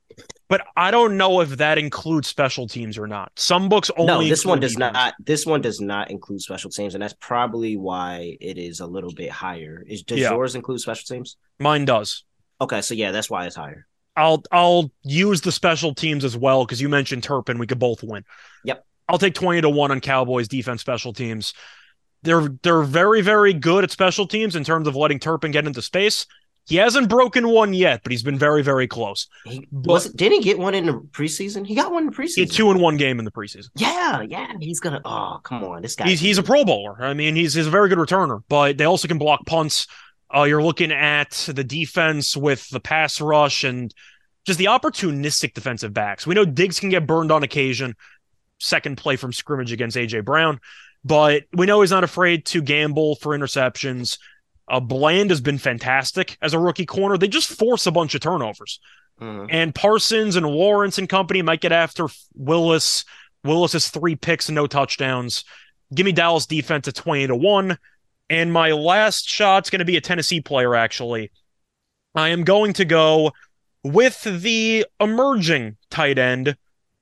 but 0.47 0.65
I 0.77 0.89
don't 0.89 1.17
know 1.17 1.41
if 1.41 1.49
that 1.57 1.77
includes 1.77 2.29
special 2.29 2.65
teams 2.65 2.97
or 2.97 3.07
not. 3.07 3.33
Some 3.35 3.67
books 3.67 3.91
only 3.97 4.07
no, 4.25 4.29
this 4.29 4.45
one 4.45 4.61
does 4.61 4.75
defense. 4.75 4.93
not. 4.93 5.13
This 5.19 5.45
one 5.45 5.59
does 5.59 5.81
not 5.81 6.09
include 6.09 6.39
special 6.41 6.69
teams, 6.69 6.93
and 6.95 7.01
that's 7.03 7.15
probably 7.19 7.75
why 7.75 8.37
it 8.39 8.57
is 8.57 8.79
a 8.79 8.85
little 8.87 9.11
bit 9.11 9.29
higher. 9.31 9.83
Is 9.85 10.03
does 10.03 10.19
Yeah. 10.19 10.31
yours 10.31 10.55
include 10.55 10.79
special 10.79 11.13
teams? 11.13 11.35
Mine 11.59 11.83
does. 11.83 12.23
Okay, 12.61 12.79
so 12.81 12.93
yeah, 12.93 13.11
that's 13.11 13.29
why 13.29 13.45
it's 13.47 13.57
higher. 13.57 13.85
I'll 14.15 14.41
I'll 14.49 14.89
use 15.03 15.41
the 15.41 15.51
special 15.51 15.93
teams 15.93 16.23
as 16.23 16.37
well 16.37 16.63
because 16.63 16.81
you 16.81 16.87
mentioned 16.87 17.23
Turpin. 17.23 17.59
We 17.59 17.67
could 17.67 17.79
both 17.79 18.01
win. 18.01 18.23
Yep. 18.63 18.85
I'll 19.09 19.19
take 19.19 19.33
twenty 19.33 19.59
to 19.59 19.69
one 19.69 19.91
on 19.91 19.99
Cowboys 19.99 20.47
defense 20.47 20.79
special 20.79 21.11
teams. 21.11 21.53
They're 22.23 22.49
they're 22.63 22.83
very 22.83 23.21
very 23.21 23.53
good 23.53 23.83
at 23.83 23.91
special 23.91 24.27
teams 24.27 24.55
in 24.55 24.63
terms 24.63 24.87
of 24.87 24.95
letting 24.95 25.19
Turpin 25.19 25.51
get 25.51 25.67
into 25.67 25.81
space. 25.81 26.25
He 26.67 26.75
hasn't 26.75 27.07
broken 27.07 27.47
one 27.47 27.73
yet, 27.73 28.01
but 28.03 28.11
he's 28.11 28.23
been 28.23 28.37
very 28.37 28.61
very 28.61 28.87
close. 28.87 29.27
He 29.45 29.67
was 29.71 30.11
did 30.11 30.33
he 30.33 30.41
get 30.41 30.59
one 30.59 30.75
in 30.75 30.85
the 30.85 30.93
preseason? 30.93 31.65
He 31.65 31.75
got 31.75 31.91
one 31.91 32.03
in 32.03 32.09
the 32.09 32.15
preseason. 32.15 32.51
Two 32.51 32.71
in 32.71 32.79
one 32.79 32.97
game 32.97 33.19
in 33.19 33.25
the 33.25 33.31
preseason. 33.31 33.69
Yeah, 33.75 34.21
yeah, 34.21 34.51
he's 34.59 34.81
gonna. 34.81 35.01
Oh, 35.05 35.39
come 35.43 35.63
on, 35.63 35.81
this 35.81 35.95
guy. 35.95 36.09
He's 36.09 36.19
he's 36.19 36.37
a 36.37 36.43
Pro 36.43 36.65
Bowler. 36.65 37.01
I 37.01 37.13
mean, 37.13 37.35
he's 37.35 37.53
he's 37.53 37.67
a 37.67 37.71
very 37.71 37.87
good 37.87 37.99
returner, 37.99 38.43
but 38.49 38.77
they 38.77 38.85
also 38.85 39.07
can 39.07 39.17
block 39.17 39.45
punts. 39.45 39.87
Uh, 40.35 40.43
you're 40.43 40.63
looking 40.63 40.91
at 40.91 41.31
the 41.47 41.63
defense 41.63 42.35
with 42.35 42.69
the 42.69 42.81
pass 42.81 43.21
rush 43.21 43.63
and 43.63 43.93
just 44.45 44.59
the 44.59 44.65
opportunistic 44.65 45.53
defensive 45.53 45.93
backs. 45.93 46.27
We 46.27 46.35
know 46.35 46.43
Diggs 46.45 46.79
can 46.81 46.89
get 46.89 47.07
burned 47.07 47.31
on 47.31 47.43
occasion. 47.43 47.95
Second 48.59 48.97
play 48.97 49.15
from 49.15 49.31
scrimmage 49.31 49.71
against 49.71 49.95
AJ 49.95 50.25
Brown, 50.25 50.59
but 51.03 51.43
we 51.53 51.65
know 51.65 51.81
he's 51.81 51.91
not 51.91 52.03
afraid 52.03 52.45
to 52.47 52.61
gamble 52.61 53.15
for 53.15 53.37
interceptions. 53.37 54.17
Uh, 54.67 54.79
Bland 54.79 55.29
has 55.29 55.41
been 55.41 55.57
fantastic 55.57 56.37
as 56.41 56.53
a 56.53 56.59
rookie 56.59 56.85
corner. 56.85 57.17
They 57.17 57.27
just 57.27 57.49
force 57.49 57.85
a 57.85 57.91
bunch 57.91 58.15
of 58.15 58.21
turnovers. 58.21 58.79
Mhm. 59.21 59.47
And 59.49 59.73
Parsons 59.73 60.35
and 60.35 60.45
Lawrence 60.45 60.97
and 60.97 61.09
company 61.09 61.41
might 61.41 61.61
get 61.61 61.71
after 61.71 62.07
Willis. 62.35 63.05
Willis 63.43 63.73
has 63.73 63.89
three 63.89 64.15
picks 64.15 64.49
and 64.49 64.55
no 64.55 64.67
touchdowns. 64.67 65.43
Give 65.93 66.05
me 66.05 66.11
Dallas 66.11 66.45
defense 66.45 66.87
at 66.87 66.95
20 66.95 67.27
to 67.27 67.35
1. 67.35 67.77
And 68.29 68.51
my 68.51 68.71
last 68.73 69.27
shot's 69.27 69.69
going 69.69 69.79
to 69.79 69.85
be 69.85 69.95
a 69.95 70.01
Tennessee 70.01 70.41
player, 70.41 70.75
actually. 70.75 71.31
I 72.13 72.29
am 72.29 72.43
going 72.43 72.73
to 72.73 72.85
go 72.85 73.31
with 73.83 74.21
the 74.23 74.85
emerging 74.99 75.77
tight 75.89 76.17
end, 76.17 76.57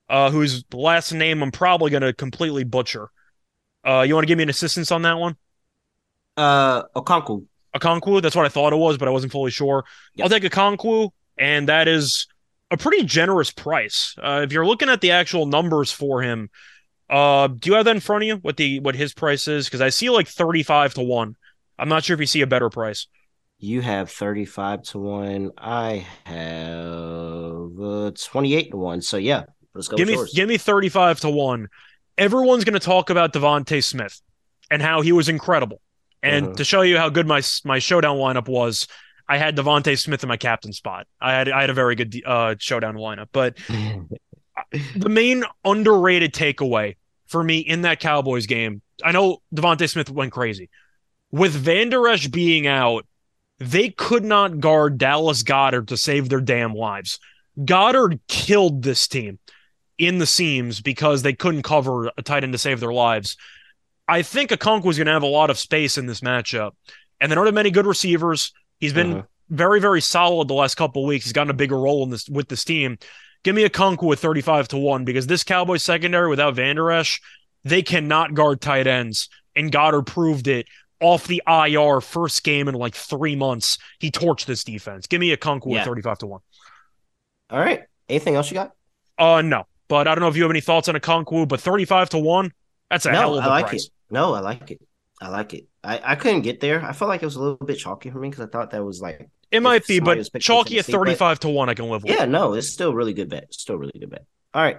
uh, 0.08 0.30
whose 0.30 0.64
last 0.72 1.12
name 1.12 1.42
I'm 1.42 1.52
probably 1.52 1.90
going 1.90 2.04
to 2.04 2.14
completely 2.14 2.64
butcher. 2.64 3.10
Uh, 3.86 4.02
you 4.02 4.16
want 4.16 4.24
to 4.24 4.28
give 4.28 4.38
me 4.38 4.44
an 4.44 4.50
assistance 4.50 4.92
on 4.92 5.04
that 5.04 5.18
one? 5.18 5.36
Uh, 6.36 6.84
Okonkwo. 6.96 7.46
Okonkwo. 7.76 8.22
That's 8.22 8.36
what 8.36 8.46
I 8.46 8.50
thought 8.50 8.74
it 8.74 8.78
was, 8.78 8.98
but 8.98 9.08
I 9.08 9.12
wasn't 9.12 9.32
fully 9.32 9.52
sure. 9.52 9.86
Yep. 10.16 10.24
I'll 10.24 10.40
take 10.40 10.52
Okonkwo, 10.52 11.12
and 11.38 11.70
that 11.70 11.88
is 11.88 12.28
a 12.72 12.78
pretty 12.78 13.04
generous 13.04 13.52
price. 13.52 14.16
Uh, 14.22 14.42
if 14.44 14.52
you're 14.52 14.66
looking 14.66 14.90
at 14.90 15.02
the 15.02 15.12
actual 15.12 15.46
numbers 15.46 15.92
for 15.92 16.22
him, 16.22 16.50
uh, 17.10 17.48
do 17.48 17.70
you 17.70 17.76
have 17.76 17.86
that 17.86 17.96
in 17.96 18.02
front 18.02 18.24
of 18.24 18.28
you? 18.28 18.36
What 18.38 18.58
the 18.58 18.80
what 18.80 18.96
his 18.96 19.14
price 19.14 19.48
is? 19.48 19.66
Because 19.66 19.82
I 19.82 19.90
see 19.90 20.10
like 20.10 20.28
35 20.28 20.96
to 20.96 21.04
one. 21.04 21.36
I'm 21.78 21.90
not 21.90 22.04
sure 22.04 22.16
if 22.16 22.20
you 22.20 22.26
see 22.26 22.42
a 22.42 22.48
better 22.48 22.70
price. 22.70 23.08
You 23.58 23.82
have 23.82 24.12
thirty-five 24.12 24.84
to 24.84 25.00
one. 25.00 25.52
I 25.58 26.06
have 26.26 27.80
uh, 27.80 28.12
twenty-eight 28.12 28.72
to 28.72 28.78
one. 28.78 29.02
So 29.02 29.18
yeah, 29.18 29.44
let's 29.74 29.88
go 29.88 29.96
give 29.96 30.08
me 30.08 30.16
yours. 30.16 30.34
give 30.34 30.50
me 30.50 30.58
35 30.58 31.22
to 31.22 31.30
1 31.30 31.68
everyone's 32.18 32.64
going 32.64 32.74
to 32.74 32.80
talk 32.80 33.10
about 33.10 33.34
devonta 33.34 33.84
smith 33.84 34.22
and 34.72 34.82
how 34.82 35.02
he 35.02 35.12
was 35.12 35.30
incredible. 35.30 35.82
And 36.24 36.48
Mhm. 36.48 36.56
to 36.58 36.64
show 36.64 36.82
you 36.82 36.98
how 36.98 37.10
good 37.10 37.28
my 37.28 37.42
my 37.64 37.80
showdown 37.80 38.18
lineup 38.18 38.48
was 38.48 38.88
i 39.28 39.38
had 39.38 39.56
devonta 39.56 39.98
smith 40.00 40.24
in 40.24 40.30
my 40.30 40.38
captain 40.38 40.74
spot. 40.74 41.08
I 41.22 41.34
had 41.34 41.50
i 41.50 41.62
had 41.62 41.70
a 41.70 41.74
very 41.74 41.96
good 41.96 42.16
uh 42.26 42.56
showdown 42.60 42.96
lineup. 42.96 43.28
But 43.32 43.58
the 44.96 45.10
main 45.10 45.44
underrated 45.64 46.34
takeaway 46.34 46.96
for 47.28 47.44
me 47.44 47.58
in 47.60 47.82
that 47.82 48.00
cowboys 48.00 48.46
game 48.46 48.82
i 49.04 49.12
know 49.12 49.42
devonta 49.54 49.90
smith 49.90 50.10
went 50.10 50.32
crazy. 50.32 50.70
With 51.32 51.52
vander 51.54 52.08
esch 52.08 52.28
being 52.28 52.66
out 52.68 53.06
they 53.60 53.90
could 53.90 54.24
not 54.24 54.60
guard 54.60 54.98
dallas 54.98 55.44
goedert 55.44 55.88
to 55.88 55.98
save 55.98 56.30
their 56.30 56.42
damn 56.42 56.74
lives. 56.74 57.20
Goedert 57.58 58.20
killed 58.28 58.84
this 58.84 59.08
team 59.08 59.40
in 59.98 60.18
the 60.18 60.26
seams 60.26 60.82
because 60.82 61.22
they 61.22 61.34
couldn't 61.34 61.62
cover 61.64 62.12
a 62.18 62.22
tight 62.22 62.44
end 62.44 62.54
to 62.54 62.58
save 62.60 62.80
their 62.80 62.94
lives. 62.94 63.38
I 64.08 64.22
think 64.22 64.52
Okonkwo 64.52 64.86
was 64.86 64.98
going 64.98 65.08
to 65.08 65.14
have 65.14 65.24
a 65.24 65.28
lot 65.28 65.50
of 65.50 65.58
space 65.58 65.98
in 65.98 66.06
this 66.06 66.22
matchup, 66.22 66.72
and 67.20 67.32
they 67.32 67.36
don't 67.36 67.46
have 67.46 67.56
many 67.56 67.72
good 67.72 67.86
receivers. 67.88 68.54
He's 68.80 68.94
been 68.94 69.16
Mhm. 69.16 69.28
very, 69.50 69.80
very 69.80 70.02
solid 70.02 70.48
the 70.48 70.54
last 70.54 70.76
couple 70.76 71.04
of 71.04 71.08
weeks. 71.08 71.26
He's 71.26 71.34
gotten 71.34 71.50
a 71.50 71.54
bigger 71.56 71.80
role 71.80 72.04
in 72.04 72.10
this 72.12 72.28
with 72.30 72.50
this 72.50 72.64
team. 72.64 72.98
Give 73.44 73.56
me 73.56 73.64
a 73.64 73.70
Okonkwo 73.70 74.04
with 74.04 74.20
35 74.20 74.68
to 74.70 74.78
1 74.78 75.06
because 75.06 75.28
this 75.28 75.44
Cowboys 75.44 75.84
secondary 75.84 76.30
without 76.30 76.56
Vander 76.56 76.92
Esch, 76.92 77.22
they 77.64 77.82
cannot 77.82 78.34
guard 78.34 78.62
tight 78.62 78.88
ends. 78.88 79.30
And 79.56 79.72
Goedert 79.72 80.06
proved 80.08 80.48
it 80.48 80.68
off 81.00 81.28
the 81.28 81.42
IR 81.48 82.02
first 82.02 82.44
game 82.44 82.68
in 82.68 82.76
like 82.76 82.96
three 82.96 83.36
months. 83.36 83.78
He 84.00 84.12
torched 84.12 84.46
this 84.46 84.64
defense. 84.64 85.08
Give 85.08 85.20
me 85.22 85.32
a 85.32 85.38
with 85.38 85.66
Yeah. 85.66 85.84
35 85.84 86.18
to 86.20 86.28
1. 86.28 86.42
All 87.50 87.60
right. 87.60 87.84
Anything 88.10 88.36
else 88.36 88.50
you 88.52 88.56
got? 88.56 88.72
Uh, 89.18 89.42
no. 89.42 89.66
But 89.88 90.08
I 90.08 90.16
don't 90.16 90.22
know 90.22 90.28
if 90.28 90.36
you 90.36 90.44
have 90.44 90.52
any 90.52 90.62
thoughts 90.62 90.90
on 90.90 90.96
a 90.96 91.00
Konkwu, 91.00 91.48
but 91.48 91.62
35 91.62 92.10
to 92.10 92.20
1, 92.20 92.52
that's 92.90 93.06
a 93.06 93.12
hell 93.12 93.32
no, 93.32 93.38
of 93.38 93.44
I 93.44 93.48
a 93.48 93.50
like 93.50 93.68
price. 93.68 93.86
it. 93.86 93.92
No, 94.10 94.34
I 94.34 94.40
like 94.40 94.72
it. 94.72 94.82
I 95.22 95.30
like 95.30 95.54
it. 95.54 95.68
I, 95.84 96.02
I 96.04 96.16
couldn't 96.16 96.42
get 96.42 96.60
there. 96.60 96.84
I 96.84 96.92
felt 96.94 97.10
like 97.10 97.22
it 97.22 97.26
was 97.26 97.36
a 97.36 97.42
little 97.42 97.66
bit 97.66 97.78
chalky 97.78 98.10
for 98.10 98.20
me 98.20 98.30
because 98.30 98.46
I 98.46 98.50
thought 98.50 98.72
that 98.72 98.84
was 98.84 99.02
like 99.02 99.30
It 99.52 99.62
might 99.62 99.86
be, 99.88 100.00
but 100.00 100.28
chalky 100.40 100.80
at 100.80 100.86
35 100.86 101.40
to 101.42 101.50
1, 101.50 101.70
I 101.70 101.74
can 101.74 101.90
live 101.90 102.04
with. 102.04 102.12
Yeah, 102.12 102.26
no, 102.26 102.54
it's 102.54 102.70
still 102.70 102.92
a 102.92 102.96
really 102.96 103.14
good 103.14 103.30
bet. 103.30 103.54
Still 103.54 103.76
a 103.76 103.80
really 103.80 104.00
good 104.00 104.10
bet. 104.10 104.26
All 104.54 104.62
right. 104.62 104.78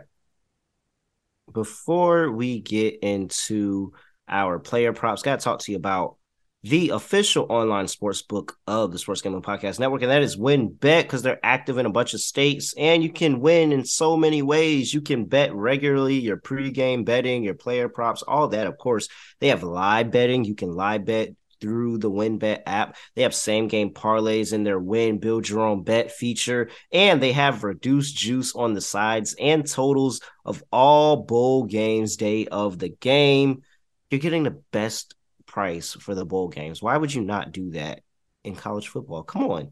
Before 1.53 2.31
we 2.31 2.61
get 2.61 2.99
into 3.03 3.93
our 4.29 4.59
player 4.59 4.93
props, 4.93 5.23
got 5.23 5.39
to 5.39 5.45
talk 5.45 5.61
to 5.61 5.73
you 5.73 5.79
about 5.79 6.17
the 6.63 6.91
official 6.91 7.47
online 7.49 7.87
sports 7.87 8.23
book 8.23 8.57
of 8.67 8.91
the 8.91 8.99
Sports 8.99 9.21
Gambling 9.21 9.43
Podcast 9.43 9.79
Network, 9.79 10.03
and 10.03 10.11
that 10.11 10.23
is 10.23 10.37
WynnBET 10.37 11.03
because 11.03 11.23
they're 11.23 11.39
active 11.45 11.79
in 11.79 11.87
a 11.87 11.91
bunch 11.91 12.13
of 12.15 12.21
states, 12.21 12.75
and 12.77 13.03
you 13.03 13.13
can 13.13 13.41
win 13.41 13.73
in 13.73 13.85
so 13.85 14.17
many 14.17 14.43
ways. 14.43 14.93
You 14.93 15.01
can 15.01 15.27
bet 15.27 15.55
regularly, 15.55 16.19
your 16.19 16.39
pregame 16.39 17.05
betting, 17.05 17.45
your 17.45 17.55
player 17.55 17.89
props, 17.89 18.23
all 18.23 18.49
that. 18.49 18.67
Of 18.67 18.79
course, 18.79 19.09
they 19.41 19.49
have 19.49 19.63
live 19.63 20.11
betting. 20.11 20.45
You 20.45 20.55
can 20.55 20.73
live 20.73 21.05
bet 21.05 21.29
through 21.61 21.99
the 21.99 22.11
WynnBET 22.11 22.63
app. 22.67 22.97
They 23.15 23.23
have 23.23 23.35
same 23.35 23.69
game 23.69 23.91
parlays 23.91 24.53
in 24.53 24.65
their 24.65 24.79
win, 24.79 25.19
build 25.19 25.49
your 25.49 25.61
own 25.61 25.85
bet 25.85 26.13
feature, 26.13 26.71
and 26.93 27.23
they 27.23 27.33
have 27.33 27.65
reduced 27.65 28.17
juice 28.17 28.55
on 28.55 28.75
the 28.75 28.81
sides 28.81 29.35
and 29.41 29.67
totals 29.67 30.21
of 30.45 30.63
all 30.71 31.25
bowl 31.25 31.65
games 31.65 32.17
day 32.17 32.47
of 32.47 32.79
the 32.79 32.89
game. 32.89 33.63
You're 34.11 34.21
getting 34.21 34.43
the 34.43 34.63
best 34.73 35.15
price 35.57 35.95
for 35.95 36.15
the 36.15 36.27
bowl 36.27 36.49
games. 36.49 36.83
Why 36.83 36.99
would 36.99 37.15
you 37.15 37.23
not 37.23 37.51
do 37.51 37.71
that 37.71 38.03
in 38.45 38.57
college 38.57 38.89
football? 38.89 39.23
Come 39.23 39.45
on. 39.45 39.71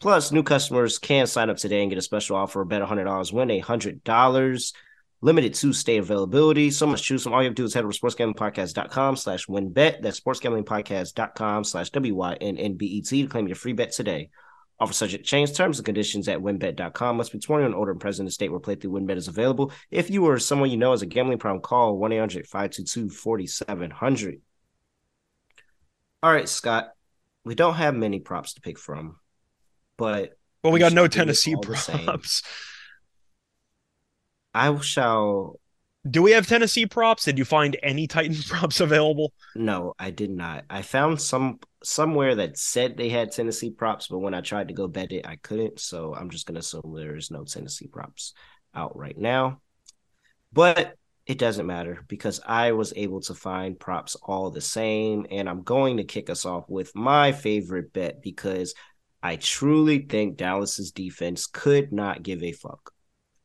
Plus, 0.00 0.32
new 0.32 0.42
customers 0.42 0.98
can 0.98 1.26
sign 1.26 1.48
up 1.48 1.56
today 1.56 1.80
and 1.80 1.90
get 1.90 1.98
a 1.98 2.02
special 2.02 2.36
offer, 2.36 2.62
bet 2.66 2.82
$100, 2.82 3.32
win 3.32 3.48
$100 3.48 4.72
limited 5.22 5.54
to 5.54 5.72
state 5.72 5.98
availability. 5.98 6.70
So 6.70 6.86
much 6.86 7.02
choose 7.02 7.22
from. 7.22 7.32
All 7.32 7.42
you 7.42 7.46
have 7.46 7.54
to 7.54 7.62
do 7.62 7.64
is 7.64 7.72
head 7.72 7.84
over 7.84 7.92
to 7.92 7.98
sportsgamblingpodcast.com 7.98 9.16
slash 9.16 9.46
wynnbet. 9.46 10.02
That's 10.02 10.20
sportsgamblingpodcast.com 10.20 11.64
slash 11.64 11.88
W-Y-N-N-B-E-T 11.90 13.22
to 13.22 13.28
claim 13.28 13.48
your 13.48 13.56
free 13.56 13.72
bet 13.72 13.92
today. 13.92 14.28
Offer 14.78 14.92
subject 14.92 15.24
change 15.24 15.54
terms 15.54 15.78
and 15.78 15.86
conditions 15.86 16.28
at 16.28 16.38
wynnbet.com. 16.38 17.16
Must 17.16 17.32
be 17.32 17.38
21 17.38 17.72
and 17.72 17.74
older 17.74 17.92
and 17.92 18.00
present 18.00 18.24
in 18.24 18.26
the 18.26 18.32
state 18.32 18.52
where 18.52 18.60
playthrough 18.60 18.92
WynnBET 18.92 19.16
is 19.16 19.26
available. 19.26 19.72
If 19.90 20.10
you 20.10 20.26
or 20.26 20.38
someone 20.38 20.70
you 20.70 20.76
know 20.76 20.92
has 20.92 21.02
a 21.02 21.06
gambling 21.06 21.38
problem, 21.38 21.62
call 21.62 21.98
1-800-522-4700. 21.98 24.40
All 26.22 26.32
right, 26.32 26.48
Scott. 26.48 26.90
We 27.44 27.54
don't 27.54 27.74
have 27.74 27.94
many 27.94 28.20
props 28.20 28.54
to 28.54 28.60
pick 28.60 28.78
from, 28.78 29.16
but 29.96 30.32
well, 30.62 30.72
we 30.72 30.78
got 30.80 30.92
no 30.92 31.04
should 31.04 31.12
do 31.12 31.28
it 31.30 31.42
Tennessee 31.42 31.54
all 31.54 31.62
the 31.64 31.76
same. 31.76 32.04
props. 32.04 32.42
I 34.54 34.76
shall 34.80 35.60
Do 36.08 36.22
we 36.22 36.32
have 36.32 36.46
Tennessee 36.46 36.86
props? 36.86 37.24
Did 37.24 37.38
you 37.38 37.44
find 37.44 37.76
any 37.82 38.06
Titans 38.06 38.46
props 38.48 38.80
available? 38.80 39.32
No, 39.54 39.94
I 39.98 40.10
did 40.10 40.30
not. 40.30 40.64
I 40.68 40.82
found 40.82 41.20
some 41.20 41.60
somewhere 41.84 42.34
that 42.34 42.58
said 42.58 42.96
they 42.96 43.08
had 43.08 43.30
Tennessee 43.32 43.70
props, 43.70 44.08
but 44.08 44.18
when 44.18 44.34
I 44.34 44.40
tried 44.40 44.68
to 44.68 44.74
go 44.74 44.88
bet 44.88 45.12
it, 45.12 45.26
I 45.26 45.36
couldn't. 45.36 45.80
So 45.80 46.14
I'm 46.14 46.30
just 46.30 46.46
gonna 46.46 46.60
assume 46.60 46.92
there 46.94 47.16
is 47.16 47.30
no 47.30 47.44
Tennessee 47.44 47.86
props 47.86 48.34
out 48.74 48.96
right 48.96 49.16
now. 49.16 49.60
But 50.52 50.96
it 51.28 51.36
doesn't 51.36 51.66
matter 51.66 52.02
because 52.08 52.40
I 52.44 52.72
was 52.72 52.94
able 52.96 53.20
to 53.20 53.34
find 53.34 53.78
props 53.78 54.16
all 54.22 54.50
the 54.50 54.62
same. 54.62 55.26
And 55.30 55.46
I'm 55.46 55.62
going 55.62 55.98
to 55.98 56.04
kick 56.04 56.30
us 56.30 56.46
off 56.46 56.64
with 56.68 56.90
my 56.96 57.32
favorite 57.32 57.92
bet 57.92 58.22
because 58.22 58.74
I 59.22 59.36
truly 59.36 59.98
think 59.98 60.38
Dallas's 60.38 60.90
defense 60.90 61.46
could 61.46 61.92
not 61.92 62.22
give 62.22 62.42
a 62.42 62.52
fuck. 62.52 62.92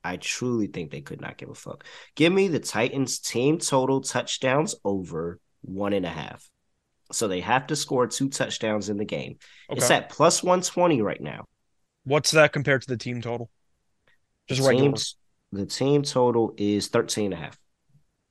I 0.02 0.16
truly 0.16 0.68
think 0.68 0.92
they 0.92 1.02
could 1.02 1.20
not 1.20 1.38
give 1.38 1.50
a 1.50 1.56
fuck. 1.56 1.84
Give 2.16 2.32
me 2.32 2.48
the 2.48 2.60
Titans 2.60 3.20
team 3.20 3.58
total 3.58 4.00
touchdowns 4.00 4.76
over 4.86 5.40
one 5.62 5.92
and 5.92 6.06
a 6.06 6.10
half. 6.10 6.50
So 7.12 7.28
they 7.28 7.42
have 7.42 7.68
to 7.68 7.76
score 7.76 8.08
two 8.08 8.30
touchdowns 8.30 8.88
in 8.88 8.96
the 8.96 9.06
game. 9.06 9.38
It's 9.70 9.92
at 9.92 10.10
plus 10.10 10.42
120 10.42 11.02
right 11.02 11.22
now. 11.22 11.46
What's 12.06 12.32
that 12.32 12.54
compared 12.54 12.82
to 12.84 12.88
the 12.88 12.98
team 12.98 13.22
total? 13.22 13.50
Just 14.48 14.62
team's- 14.78 15.16
the 15.52 15.66
team 15.66 16.02
total 16.04 16.54
is 16.58 16.88
13 16.88 17.26
and 17.26 17.34
a 17.34 17.38
half 17.38 17.60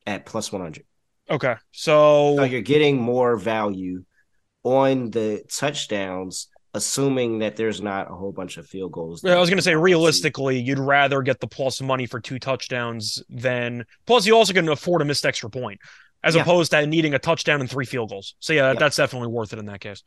at 0.07 0.27
plus 0.27 0.53
100. 0.53 0.85
Okay. 1.31 1.55
So, 1.73 2.37
So 2.37 2.45
you're 2.45 2.61
getting 2.61 3.01
more 3.01 3.37
value 3.37 4.05
on 4.65 5.11
the 5.11 5.43
touchdowns, 5.49 6.49
assuming 6.75 7.41
that 7.41 7.57
there's 7.57 7.81
not 7.81 8.11
a 8.11 8.15
whole 8.15 8.33
bunch 8.33 8.57
of 8.57 8.67
field 8.67 8.93
goals. 8.93 9.23
Yeah, 9.25 9.35
I 9.35 9.41
was 9.41 9.49
going 9.49 9.59
to 9.59 9.63
say, 9.63 9.75
realistically, 9.75 10.61
you'd 10.61 10.79
rather 10.79 11.23
get 11.23 11.41
the 11.41 11.47
plus 11.47 11.81
money 11.81 12.07
for 12.07 12.21
two 12.21 12.39
touchdowns 12.39 13.23
than. 13.29 13.85
Plus, 14.07 14.27
you 14.27 14.37
also 14.37 14.53
can 14.53 14.69
afford 14.69 15.03
a 15.03 15.05
missed 15.05 15.25
extra 15.27 15.51
point 15.51 15.81
as 16.25 16.35
Yeah. 16.35 16.43
opposed 16.43 16.71
to 16.73 16.87
needing 16.87 17.15
a 17.15 17.19
touchdown 17.19 17.61
and 17.61 17.69
three 17.71 17.85
field 17.85 18.11
goals. 18.11 18.35
So, 18.41 18.53
yeah, 18.53 18.73
Yeah. 18.73 18.79
that's 18.79 18.97
definitely 18.97 19.29
worth 19.29 19.53
it 19.53 19.59
in 19.59 19.67
that 19.67 19.81
case. 19.81 20.03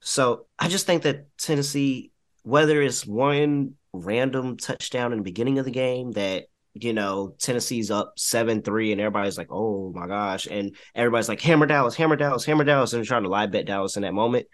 So 0.00 0.46
I 0.58 0.68
just 0.68 0.86
think 0.86 1.02
that 1.02 1.26
Tennessee, 1.38 2.10
whether 2.42 2.82
it's 2.82 3.06
one 3.06 3.74
random 3.92 4.56
touchdown 4.56 5.12
in 5.12 5.18
the 5.18 5.24
beginning 5.24 5.58
of 5.60 5.64
the 5.64 5.70
game 5.70 6.12
that 6.12 6.46
you 6.74 6.92
know 6.92 7.34
Tennessee's 7.38 7.90
up 7.90 8.14
seven 8.16 8.62
three 8.62 8.92
and 8.92 9.00
everybody's 9.00 9.38
like, 9.38 9.50
oh 9.50 9.92
my 9.94 10.06
gosh, 10.06 10.46
and 10.46 10.76
everybody's 10.94 11.28
like, 11.28 11.40
hammer 11.40 11.66
Dallas, 11.66 11.94
hammer 11.94 12.16
Dallas, 12.16 12.44
hammer 12.44 12.64
Dallas, 12.64 12.92
and 12.92 13.04
trying 13.04 13.24
to 13.24 13.28
live 13.28 13.50
bet 13.50 13.66
Dallas 13.66 13.96
in 13.96 14.02
that 14.02 14.14
moment, 14.14 14.46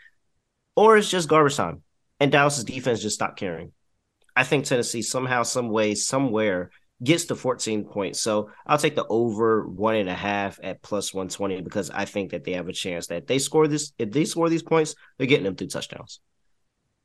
or 0.77 0.97
it's 0.97 1.11
just 1.11 1.29
garbage 1.29 1.57
time 1.57 1.83
and 2.21 2.33
Dallas's 2.33 2.65
defense 2.65 3.01
just 3.01 3.15
stopped 3.15 3.39
caring. 3.39 3.73
I 4.35 4.45
think 4.45 4.65
Tennessee 4.65 5.03
somehow, 5.03 5.43
some 5.43 5.71
way, 5.71 5.95
somewhere 5.95 6.71
gets 7.03 7.27
to 7.27 7.37
14 7.37 7.85
points. 7.85 8.21
So 8.21 8.51
I'll 8.67 8.79
take 8.79 8.97
the 8.97 9.07
over 9.09 9.67
one 9.67 9.97
and 9.97 10.09
a 10.09 10.15
half 10.15 10.59
at 10.63 10.83
plus 10.83 11.15
120 11.15 11.63
because 11.63 11.91
I 11.91 12.05
think 12.05 12.31
that 12.31 12.45
they 12.45 12.53
have 12.53 12.69
a 12.69 12.73
chance 12.73 13.09
that 13.09 13.27
they 13.27 13.39
score 13.39 13.69
this. 13.69 13.93
If 13.99 14.11
they 14.11 14.25
score 14.25 14.49
these 14.49 14.63
points, 14.63 14.95
they're 15.17 15.27
getting 15.27 15.45
them 15.45 15.57
through 15.57 15.69
touchdowns. 15.69 16.21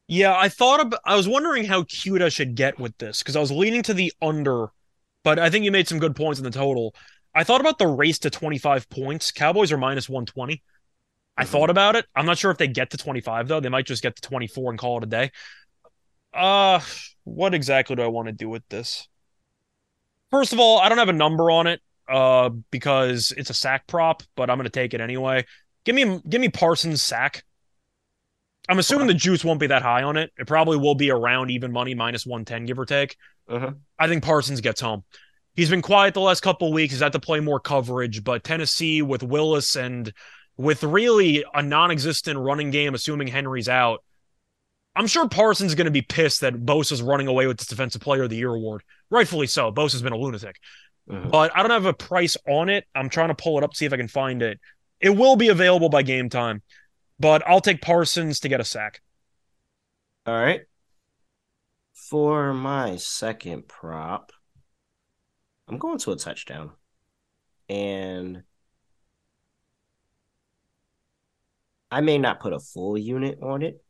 Yeah, 0.08 0.36
I 0.38 0.50
thought 0.50 0.82
about, 0.82 1.00
I 1.06 1.16
was 1.16 1.28
wondering 1.28 1.64
how 1.64 1.84
cute 1.84 2.22
I 2.22 2.30
should 2.30 2.56
get 2.56 2.80
with 2.80 2.98
this 2.98 3.20
because 3.20 3.36
I 3.36 3.40
was 3.40 3.52
leaning 3.52 3.84
to 3.84 3.94
the 3.94 4.12
under, 4.22 4.68
but 5.24 5.40
I 5.40 5.50
think 5.50 5.66
you 5.66 5.72
made 5.72 5.88
some 5.88 6.00
good 6.00 6.16
points 6.16 6.40
in 6.40 6.44
the 6.44 6.52
total. 6.52 6.96
I 7.36 7.44
thought 7.44 7.62
about 7.62 7.80
the 7.80 7.88
race 7.88 8.20
to 8.20 8.30
25 8.30 8.90
points. 8.90 9.32
Cowboys 9.32 9.72
are 9.72 9.78
minus 9.78 10.10
120. 10.10 10.64
I 11.38 11.46
Mhm. 11.46 11.48
thought 11.48 11.70
about 11.70 11.96
it. 11.96 12.06
I'm 12.16 12.26
not 12.26 12.38
sure 12.38 12.52
if 12.52 12.58
they 12.58 12.68
get 12.68 12.92
to 12.92 12.98
25 12.98 13.48
though. 13.48 13.60
They 13.60 13.70
might 13.70 13.88
just 13.88 14.04
get 14.04 14.16
to 14.16 14.22
24 14.22 14.72
and 14.72 14.80
call 14.80 14.98
it 14.98 15.04
a 15.04 15.08
day. 15.08 15.32
Uh, 16.34 16.80
what 17.24 17.54
exactly 17.54 17.96
do 17.96 18.02
I 18.02 18.08
want 18.08 18.28
to 18.28 18.32
do 18.32 18.50
with 18.50 18.68
this? 18.70 19.08
First 20.32 20.54
of 20.54 20.60
all, 20.60 20.80
I 20.80 20.90
don't 20.90 20.98
have 20.98 21.10
a 21.10 21.14
number 21.14 21.52
on 21.52 21.68
it 21.68 21.82
uh 22.10 22.50
because 22.70 23.34
it's 23.38 23.50
a 23.50 23.54
sack 23.54 23.88
prop, 23.88 24.24
but 24.36 24.50
I'm 24.50 24.58
going 24.58 24.66
to 24.66 24.70
take 24.70 24.94
it 24.94 25.00
anyway. 25.02 25.46
Give 25.86 25.96
me 25.96 26.22
give 26.28 26.42
me 26.42 26.50
Parsons 26.50 27.02
sack. 27.02 27.44
I'm 28.70 28.80
assuming 28.80 29.08
the 29.08 29.14
juice 29.14 29.44
won't 29.44 29.60
be 29.60 29.68
that 29.68 29.82
high 29.82 30.04
on 30.04 30.18
it. 30.18 30.32
It 30.38 30.48
probably 30.48 30.78
will 30.78 30.96
be 30.96 31.12
around 31.12 31.52
even 31.52 31.72
money, 31.72 31.96
minus 31.96 32.26
110, 32.26 32.66
give 32.66 32.80
or 32.80 32.86
take. 32.86 33.18
Uh-huh. 33.48 33.72
I 34.00 34.08
think 34.08 34.24
Parsons 34.24 34.62
gets 34.62 34.82
home. 34.82 35.04
He's 35.56 35.70
been 35.70 35.82
quiet 35.82 36.14
the 36.14 36.22
last 36.22 36.42
couple 36.42 36.70
of 36.70 36.74
weeks. 36.74 36.94
He's 36.94 37.02
had 37.02 37.12
to 37.14 37.20
play 37.20 37.40
more 37.40 37.60
coverage, 37.60 38.24
but 38.24 38.44
Tennessee 38.44 39.02
with 39.02 39.22
Willis 39.22 39.76
and 39.76 40.12
with 40.58 40.84
really 40.84 41.44
a 41.54 41.62
non 41.62 41.92
existent 41.92 42.40
running 42.40 42.72
game, 42.72 42.94
assuming 42.96 43.28
Henry's 43.28 43.70
out, 43.70 44.04
I'm 44.96 45.08
sure 45.08 45.28
Parsons 45.28 45.72
is 45.72 45.76
going 45.76 45.86
to 45.86 45.92
be 45.92 46.02
pissed 46.02 46.42
that 46.42 46.66
Bosa's 46.66 47.02
running 47.02 47.28
away 47.28 47.48
with 47.48 47.58
this 47.58 47.68
Defensive 47.68 48.02
Player 48.02 48.24
of 48.24 48.30
the 48.30 48.36
Year 48.36 48.54
award. 48.54 48.84
Rightfully 49.10 49.48
so. 49.48 49.72
Bosa's 49.72 50.02
been 50.02 50.14
a 50.14 50.18
lunatic. 50.18 50.58
Mhm. 51.10 51.32
But 51.32 51.56
I 51.56 51.62
don't 51.62 51.72
have 51.72 51.86
a 51.86 51.94
price 51.94 52.38
on 52.48 52.70
it. 52.70 52.86
I'm 52.96 53.10
trying 53.10 53.30
to 53.30 53.36
pull 53.36 53.58
it 53.58 53.64
up, 53.64 53.76
see 53.76 53.86
if 53.86 53.94
I 53.94 53.98
can 53.98 54.08
find 54.08 54.42
it. 54.42 54.60
It 55.00 55.10
will 55.10 55.36
be 55.36 55.50
available 55.50 55.90
by 55.90 56.02
game 56.02 56.30
time, 56.30 56.62
but 57.20 57.44
I'll 57.46 57.60
take 57.60 57.82
Parsons 57.82 58.40
to 58.42 58.50
get 58.50 58.62
a 58.62 58.64
sack. 58.64 59.02
All 60.26 60.34
right. 60.34 60.62
For 62.14 62.54
my 62.54 62.98
second 62.98 63.68
prop, 63.68 64.32
I'm 65.68 65.80
going 65.80 65.98
to 65.98 66.12
a 66.12 66.16
touchdown. 66.16 66.74
And 67.68 68.44
I 71.90 72.02
may 72.02 72.20
not 72.20 72.40
put 72.40 72.54
a 72.54 72.60
full 72.60 73.00
unit 73.00 73.40
on 73.42 73.64
it, 73.64 73.84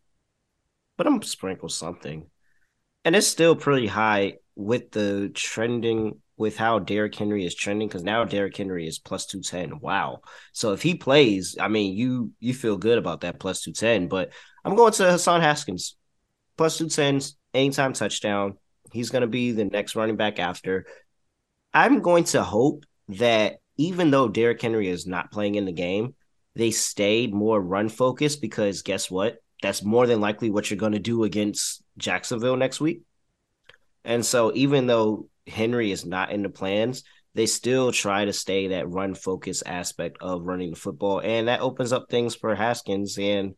but 0.96 1.06
I'm 1.06 1.22
sprinkle 1.22 1.68
something. 1.68 2.28
And 3.04 3.14
it's 3.14 3.28
still 3.28 3.58
pretty 3.58 3.88
high 3.88 4.36
with 4.56 4.92
the 4.92 5.30
trending 5.34 6.22
with 6.38 6.56
how 6.56 6.80
Derrick 6.80 7.16
Henry 7.16 7.46
is 7.46 7.54
trending 7.54 7.90
because 7.90 8.04
now 8.04 8.24
Derrick 8.24 8.56
Henry 8.56 8.88
is 8.88 9.00
plus 9.00 9.26
210. 9.26 9.82
Wow. 9.82 10.22
So 10.54 10.72
if 10.72 10.82
he 10.82 10.96
plays, 10.96 11.58
I 11.60 11.68
mean, 11.68 11.94
you 11.98 12.32
you 12.40 12.54
feel 12.54 12.78
good 12.78 13.00
about 13.00 13.20
that 13.22 13.42
plus 13.42 13.64
210, 13.64 14.08
but 14.08 14.32
I'm 14.64 14.78
going 14.78 14.94
to 14.94 15.12
Hassan 15.12 15.42
Haskins 15.42 15.98
plus 16.58 16.78
210 16.78 17.36
anytime 17.54 17.94
touchdown. 17.94 18.58
He's 18.92 19.10
going 19.10 19.22
to 19.22 19.28
be 19.28 19.52
the 19.52 19.66
next 19.66 19.96
running 19.96 20.18
back 20.18 20.40
after. 20.40 20.86
I'm 21.74 22.02
going 22.02 22.26
to 22.26 22.44
hope 22.44 22.86
that 23.10 23.58
even 23.78 24.12
though 24.12 24.28
Derrick 24.28 24.62
Henry 24.62 24.88
is 24.88 25.08
not 25.08 25.32
playing 25.32 25.56
in 25.56 25.66
the 25.66 25.72
game, 25.72 26.16
they 26.56 26.72
stayed 26.72 27.34
more 27.34 27.60
run 27.60 27.90
focused 27.90 28.42
because 28.42 28.84
guess 28.84 29.10
what? 29.10 29.38
That's 29.62 29.84
more 29.84 30.06
than 30.06 30.22
likely 30.22 30.52
what 30.52 30.70
you're 30.70 30.78
going 30.78 30.92
to 30.92 31.00
do 31.00 31.24
against 31.24 31.82
Jacksonville 31.98 32.58
next 32.58 32.80
week. 32.80 33.02
And 34.04 34.26
so 34.26 34.52
even 34.54 34.86
though 34.86 35.30
Henry 35.48 35.92
is 35.92 36.06
not 36.06 36.32
in 36.32 36.44
the 36.44 36.50
plans, 36.50 37.04
they 37.36 37.46
still 37.46 37.92
try 37.92 38.26
to 38.26 38.34
stay 38.34 38.68
that 38.68 38.90
run 38.90 39.16
focus 39.16 39.64
aspect 39.66 40.18
of 40.22 40.44
running 40.44 40.70
the 40.70 40.76
football. 40.76 41.20
And 41.20 41.48
that 41.48 41.62
opens 41.62 41.92
up 41.92 42.08
things 42.10 42.36
for 42.36 42.54
Haskins. 42.54 43.18
And 43.18 43.56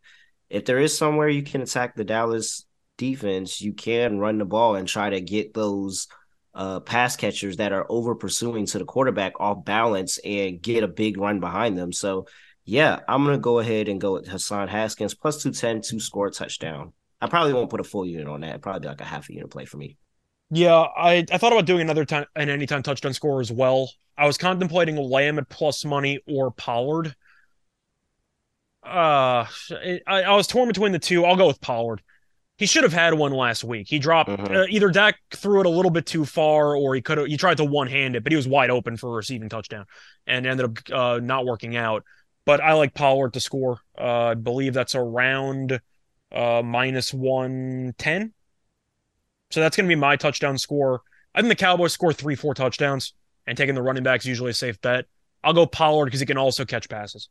if 0.49 0.65
there 0.65 0.79
is 0.79 0.97
somewhere 0.97 1.27
you 1.27 1.43
can 1.43 1.61
attack 1.61 1.95
the 1.95 2.05
Dallas 2.05 2.64
defense, 2.97 3.61
you 3.61 3.73
can 3.73 4.19
run 4.19 4.37
the 4.37 4.45
ball 4.45 4.75
and 4.75 4.87
try 4.87 5.09
to 5.09 5.21
get 5.21 5.53
those 5.53 6.07
uh, 6.53 6.79
pass 6.79 7.15
catchers 7.15 7.57
that 7.57 7.73
are 7.73 7.85
over 7.89 8.15
pursuing 8.15 8.65
to 8.65 8.79
the 8.79 8.85
quarterback 8.85 9.39
off 9.39 9.65
balance 9.65 10.17
and 10.19 10.61
get 10.61 10.83
a 10.83 10.87
big 10.87 11.17
run 11.17 11.39
behind 11.39 11.77
them. 11.77 11.91
So, 11.91 12.27
yeah, 12.63 12.99
I'm 13.07 13.23
going 13.23 13.35
to 13.35 13.41
go 13.41 13.59
ahead 13.59 13.89
and 13.89 13.99
go 13.99 14.13
with 14.13 14.27
Hassan 14.27 14.67
Haskins 14.67 15.13
plus 15.13 15.43
210 15.43 15.81
to 15.81 15.99
score 15.99 16.29
touchdown. 16.29 16.93
I 17.21 17.27
probably 17.27 17.53
won't 17.53 17.69
put 17.69 17.79
a 17.79 17.83
full 17.83 18.05
unit 18.05 18.27
on 18.27 18.41
that. 18.41 18.61
Probably 18.61 18.87
like 18.87 19.01
a 19.01 19.05
half 19.05 19.29
a 19.29 19.33
unit 19.33 19.49
play 19.49 19.65
for 19.65 19.77
me. 19.77 19.97
Yeah, 20.51 20.75
I, 20.75 21.25
I 21.31 21.37
thought 21.37 21.51
about 21.51 21.65
doing 21.65 21.81
another 21.81 22.05
time 22.05 22.25
an 22.35 22.49
anytime 22.49 22.83
touchdown 22.83 23.13
score 23.13 23.41
as 23.41 23.51
well. 23.51 23.91
I 24.17 24.27
was 24.27 24.37
contemplating 24.37 24.95
Lamb 24.95 25.39
at 25.39 25.49
plus 25.49 25.83
money 25.83 26.19
or 26.27 26.51
Pollard. 26.51 27.15
Uh, 28.83 29.47
I, 29.71 30.01
I 30.07 30.35
was 30.35 30.47
torn 30.47 30.67
between 30.67 30.91
the 30.91 30.99
two. 30.99 31.25
I'll 31.25 31.35
go 31.35 31.47
with 31.47 31.59
Pollard. 31.59 32.01
He 32.57 32.65
should 32.65 32.83
have 32.83 32.93
had 32.93 33.13
one 33.15 33.33
last 33.33 33.63
week. 33.65 33.87
He 33.89 33.99
dropped 33.99 34.29
Mhm. 34.29 34.55
uh, 34.55 34.65
either 34.69 34.89
Dak 34.89 35.17
threw 35.31 35.59
it 35.59 35.65
a 35.65 35.69
little 35.69 35.91
bit 35.91 36.05
too 36.05 36.23
far, 36.23 36.75
or 36.75 36.95
he 36.95 37.01
could 37.01 37.17
have. 37.17 37.27
He 37.27 37.35
tried 37.35 37.57
to 37.57 37.65
one 37.65 37.87
hand 37.87 38.15
it, 38.15 38.23
but 38.23 38.31
he 38.31 38.37
was 38.37 38.47
wide 38.47 38.69
open 38.69 38.95
for 38.95 39.09
a 39.09 39.13
receiving 39.13 39.49
touchdown, 39.49 39.85
and 40.25 40.45
ended 40.45 40.65
up 40.65 40.89
uh, 40.91 41.19
not 41.21 41.45
working 41.45 41.75
out. 41.75 42.03
But 42.45 42.61
I 42.61 42.73
like 42.73 42.93
Pollard 42.93 43.33
to 43.33 43.39
score. 43.39 43.79
Uh, 43.97 44.27
I 44.27 44.33
believe 44.35 44.73
that's 44.73 44.95
around 44.95 45.81
uh, 46.31 46.61
minus 46.63 47.13
one 47.13 47.93
ten. 47.97 48.33
So 49.51 49.59
that's 49.59 49.75
going 49.75 49.85
to 49.87 49.95
be 49.95 49.99
my 49.99 50.15
touchdown 50.15 50.57
score. 50.57 51.01
I 51.33 51.41
think 51.41 51.49
the 51.49 51.55
Cowboys 51.55 51.93
score 51.93 52.13
three, 52.13 52.35
four 52.35 52.53
touchdowns, 52.53 53.13
and 53.45 53.57
taking 53.57 53.75
the 53.75 53.81
running 53.81 54.03
back 54.03 54.21
is 54.21 54.25
usually 54.25 54.51
a 54.51 54.53
safe 54.55 54.79
bet. 54.81 55.05
I'll 55.43 55.53
go 55.53 55.65
Pollard 55.65 56.05
because 56.05 56.19
he 56.21 56.25
can 56.25 56.37
also 56.37 56.65
catch 56.65 56.87
passes. 56.87 57.29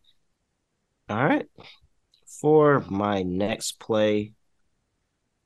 All 1.09 1.25
right. 1.25 1.47
For 2.41 2.85
my 2.89 3.23
next 3.23 3.81
play, 3.81 4.33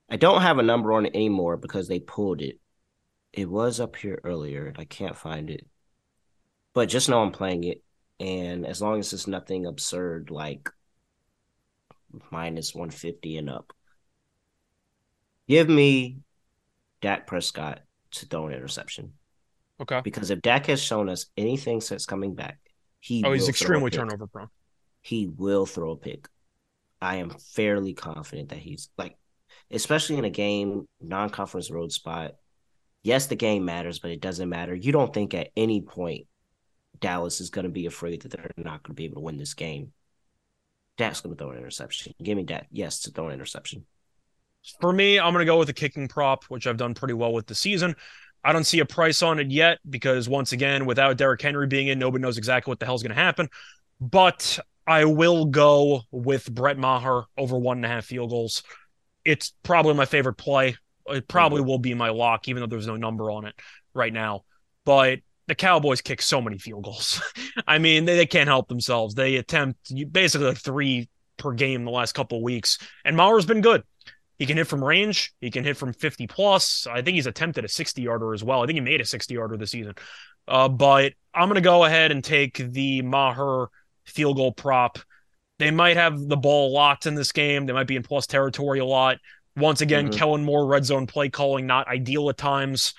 I 0.09 0.16
don't 0.16 0.42
have 0.42 0.59
a 0.59 0.62
number 0.62 0.92
on 0.92 1.07
it 1.07 1.14
anymore 1.14 1.57
because 1.57 1.88
they 1.88 2.01
pulled 2.01 2.40
it. 2.40 2.59
It 3.33 3.49
was 3.49 3.79
up 3.79 3.97
here 3.97 4.21
earlier. 4.25 4.73
I 4.77 4.85
can't 4.85 5.16
find 5.16 5.51
it. 5.51 5.66
But 6.73 6.88
just 6.88 7.09
know 7.09 7.23
I'm 7.23 7.33
playing 7.33 7.64
it. 7.64 7.83
And 8.21 8.66
as 8.66 8.81
long 8.83 8.99
as 8.99 9.12
it's 9.12 9.27
nothing 9.27 9.66
absurd 9.66 10.31
like 10.31 10.71
minus 12.31 12.75
150 12.75 13.37
and 13.37 13.51
up, 13.51 13.73
give 15.47 15.68
me 15.68 16.18
Dak 17.01 17.27
Prescott 17.27 17.81
to 18.12 18.27
throw 18.27 18.47
an 18.47 18.55
interception. 18.55 19.12
Okay. 19.81 20.01
Because 20.03 20.31
if 20.31 20.42
Dak 20.42 20.66
has 20.66 20.83
shown 20.83 21.09
us 21.09 21.27
anything 21.37 21.81
since 21.81 22.07
coming 22.07 22.35
back, 22.35 22.59
he 23.01 23.23
Oh, 23.25 23.33
he's 23.33 23.49
extremely 23.49 23.90
turnover 23.90 24.27
prone. 24.27 24.49
he 25.03 25.27
will 25.27 25.66
throw 25.66 25.92
a 25.92 25.97
pick. 25.97 26.29
I 27.01 27.16
am 27.16 27.31
fairly 27.31 27.94
confident 27.94 28.49
that 28.49 28.59
he's 28.59 28.88
like, 28.99 29.16
especially 29.70 30.16
in 30.16 30.24
a 30.24 30.31
game, 30.31 30.87
non 31.00 31.31
conference 31.31 31.70
road 31.70 31.92
spot. 31.92 32.35
Yes, 33.02 33.26
the 33.26 33.37
game 33.37 33.64
matters, 33.64 33.98
but 33.98 34.11
it 34.11 34.20
doesn't 34.20 34.48
matter. 34.48 34.74
You 34.74 34.92
don't 34.92 35.14
think 35.14 35.35
at 35.35 35.50
any 35.57 35.81
point 35.81 36.26
Dallas 37.00 37.40
is 37.40 37.50
going 37.50 37.64
to 37.64 37.70
be 37.70 37.87
afraid 37.87 38.22
that 38.22 38.33
they're 38.33 38.50
not 38.57 38.83
going 38.83 38.94
to 38.94 39.00
be 39.00 39.04
able 39.04 39.16
to 39.16 39.20
win 39.20 39.38
this 39.38 39.54
game. 39.54 39.92
Dak's 40.96 41.20
going 41.20 41.35
to 41.35 41.42
throw 41.42 41.52
an 41.52 41.59
interception. 41.59 42.12
Give 42.22 42.37
me 42.37 42.44
that. 42.44 42.66
Yes, 42.72 43.00
to 43.02 43.11
throw 43.11 43.28
an 43.28 43.35
interception. 43.35 43.87
For 44.81 44.92
me, 44.92 45.18
I'm 45.18 45.33
going 45.33 45.46
to 45.46 45.50
go 45.50 45.59
with 45.59 45.68
a 45.68 45.74
kicking 45.74 46.09
prop, 46.09 46.44
which 46.44 46.66
I've 46.66 46.76
done 46.76 46.94
pretty 46.94 47.14
well 47.14 47.33
with 47.33 47.46
the 47.46 47.54
season. 47.54 47.94
I 48.44 48.52
don't 48.52 48.64
see 48.64 48.81
a 48.81 48.85
price 48.85 49.22
on 49.22 49.38
it 49.38 49.50
yet 49.50 49.78
because, 49.88 50.28
once 50.28 50.52
again, 50.52 50.87
without 50.87 51.16
Derrick 51.16 51.40
Henry 51.40 51.66
being 51.66 51.88
in, 51.88 51.98
nobody 51.98 52.22
knows 52.22 52.38
exactly 52.38 52.70
what 52.70 52.81
the 52.81 52.87
hell's 52.87 53.02
going 53.02 53.14
to 53.14 53.22
happen. 53.22 53.48
But 54.00 54.59
I 54.87 55.04
will 55.04 55.44
go 55.44 56.02
with 56.11 56.52
Brett 56.52 56.78
Maher 56.78 57.26
over 57.37 57.59
one 57.59 57.78
and 57.78 57.87
a 57.87 57.88
half 57.88 58.07
field 58.07 58.31
goals. 58.31 58.62
It's 59.24 59.52
probably 59.62 59.94
my 59.94 60.07
favorite 60.07 60.35
play. 60.35 60.76
It 61.07 61.28
probably 61.28 61.62
will 61.62 61.78
be 61.78 61.94
my 61.94 62.11
lock, 62.11 62.48
even 62.48 62.61
though 62.61 62.66
there's 62.66 62.87
no 62.87 62.96
number 62.96 63.31
on 63.31 63.46
it 63.46 63.54
right 63.94 64.12
now. 64.12 64.44
But 64.85 65.20
the 65.46 65.54
Cowboys 65.54 66.02
kick 66.02 66.20
so 66.20 66.40
many 66.40 66.59
field 66.59 66.85
goals. 66.85 67.22
I 67.66 67.78
mean, 67.78 68.04
they, 68.04 68.16
they 68.16 68.26
can't 68.26 68.48
help 68.48 68.68
themselves. 68.68 69.14
They 69.14 69.37
attempt 69.37 69.92
basically 70.12 70.48
like 70.48 70.59
three 70.59 71.09
per 71.38 71.52
game 71.52 71.85
the 71.85 71.90
last 71.90 72.12
couple 72.12 72.38
of 72.38 72.44
weeks, 72.44 72.78
and 73.04 73.16
Maher's 73.16 73.46
been 73.46 73.61
good. 73.61 73.83
He 74.38 74.46
can 74.46 74.57
hit 74.57 74.68
from 74.68 74.85
range. 74.85 75.33
He 75.40 75.50
can 75.50 75.64
hit 75.64 75.76
from 75.76 75.92
50 75.92 76.28
plus. 76.28 76.87
I 76.87 77.02
think 77.02 77.16
he's 77.16 77.26
attempted 77.26 77.64
a 77.64 77.68
60 77.68 78.02
yarder 78.02 78.35
as 78.35 78.44
well. 78.44 78.62
I 78.62 78.66
think 78.66 78.76
he 78.76 78.81
made 78.81 79.00
a 79.00 79.04
60 79.04 79.35
yarder 79.35 79.57
this 79.57 79.72
season. 79.72 79.94
Uh, 80.46 80.68
but 80.68 81.12
I'm 81.35 81.48
going 81.48 81.57
to 81.57 81.61
go 81.61 81.85
ahead 81.85 82.12
and 82.12 82.22
take 82.22 82.57
the 82.57 83.02
Maher 83.02 83.68
field 84.07 84.37
goal 84.37 84.52
prop. 84.52 84.98
They 85.59 85.71
might 85.71 85.97
have 85.97 86.18
the 86.29 86.37
ball 86.37 86.73
locked 86.73 87.07
in 87.07 87.14
this 87.14 87.33
game. 87.33 87.66
They 87.66 87.73
might 87.73 87.87
be 87.87 87.97
in 87.97 88.03
plus 88.03 88.27
territory 88.27 88.79
a 88.79 88.85
lot. 88.85 89.18
Once 89.57 89.81
again, 89.81 90.09
Mhm. 90.09 90.12
Kellen 90.16 90.44
Moore, 90.44 90.66
red 90.66 90.85
zone 90.85 91.07
play 91.07 91.29
calling, 91.29 91.66
not 91.66 91.88
ideal 91.88 92.29
at 92.31 92.37
times. 92.37 92.94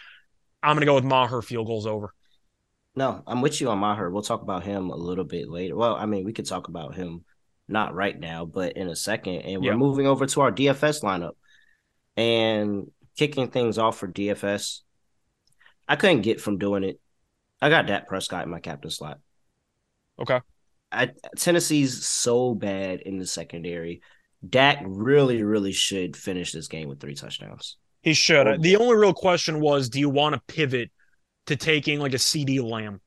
I'm 0.62 0.76
going 0.76 0.82
to 0.82 0.86
go 0.86 0.96
with 0.96 1.06
Maher 1.06 1.42
field 1.42 1.68
goals 1.68 1.88
over. 1.88 2.14
No, 2.96 3.24
I'm 3.26 3.42
with 3.42 3.62
you 3.62 3.70
on 3.70 3.78
Maher. 3.80 4.10
We'll 4.10 4.24
talk 4.24 4.42
about 4.42 4.64
him 4.64 4.90
a 4.90 4.96
little 4.96 5.24
bit 5.24 5.48
later. 5.50 5.76
Well, 5.78 5.96
I 5.96 6.06
mean, 6.06 6.26
we 6.26 6.34
could 6.34 6.46
talk 6.48 6.68
about 6.68 6.96
him 6.96 7.24
not 7.70 7.94
right 7.94 8.20
now, 8.20 8.44
but 8.46 8.74
in 8.74 8.90
a 8.90 8.96
second. 8.96 9.36
And 9.44 9.62
we're 9.62 9.72
Yeah. 9.72 9.78
moving 9.78 10.06
over 10.06 10.26
to 10.26 10.42
our 10.42 10.52
DFS 10.52 11.00
lineup 11.02 11.36
and 12.18 12.92
kicking 13.16 13.52
things 13.52 13.78
off 13.78 13.98
for 13.98 14.08
DFS. 14.08 14.82
I 15.88 15.96
couldn't 15.96 16.22
get 16.24 16.42
from 16.42 16.58
doing 16.58 16.84
it. 16.84 17.00
I 17.62 17.70
got 17.70 17.88
Dak 17.88 18.08
Prescott 18.08 18.44
in 18.44 18.50
my 18.50 18.60
captain 18.60 18.92
slot. 18.92 19.20
Okay. 20.20 20.42
I, 20.92 21.12
Tennessee's 21.38 22.08
so 22.08 22.54
bad 22.56 23.02
in 23.02 23.20
the 23.20 23.28
secondary. 23.28 24.02
Dak 24.48 24.82
really, 24.86 25.44
really 25.44 25.72
should 25.72 26.16
finish 26.16 26.52
this 26.52 26.68
game 26.68 26.88
with 26.88 27.00
three 27.00 27.16
touchdowns. 27.16 27.78
He 28.02 28.14
should. 28.14 28.48
Oh, 28.48 28.58
the 28.58 28.78
only 28.78 28.96
real 28.96 29.14
question 29.14 29.60
was 29.60 29.90
do 29.90 30.00
you 30.00 30.10
want 30.10 30.34
to 30.34 30.42
pivot 30.48 30.92
to 31.48 31.56
taking 31.56 32.00
like 32.00 32.14
a 32.14 32.18
CeeDee 32.18 32.64
Lamb? 32.64 33.02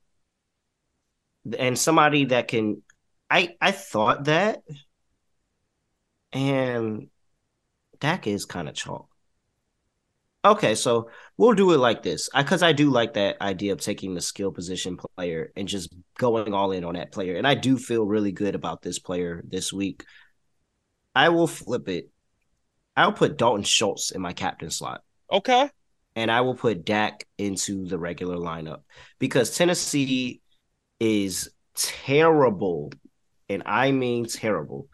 and 1.58 1.78
somebody 1.78 2.26
that 2.26 2.48
can 2.48 2.82
I 3.30 3.56
I 3.60 3.72
thought 3.72 4.24
that 4.24 4.62
and 6.32 7.08
Dak 8.00 8.26
is 8.26 8.44
kind 8.46 8.68
of 8.68 8.74
chalk. 8.74 9.08
Okay, 10.44 10.74
so 10.74 11.08
we'll 11.42 11.54
do 11.54 11.72
it 11.72 11.78
like 11.78 12.04
this. 12.04 12.30
I 12.32 12.44
cuz 12.44 12.62
I 12.62 12.72
do 12.72 12.88
like 12.88 13.14
that 13.14 13.40
idea 13.42 13.72
of 13.72 13.80
taking 13.80 14.14
the 14.14 14.20
skill 14.20 14.52
position 14.52 14.96
player 14.96 15.52
and 15.56 15.66
just 15.66 15.92
going 16.16 16.54
all 16.54 16.70
in 16.70 16.84
on 16.84 16.94
that 16.94 17.10
player. 17.10 17.34
And 17.34 17.48
I 17.48 17.54
do 17.54 17.76
feel 17.78 18.06
really 18.06 18.30
good 18.30 18.54
about 18.54 18.80
this 18.80 19.00
player 19.00 19.42
this 19.44 19.72
week. 19.72 20.04
I 21.16 21.30
will 21.30 21.48
flip 21.48 21.88
it. 21.88 22.10
I'll 22.96 23.12
put 23.12 23.36
Dalton 23.36 23.64
Schultz 23.64 24.12
in 24.12 24.20
my 24.20 24.32
captain 24.32 24.70
slot 24.70 25.02
Okay. 25.32 25.68
and 26.14 26.30
I 26.30 26.42
will 26.42 26.54
put 26.54 26.84
Dak 26.84 27.26
into 27.38 27.86
the 27.86 27.98
regular 27.98 28.36
lineup 28.36 28.82
because 29.18 29.56
Tennessee 29.56 30.42
is 31.00 31.50
terrible, 31.74 32.92
and 33.48 33.64
I 33.66 33.90
mean 33.92 34.26
terrible. 34.26 34.88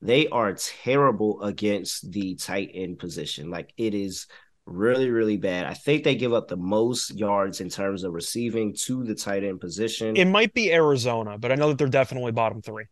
They 0.00 0.28
are 0.28 0.54
terrible 0.54 1.42
against 1.42 2.10
the 2.10 2.36
tight 2.36 2.70
end 2.74 2.98
position. 2.98 3.50
Like 3.50 3.74
it 3.76 3.94
is 3.94 4.26
really, 4.66 5.10
really 5.10 5.36
bad. 5.36 5.66
I 5.66 5.74
think 5.74 6.04
they 6.04 6.14
give 6.14 6.32
up 6.32 6.48
the 6.48 6.56
most 6.56 7.10
yards 7.14 7.60
in 7.60 7.68
terms 7.68 8.04
of 8.04 8.12
receiving 8.12 8.74
to 8.82 9.04
the 9.04 9.14
tight 9.14 9.44
end 9.44 9.60
position. 9.60 10.16
It 10.16 10.26
might 10.26 10.54
be 10.54 10.72
Arizona, 10.72 11.38
but 11.38 11.52
I 11.52 11.56
know 11.56 11.68
that 11.68 11.78
they're 11.78 11.88
definitely 11.88 12.32
bottom 12.32 12.62
three. 12.62 12.84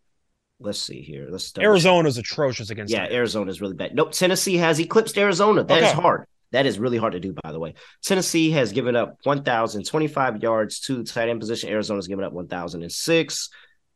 Let's 0.58 0.78
see 0.80 1.00
here. 1.00 1.28
Let's 1.30 1.52
check. 1.52 1.64
Arizona's 1.64 2.18
atrocious 2.18 2.70
against 2.70 2.92
Yeah, 2.92 3.06
is 3.06 3.60
really 3.60 3.74
bad. 3.74 3.94
Nope, 3.94 4.12
Tennessee 4.12 4.56
has 4.58 4.78
eclipsed 4.78 5.16
Arizona. 5.16 5.64
That 5.64 5.82
is 5.82 5.88
Okay. 5.90 6.00
hard. 6.00 6.26
That 6.52 6.66
is 6.66 6.78
really 6.78 6.98
hard 6.98 7.12
to 7.12 7.20
do, 7.20 7.32
by 7.44 7.52
the 7.52 7.60
way. 7.60 7.74
Tennessee 8.02 8.50
has 8.50 8.72
given 8.72 8.96
up 8.96 9.16
1,025 9.22 10.42
yards 10.42 10.80
to 10.80 10.96
the 10.96 11.04
tight 11.04 11.28
end 11.28 11.40
position. 11.40 11.70
Arizona's 11.70 12.08
given 12.08 12.24
up 12.24 12.32
1,006. 12.32 13.50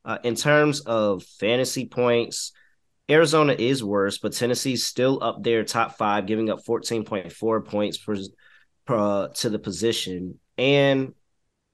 Uh, 0.06 0.18
in 0.22 0.34
terms 0.34 0.80
of 0.80 1.22
fantasy 1.24 1.86
points, 1.86 2.52
Arizona 3.10 3.54
is 3.58 3.84
worse, 3.84 4.18
but 4.18 4.32
Tennessee's 4.32 4.86
still 4.86 5.22
up 5.22 5.42
there, 5.42 5.64
top 5.64 5.98
five, 5.98 6.26
giving 6.26 6.48
up 6.48 6.64
14.4 6.64 7.64
points 7.64 7.98
per, 7.98 8.16
per, 8.86 9.28
to 9.28 9.50
the 9.50 9.58
position. 9.58 10.38
And 10.56 11.14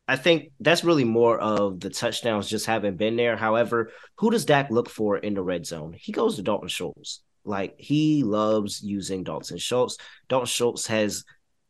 I 0.09 0.17
think 0.17 0.51
that's 0.59 0.83
really 0.83 1.05
more 1.05 1.39
of 1.39 1.79
the 1.79 1.91
touchdowns 1.91 2.49
just 2.49 2.67
haven't 2.67 2.97
been 2.97 3.15
there. 3.15 3.37
However, 3.37 3.93
who 4.17 4.31
does 4.33 4.45
Dak 4.45 4.71
look 4.71 4.91
for 4.91 5.19
in 5.19 5.35
the 5.35 5.43
red 5.43 5.67
zone? 5.67 5.95
He 5.97 6.11
goes 6.11 6.35
to 6.37 6.43
Dalton 6.43 6.69
Schultz. 6.69 7.23
Like 7.45 7.77
he 7.79 8.25
loves 8.25 8.83
using 8.83 9.23
Dalton 9.23 9.59
Schultz. 9.59 9.99
Dalton 10.29 10.47
Schultz 10.47 10.89
has 10.89 11.25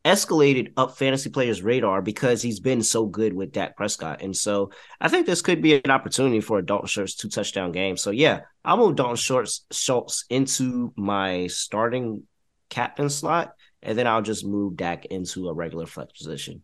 escalated 0.04 0.72
up 0.76 0.96
fantasy 0.96 1.30
players' 1.30 1.62
radar 1.62 2.00
because 2.00 2.40
he's 2.40 2.60
been 2.60 2.82
so 2.82 3.06
good 3.06 3.34
with 3.34 3.52
Dak 3.52 3.76
Prescott. 3.76 4.22
And 4.22 4.36
so 4.36 4.70
I 5.00 5.08
think 5.08 5.26
this 5.26 5.42
could 5.42 5.60
be 5.60 5.74
an 5.74 5.90
opportunity 5.90 6.40
for 6.40 6.58
a 6.58 6.64
Dalton 6.64 6.86
Schultz 6.86 7.14
two 7.14 7.28
touchdown 7.28 7.72
game. 7.72 7.96
So 7.96 8.10
yeah, 8.10 8.40
I'll 8.64 8.76
move 8.76 8.96
Dalton 8.96 9.16
Schultz 9.16 9.66
Schultz 9.70 10.24
into 10.30 10.92
my 10.96 11.48
starting 11.48 12.22
captain 12.70 13.10
slot, 13.10 13.54
and 13.82 13.98
then 13.98 14.06
I'll 14.06 14.22
just 14.22 14.44
move 14.44 14.76
Dak 14.76 15.04
into 15.06 15.48
a 15.48 15.52
regular 15.52 15.86
flex 15.86 16.12
position. 16.12 16.62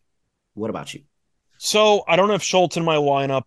What 0.55 0.71
about 0.71 0.95
you? 0.95 1.03
So 1.59 2.05
I 2.09 2.17
don't 2.17 2.31
have 2.31 2.43
Schultz 2.43 2.77
in 2.77 2.85
my 2.85 2.97
lineup. 2.97 3.45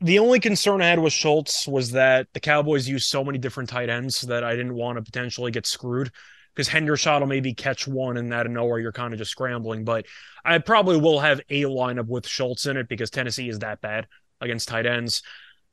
The 0.00 0.18
only 0.18 0.40
concern 0.40 0.82
I 0.82 0.88
had 0.88 0.98
with 0.98 1.12
Schultz 1.12 1.66
was 1.66 1.92
that 1.92 2.28
the 2.34 2.40
Cowboys 2.40 2.86
use 2.86 3.06
so 3.06 3.24
many 3.24 3.38
different 3.38 3.70
tight 3.70 3.88
ends 3.88 4.20
that 4.22 4.44
I 4.44 4.54
didn't 4.54 4.74
want 4.74 4.96
to 4.96 5.02
potentially 5.02 5.50
get 5.50 5.66
screwed 5.66 6.10
because 6.56 6.70
Hendershot 6.70 7.20
will 7.20 7.26
maybe 7.26 7.52
catch 7.52 7.86
one 7.86 8.16
and 8.16 8.32
out 8.32 8.46
of 8.46 8.52
nowhere 8.52 8.78
you're 8.78 8.90
kind 8.90 9.12
of 9.12 9.18
just 9.18 9.30
scrambling. 9.30 9.84
But 9.84 10.06
I 10.42 10.56
probably 10.58 10.98
will 10.98 11.20
have 11.20 11.40
a 11.50 11.64
lineup 11.64 12.06
with 12.06 12.26
Schultz 12.26 12.64
in 12.64 12.78
it 12.78 12.88
because 12.88 13.10
Tennessee 13.10 13.50
is 13.50 13.58
that 13.58 13.82
bad 13.82 14.06
against 14.40 14.68
tight 14.68 14.86
ends. 14.86 15.22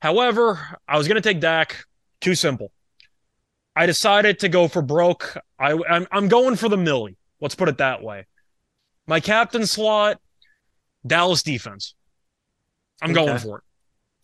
However, 0.01 0.59
I 0.85 0.97
was 0.97 1.07
going 1.07 1.15
to 1.15 1.21
take 1.21 1.39
Dak. 1.39 1.85
Too 2.19 2.35
simple. 2.35 2.71
I 3.75 3.85
decided 3.85 4.39
to 4.39 4.49
go 4.49 4.67
for 4.67 4.81
broke. 4.81 5.37
I, 5.57 5.79
I'm, 5.89 6.05
I'm 6.11 6.27
going 6.27 6.57
for 6.57 6.67
the 6.67 6.77
Millie. 6.77 7.15
Let's 7.39 7.55
put 7.55 7.69
it 7.69 7.77
that 7.77 8.03
way. 8.03 8.25
My 9.07 9.19
captain 9.19 9.65
slot, 9.65 10.19
Dallas 11.07 11.43
defense. 11.43 11.95
I'm 13.01 13.11
Okay. 13.11 13.25
going 13.25 13.39
for 13.39 13.57
it. 13.59 13.63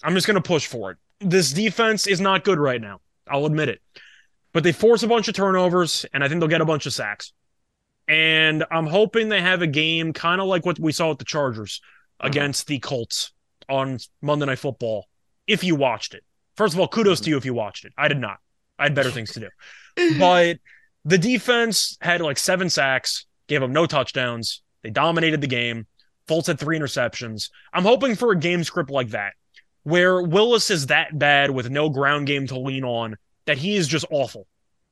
I'm 0.04 0.13
just 0.13 0.28
going 0.28 0.36
to 0.36 0.41
push 0.41 0.67
for 0.67 0.91
it. 0.91 0.98
This 1.19 1.52
defense 1.52 2.06
is 2.08 2.22
not 2.22 2.43
good 2.43 2.60
right 2.60 2.80
now. 2.80 3.02
I'll 3.28 3.45
admit 3.45 3.69
it. 3.69 3.82
But 4.51 4.63
they 4.63 4.71
force 4.71 5.03
a 5.03 5.07
bunch 5.07 5.27
of 5.27 5.35
turnovers, 5.35 6.05
and 6.13 6.23
I 6.23 6.27
think 6.27 6.39
they'll 6.39 6.49
get 6.49 6.62
a 6.62 6.65
bunch 6.65 6.85
of 6.85 6.93
sacks. 6.93 7.33
And 8.07 8.65
I'm 8.71 8.88
hoping 8.88 9.29
they 9.29 9.41
have 9.41 9.62
a 9.62 9.67
game 9.67 10.13
kind 10.13 10.41
of 10.41 10.47
like 10.47 10.65
what 10.65 10.79
we 10.79 10.91
saw 10.91 11.09
with 11.09 11.19
the 11.19 11.25
Chargers 11.25 11.81
uh-huh. 12.19 12.29
against 12.29 12.65
the 12.67 12.79
Colts 12.79 13.31
on 13.69 13.99
Monday 14.21 14.47
Night 14.47 14.59
Football. 14.59 15.05
If 15.45 15.63
you 15.63 15.75
watched 15.75 16.15
it, 16.15 16.23
first 16.55 16.73
of 16.73 16.79
all, 16.79 16.88
kudos 16.88 17.19
mm-hmm. 17.19 17.25
to 17.25 17.29
you 17.31 17.38
if 17.38 17.45
you 17.45 17.53
watched 17.53 17.85
it. 17.85 17.93
I 17.97 18.07
did 18.07 18.17
not. 18.17 18.38
I 18.79 18.83
had 18.83 18.95
better 18.95 19.12
things 19.12 19.31
to 19.33 19.39
do. 19.41 19.49
But 20.17 20.59
the 21.03 21.17
defense 21.17 21.97
had 21.99 22.21
like 22.21 22.38
seven 22.38 22.69
sacks, 22.69 23.25
gave 23.47 23.59
them 23.59 23.73
no 23.73 23.85
touchdowns. 23.85 24.62
They 24.81 24.89
dominated 24.89 25.41
the 25.41 25.47
game. 25.47 25.88
Fultz 26.27 26.47
had 26.47 26.59
three 26.59 26.79
interceptions. 26.79 27.49
I'm 27.73 27.83
hoping 27.83 28.15
for 28.15 28.31
a 28.31 28.38
game 28.38 28.63
script 28.63 28.89
like 28.89 29.09
that, 29.09 29.33
where 29.83 30.21
Willis 30.21 30.69
is 30.69 30.85
that 30.88 31.17
bad 31.17 31.51
with 31.51 31.69
no 31.69 31.89
ground 31.89 32.27
game 32.27 32.47
to 32.47 32.59
lean 32.59 32.83
on 32.83 33.17
that 33.45 33.58
he 33.58 33.75
is 33.75 33.88
just 33.88 34.06
awful. 34.12 34.47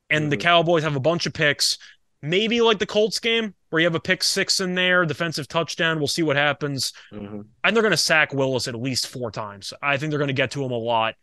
And 0.09 0.31
the 0.31 0.37
Mhm. 0.37 0.41
Cowboys 0.41 0.83
have 0.83 0.95
a 0.95 0.99
bunch 1.01 1.25
of 1.25 1.33
picks. 1.33 1.77
Maybe 2.21 2.61
like 2.61 2.79
the 2.79 2.85
Colts 2.85 3.19
game, 3.19 3.53
where 3.69 3.79
you 3.79 3.85
have 3.85 3.95
a 3.95 3.99
pick 3.99 4.23
six 4.23 4.59
in 4.59 4.73
there, 4.75 5.05
defensive 5.05 5.47
touchdown. 5.47 5.99
We'll 5.99 6.07
see 6.07 6.23
what 6.23 6.35
happens. 6.35 6.93
Mhm. 7.13 7.45
And 7.63 7.75
they're 7.75 7.83
going 7.83 7.91
to 7.91 7.97
sack 7.97 8.33
Willis 8.33 8.67
at 8.67 8.75
least 8.75 9.07
four 9.07 9.29
times. 9.31 9.73
I 9.81 9.97
think 9.97 10.09
they're 10.09 10.17
going 10.17 10.27
to 10.29 10.33
get 10.33 10.51
to 10.51 10.63
him 10.63 10.71
a 10.71 10.77
lot. 10.77 11.15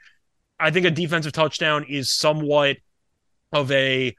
I 0.60 0.70
think 0.70 0.86
a 0.86 0.90
defensive 0.90 1.32
touchdown 1.32 1.84
is 1.88 2.12
somewhat 2.12 2.76
of 3.52 3.72
a. 3.72 4.14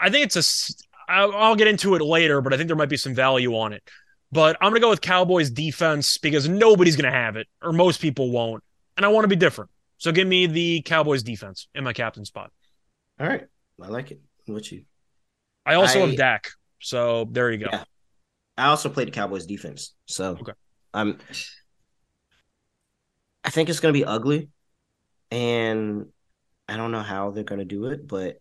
I 0.00 0.08
think 0.08 0.24
it's 0.24 0.36
a. 0.36 1.12
I'll 1.12 1.56
get 1.56 1.66
into 1.66 1.94
it 1.94 2.00
later, 2.00 2.40
but 2.40 2.54
I 2.54 2.56
think 2.56 2.68
there 2.68 2.76
might 2.76 2.88
be 2.88 2.96
some 2.96 3.14
value 3.14 3.54
on 3.56 3.74
it. 3.74 3.82
But 4.30 4.56
I'm 4.62 4.70
going 4.70 4.80
to 4.80 4.86
go 4.86 4.88
with 4.88 5.02
Cowboys 5.02 5.50
defense 5.50 6.16
because 6.16 6.48
nobody's 6.48 6.96
going 6.96 7.12
to 7.12 7.18
have 7.18 7.36
it, 7.36 7.48
or 7.60 7.72
most 7.72 8.00
people 8.00 8.30
won't. 8.30 8.64
And 8.96 9.04
I 9.04 9.10
want 9.10 9.24
to 9.24 9.28
be 9.28 9.36
different. 9.36 9.70
So 10.02 10.10
give 10.10 10.26
me 10.26 10.48
the 10.48 10.82
Cowboys 10.82 11.22
defense 11.22 11.68
in 11.76 11.84
my 11.84 11.92
captain 11.92 12.24
spot. 12.24 12.50
All 13.20 13.26
right. 13.28 13.44
I 13.80 13.86
like 13.86 14.10
it. 14.10 14.20
What 14.46 14.68
you? 14.72 14.82
I 15.64 15.74
also 15.74 16.02
I- 16.02 16.06
have 16.08 16.16
Dak. 16.16 16.48
So 16.80 17.28
there 17.30 17.52
you 17.52 17.58
go. 17.58 17.68
Yeah. 17.70 17.84
I 18.58 18.66
also 18.66 18.88
played 18.88 19.06
the 19.06 19.12
Cowboys 19.12 19.46
defense. 19.46 19.94
So 20.06 20.30
Okay. 20.40 20.54
I'm 20.92 21.18
I 23.44 23.50
think 23.50 23.68
it's 23.68 23.78
gonna 23.78 23.92
be 23.92 24.04
ugly. 24.04 24.48
And 25.30 26.06
I 26.68 26.76
don't 26.76 26.90
know 26.90 27.02
how 27.02 27.30
they're 27.30 27.44
gonna 27.44 27.64
do 27.64 27.86
it, 27.86 28.08
but 28.08 28.38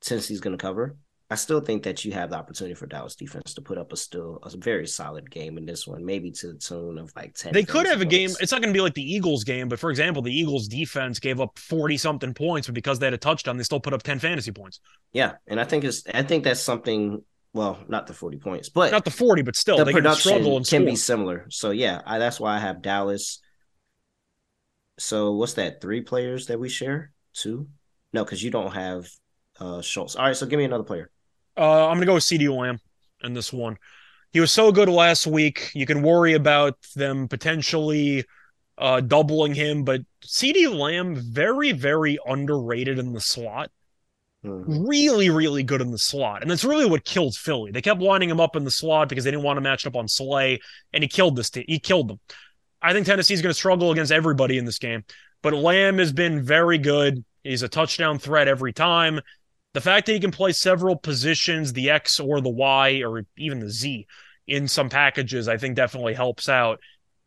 since 0.00 0.26
he's 0.26 0.40
gonna 0.40 0.56
cover, 0.56 0.96
I 1.30 1.36
still 1.36 1.60
think 1.60 1.84
that 1.84 2.04
you 2.04 2.12
have 2.12 2.30
the 2.30 2.36
opportunity 2.36 2.74
for 2.74 2.86
Dallas 2.86 3.16
defense 3.16 3.54
to 3.54 3.62
put 3.62 3.78
up 3.78 3.92
a 3.92 3.96
still 3.96 4.38
a 4.42 4.50
very 4.56 4.86
solid 4.86 5.30
game 5.30 5.56
in 5.56 5.64
this 5.64 5.86
one, 5.86 6.04
maybe 6.04 6.30
to 6.32 6.48
the 6.48 6.58
tune 6.58 6.98
of 6.98 7.12
like 7.16 7.34
10. 7.34 7.52
They 7.54 7.64
could 7.64 7.86
have 7.86 8.02
a 8.02 8.04
game. 8.04 8.30
It's 8.40 8.52
not 8.52 8.60
going 8.60 8.72
to 8.72 8.76
be 8.76 8.82
like 8.82 8.94
the 8.94 9.02
Eagles 9.02 9.42
game, 9.42 9.68
but 9.68 9.78
for 9.78 9.90
example, 9.90 10.22
the 10.22 10.36
Eagles 10.36 10.68
defense 10.68 11.18
gave 11.18 11.40
up 11.40 11.58
40 11.58 11.96
something 11.96 12.34
points, 12.34 12.68
but 12.68 12.74
because 12.74 12.98
they 12.98 13.06
had 13.06 13.14
a 13.14 13.18
touchdown, 13.18 13.56
they 13.56 13.62
still 13.64 13.80
put 13.80 13.94
up 13.94 14.02
10 14.02 14.18
fantasy 14.18 14.52
points. 14.52 14.80
Yeah, 15.12 15.32
and 15.46 15.58
I 15.58 15.64
think 15.64 15.84
it's 15.84 16.02
I 16.12 16.22
think 16.22 16.44
that's 16.44 16.60
something 16.60 17.22
well, 17.54 17.78
not 17.88 18.08
the 18.08 18.12
40 18.12 18.38
points, 18.38 18.68
but 18.68 18.90
Not 18.90 19.04
the 19.04 19.12
40, 19.12 19.42
but 19.42 19.56
still, 19.56 19.78
the 19.78 19.84
they 19.84 19.92
can 19.92 20.02
production 20.02 20.32
struggle 20.32 20.56
and 20.56 20.66
can 20.66 20.84
be 20.84 20.96
similar. 20.96 21.46
So 21.50 21.70
yeah, 21.70 22.02
I, 22.04 22.18
that's 22.18 22.40
why 22.40 22.56
I 22.56 22.58
have 22.58 22.82
Dallas. 22.82 23.40
So 24.98 25.32
what's 25.32 25.54
that? 25.54 25.80
Three 25.80 26.02
players 26.02 26.48
that 26.48 26.58
we 26.58 26.68
share? 26.68 27.12
Two? 27.32 27.68
No, 28.12 28.24
because 28.24 28.42
you 28.42 28.50
don't 28.50 28.74
have 28.74 29.08
uh 29.60 29.80
Schultz. 29.80 30.16
All 30.16 30.26
right, 30.26 30.36
so 30.36 30.46
give 30.46 30.58
me 30.58 30.64
another 30.64 30.84
player. 30.84 31.10
Uh, 31.56 31.86
I'm 31.86 31.96
going 31.96 32.00
to 32.00 32.06
go 32.06 32.14
with 32.14 32.24
CeeDee 32.24 32.54
Lamb 32.54 32.80
in 33.22 33.34
this 33.34 33.52
one. 33.52 33.76
He 34.32 34.40
was 34.40 34.50
so 34.50 34.72
good 34.72 34.88
last 34.88 35.26
week. 35.26 35.70
You 35.74 35.86
can 35.86 36.02
worry 36.02 36.34
about 36.34 36.76
them 36.96 37.28
potentially 37.28 38.24
uh, 38.76 39.00
doubling 39.00 39.54
him, 39.54 39.84
but 39.84 40.00
CeeDee 40.24 40.74
Lamb, 40.74 41.14
very, 41.16 41.70
very 41.72 42.18
underrated 42.26 42.98
in 42.98 43.12
the 43.12 43.20
slot. 43.20 43.70
Mhm. 44.44 44.86
really, 44.86 45.30
really 45.30 45.62
good 45.62 45.80
in 45.80 45.90
the 45.90 45.96
slot. 45.96 46.42
And 46.42 46.50
that's 46.50 46.64
really 46.64 46.84
what 46.84 47.02
killed 47.04 47.34
Philly. 47.34 47.70
They 47.70 47.80
kept 47.80 48.02
lining 48.02 48.28
him 48.28 48.40
up 48.40 48.56
in 48.56 48.64
the 48.64 48.70
slot 48.70 49.08
because 49.08 49.24
they 49.24 49.30
didn't 49.30 49.42
want 49.42 49.56
to 49.56 49.62
match 49.62 49.86
up 49.86 49.96
on 49.96 50.06
Slay, 50.06 50.60
and 50.92 51.02
he 51.02 51.08
killed 51.08 51.34
this 51.34 51.48
team. 51.48 51.64
He 51.66 51.78
killed 51.78 52.08
them. 52.08 52.20
I 52.82 52.92
think 52.92 53.06
Tennessee's 53.06 53.40
going 53.40 53.52
to 53.52 53.58
struggle 53.58 53.90
against 53.90 54.12
everybody 54.12 54.58
in 54.58 54.66
this 54.66 54.78
game, 54.78 55.04
but 55.42 55.54
Lamb 55.54 55.96
has 55.96 56.12
been 56.12 56.42
very 56.42 56.76
good. 56.76 57.24
He's 57.42 57.62
a 57.62 57.68
touchdown 57.68 58.18
threat 58.18 58.46
every 58.46 58.74
time. 58.74 59.20
The 59.74 59.80
fact 59.80 60.06
that 60.06 60.12
he 60.12 60.20
can 60.20 60.30
play 60.30 60.52
several 60.52 60.96
positions, 60.96 61.72
the 61.72 61.90
X 61.90 62.20
or 62.20 62.40
the 62.40 62.48
Y 62.48 63.02
or 63.04 63.26
even 63.36 63.58
the 63.58 63.68
Z 63.68 64.06
in 64.46 64.68
some 64.68 64.88
packages, 64.88 65.48
I 65.48 65.56
think 65.56 65.74
definitely 65.76 66.14
helps 66.14 66.48
out. 66.48 66.80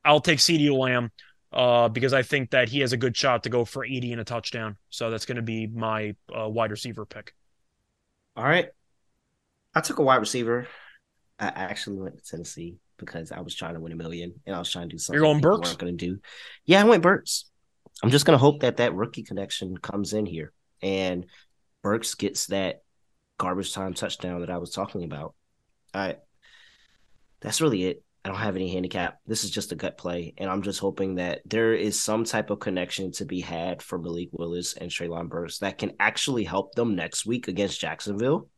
I'll 0.04 0.22
take 0.22 0.40
CeeDee 0.40 0.76
Lamb 0.76 1.12
uh, 1.52 1.90
because 1.90 2.14
I 2.14 2.24
think 2.24 2.52
that 2.52 2.70
he 2.70 2.80
has 2.80 2.94
a 2.94 2.98
good 2.98 3.16
shot 3.16 3.44
to 3.44 3.50
go 3.50 3.66
for 3.66 3.84
80 3.84 4.14
and 4.14 4.22
a 4.22 4.24
touchdown. 4.24 4.78
So 4.90 5.10
that's 5.10 5.26
going 5.26 5.36
to 5.36 5.42
be 5.42 5.68
my 5.68 6.16
uh, 6.34 6.48
wide 6.48 6.72
receiver 6.72 7.06
pick. 7.06 7.34
All 8.38 8.46
right. 8.46 8.70
I 9.76 9.82
took 9.82 10.00
a 10.00 10.04
wide 10.04 10.18
receiver. 10.18 10.68
I 11.40 11.48
actually 11.48 11.98
went 11.98 12.18
to 12.18 12.24
Tennessee 12.24 12.78
because 12.98 13.32
I 13.32 13.42
was 13.42 13.56
trying 13.56 13.74
to 13.74 13.80
win 13.80 13.92
a 13.92 13.96
million 13.96 14.34
and 14.46 14.56
I 14.56 14.60
was 14.60 14.72
trying 14.72 14.90
to 14.90 14.96
do 14.96 14.98
something. 14.98 15.22
You're 15.22 15.32
going 15.32 15.42
Burks? 15.42 15.70
weren't 15.70 15.80
going 15.80 15.98
to 15.98 16.06
do. 16.06 16.20
Yeah, 16.66 16.82
I 16.82 16.86
went 16.86 17.04
Burks. 17.04 17.46
I'm 18.02 18.10
just 18.10 18.26
going 18.26 18.36
to 18.36 18.42
hope 18.42 18.62
that 18.62 18.78
that 18.78 18.96
rookie 18.96 19.24
connection 19.24 19.78
comes 19.78 20.14
in 20.14 20.26
here 20.26 20.54
and 20.82 21.26
Burks 21.88 22.16
gets 22.16 22.48
that 22.48 22.82
garbage 23.38 23.74
time 23.74 23.94
touchdown 23.94 24.42
that 24.42 24.50
I 24.50 24.58
was 24.58 24.72
talking 24.72 25.06
about. 25.06 25.36
All 25.94 26.02
right. 26.02 26.18
That's 27.40 27.62
really 27.62 27.86
it. 27.86 28.04
I 28.26 28.28
don't 28.28 28.38
have 28.38 28.58
any 28.58 28.74
handicap. 28.74 29.20
This 29.26 29.46
is 29.46 29.52
just 29.52 29.72
a 29.72 29.78
gut 29.78 29.98
play, 29.98 30.34
and 30.38 30.50
I'm 30.50 30.64
just 30.64 30.82
hoping 30.82 31.16
that 31.16 31.44
there 31.46 31.74
is 31.74 32.02
some 32.02 32.26
type 32.26 32.50
of 32.50 32.60
connection 32.60 33.14
to 33.14 33.26
be 33.26 33.40
had 33.40 33.82
for 33.82 33.98
Malik 33.98 34.28
Willis 34.34 34.74
and 34.74 34.92
Treylon 34.92 35.30
Burks 35.30 35.60
that 35.60 35.78
can 35.78 35.94
actually 35.98 36.44
help 36.44 36.76
them 36.76 36.98
next 36.98 37.26
week 37.26 37.48
against 37.48 37.80
Jacksonville. 37.80 38.50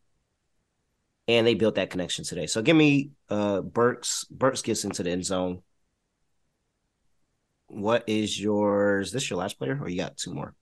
And 1.27 1.45
they 1.45 1.53
built 1.53 1.75
that 1.75 1.91
connection 1.91 2.25
today. 2.25 2.47
So 2.47 2.63
give 2.63 2.75
me 2.75 3.11
uh 3.29 3.61
Burks. 3.61 4.25
Burks 4.31 4.63
gets 4.63 4.85
into 4.85 5.03
the 5.03 5.11
end 5.11 5.23
zone. 5.23 5.61
What 7.67 8.05
is 8.07 8.41
yours? 8.41 9.09
Is 9.09 9.13
this 9.13 9.29
your 9.29 9.37
last 9.37 9.59
player, 9.59 9.77
or 9.79 9.87
you 9.87 9.97
got 9.97 10.17
two 10.17 10.33
more? 10.33 10.55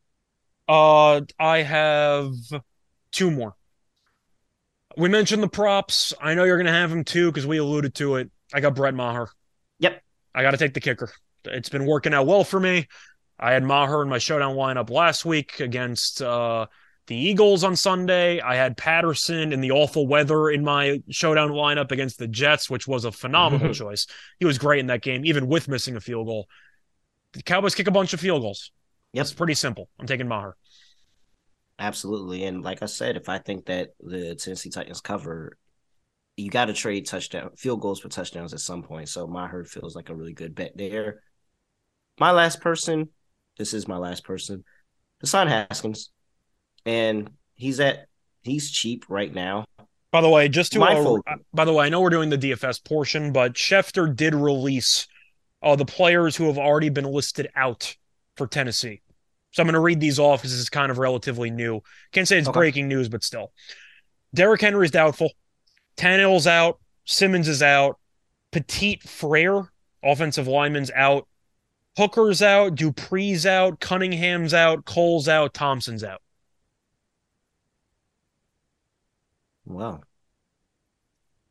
Uh, 0.67 1.21
I 1.39 1.62
have 1.62 2.32
two 3.12 3.32
more. 3.32 3.56
We 4.97 5.10
mentioned 5.10 5.43
the 5.43 5.47
props. 5.47 6.13
I 6.19 6.34
know 6.34 6.43
you're 6.43 6.58
going 6.58 6.65
to 6.65 6.71
have 6.71 6.89
them 6.89 7.03
too 7.03 7.32
because 7.32 7.45
we 7.45 7.58
alluded 7.58 7.95
to 7.95 8.15
it. 8.15 8.32
I 8.53 8.60
got 8.60 8.75
Brett 8.75 8.93
Maher. 8.93 9.30
Yep. 9.80 10.01
I 10.34 10.41
got 10.41 10.51
to 10.51 10.58
take 10.58 10.73
the 10.73 10.80
kicker. 10.80 11.12
It's 11.45 11.69
been 11.69 11.86
working 11.86 12.13
out 12.13 12.27
well 12.27 12.43
for 12.43 12.60
me. 12.60 12.88
I 13.39 13.51
had 13.51 13.63
Maher 13.63 14.01
in 14.01 14.10
my 14.10 14.17
showdown 14.17 14.56
lineup 14.56 14.89
last 14.89 15.23
week 15.23 15.60
against 15.60 16.21
uh, 16.21 16.65
the 17.06 17.15
Eagles 17.15 17.63
on 17.63 17.75
Sunday. 17.75 18.41
I 18.41 18.56
had 18.56 18.75
Patterson 18.75 19.53
in 19.53 19.62
the 19.62 19.71
awful 19.71 20.08
weather 20.08 20.49
in 20.49 20.63
my 20.63 21.01
showdown 21.10 21.49
lineup 21.51 21.91
against 21.91 22.17
the 22.17 22.27
Jets, 22.27 22.69
which 22.69 22.88
was 22.88 23.06
a 23.06 23.12
phenomenal 23.12 23.73
choice. 23.75 24.08
He 24.39 24.45
was 24.45 24.58
great 24.58 24.80
in 24.80 24.88
that 24.88 25.03
game, 25.03 25.23
even 25.25 25.47
with 25.47 25.67
missing 25.67 25.95
a 25.95 26.01
field 26.01 26.25
goal. 26.25 26.47
The 27.34 27.43
Cowboys 27.43 27.75
kick 27.75 27.88
a 27.88 27.91
bunch 27.91 28.13
of 28.13 28.19
field 28.19 28.41
goals. 28.41 28.71
Yep. 29.13 29.22
It's 29.24 29.34
pretty 29.34 29.54
simple. 29.54 29.89
I'm 30.00 30.08
taking 30.08 30.28
Maher. 30.28 30.56
Absolutely. 31.80 32.43
And 32.46 32.63
like 32.63 32.82
I 32.82 32.88
said, 32.88 33.17
if 33.17 33.30
I 33.30 33.38
think 33.38 33.65
that 33.65 33.89
the 34.00 34.36
Tennessee 34.36 34.70
Titans 34.70 35.02
cover, 35.02 35.58
you 36.36 36.49
got 36.49 36.66
to 36.66 36.74
trade 36.74 37.05
touchdown 37.05 37.51
field 37.55 37.82
goals 37.82 37.99
for 37.99 38.10
touchdowns 38.10 38.53
at 38.53 38.60
some 38.60 38.84
point. 38.84 39.10
So 39.10 39.28
my 39.28 39.47
herd 39.47 39.68
feels 39.68 39.95
like 39.95 40.10
a 40.10 40.16
really 40.16 40.34
good 40.34 40.55
bet 40.55 40.74
there. 40.76 41.22
My 42.20 42.32
last 42.32 42.62
person, 42.62 43.10
this 43.58 43.74
is 43.74 43.88
my 43.88 43.97
last 43.97 44.24
person, 44.24 44.64
Hassan 45.22 45.47
Haskins, 45.47 46.12
and 46.86 47.30
he's 47.53 47.80
at 47.80 48.08
he's 48.41 48.72
cheap 48.72 49.05
right 49.10 49.34
now. 49.34 49.66
By 50.12 50.22
the 50.22 50.30
way, 50.30 50.47
just 50.47 50.72
to 50.74 50.82
uh, 50.82 51.20
by 51.53 51.66
the 51.66 51.74
way, 51.74 51.86
I 51.86 51.89
know 51.89 52.01
we're 52.01 52.10
doing 52.10 52.30
the 52.30 52.38
DFS 52.38 52.84
portion, 52.84 53.32
but 53.34 53.53
Schefter 53.53 54.16
did 54.16 54.34
release 54.34 55.08
uh, 55.62 55.76
the 55.76 55.86
players 55.86 56.36
who 56.36 56.45
have 56.45 56.58
already 56.58 56.89
been 56.89 57.05
listed 57.05 57.49
out 57.55 57.95
for 58.38 58.48
Tennessee. 58.48 59.02
So 59.52 59.62
I'm 59.62 59.68
going 59.68 59.74
to 59.74 59.80
read 59.80 60.00
these 60.00 60.20
off 60.20 60.42
because 60.42 60.52
this 60.52 60.60
is 60.60 60.70
kind 60.70 60.92
of 60.92 60.98
relatively 61.00 61.50
new. 61.50 61.82
Can't 62.12 62.28
say 62.28 62.38
it's 62.38 62.48
Okay. 62.48 62.58
breaking 62.60 62.88
news, 62.88 63.10
but 63.10 63.24
still. 63.24 63.52
Derrick 64.34 64.62
Henry's 64.62 64.92
doubtful. 64.92 65.32
Tannehill's 65.96 66.48
out. 66.48 66.80
Simmons 67.06 67.48
is 67.48 67.64
out. 67.64 67.98
Petit 68.52 69.00
Frere, 69.06 69.72
offensive 70.04 70.48
lineman's 70.48 70.92
out. 70.92 71.28
Hooker's 71.98 72.42
out. 72.42 72.76
Dupree's 72.76 73.46
out. 73.46 73.80
Cunningham's 73.80 74.54
out. 74.54 74.86
Cole's 74.86 75.28
out. 75.28 75.54
Thompson's 75.54 76.04
out. 76.04 76.22
Wow. 79.66 80.02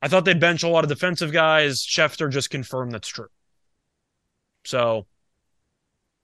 I 0.00 0.08
thought 0.08 0.24
they'd 0.24 0.38
bench 0.40 0.62
a 0.62 0.68
lot 0.68 0.84
of 0.84 0.88
defensive 0.90 1.32
guys. 1.32 1.80
Schefter 1.84 2.30
just 2.30 2.50
confirmed 2.50 2.92
that's 2.92 3.08
true. 3.08 3.28
So 4.64 5.06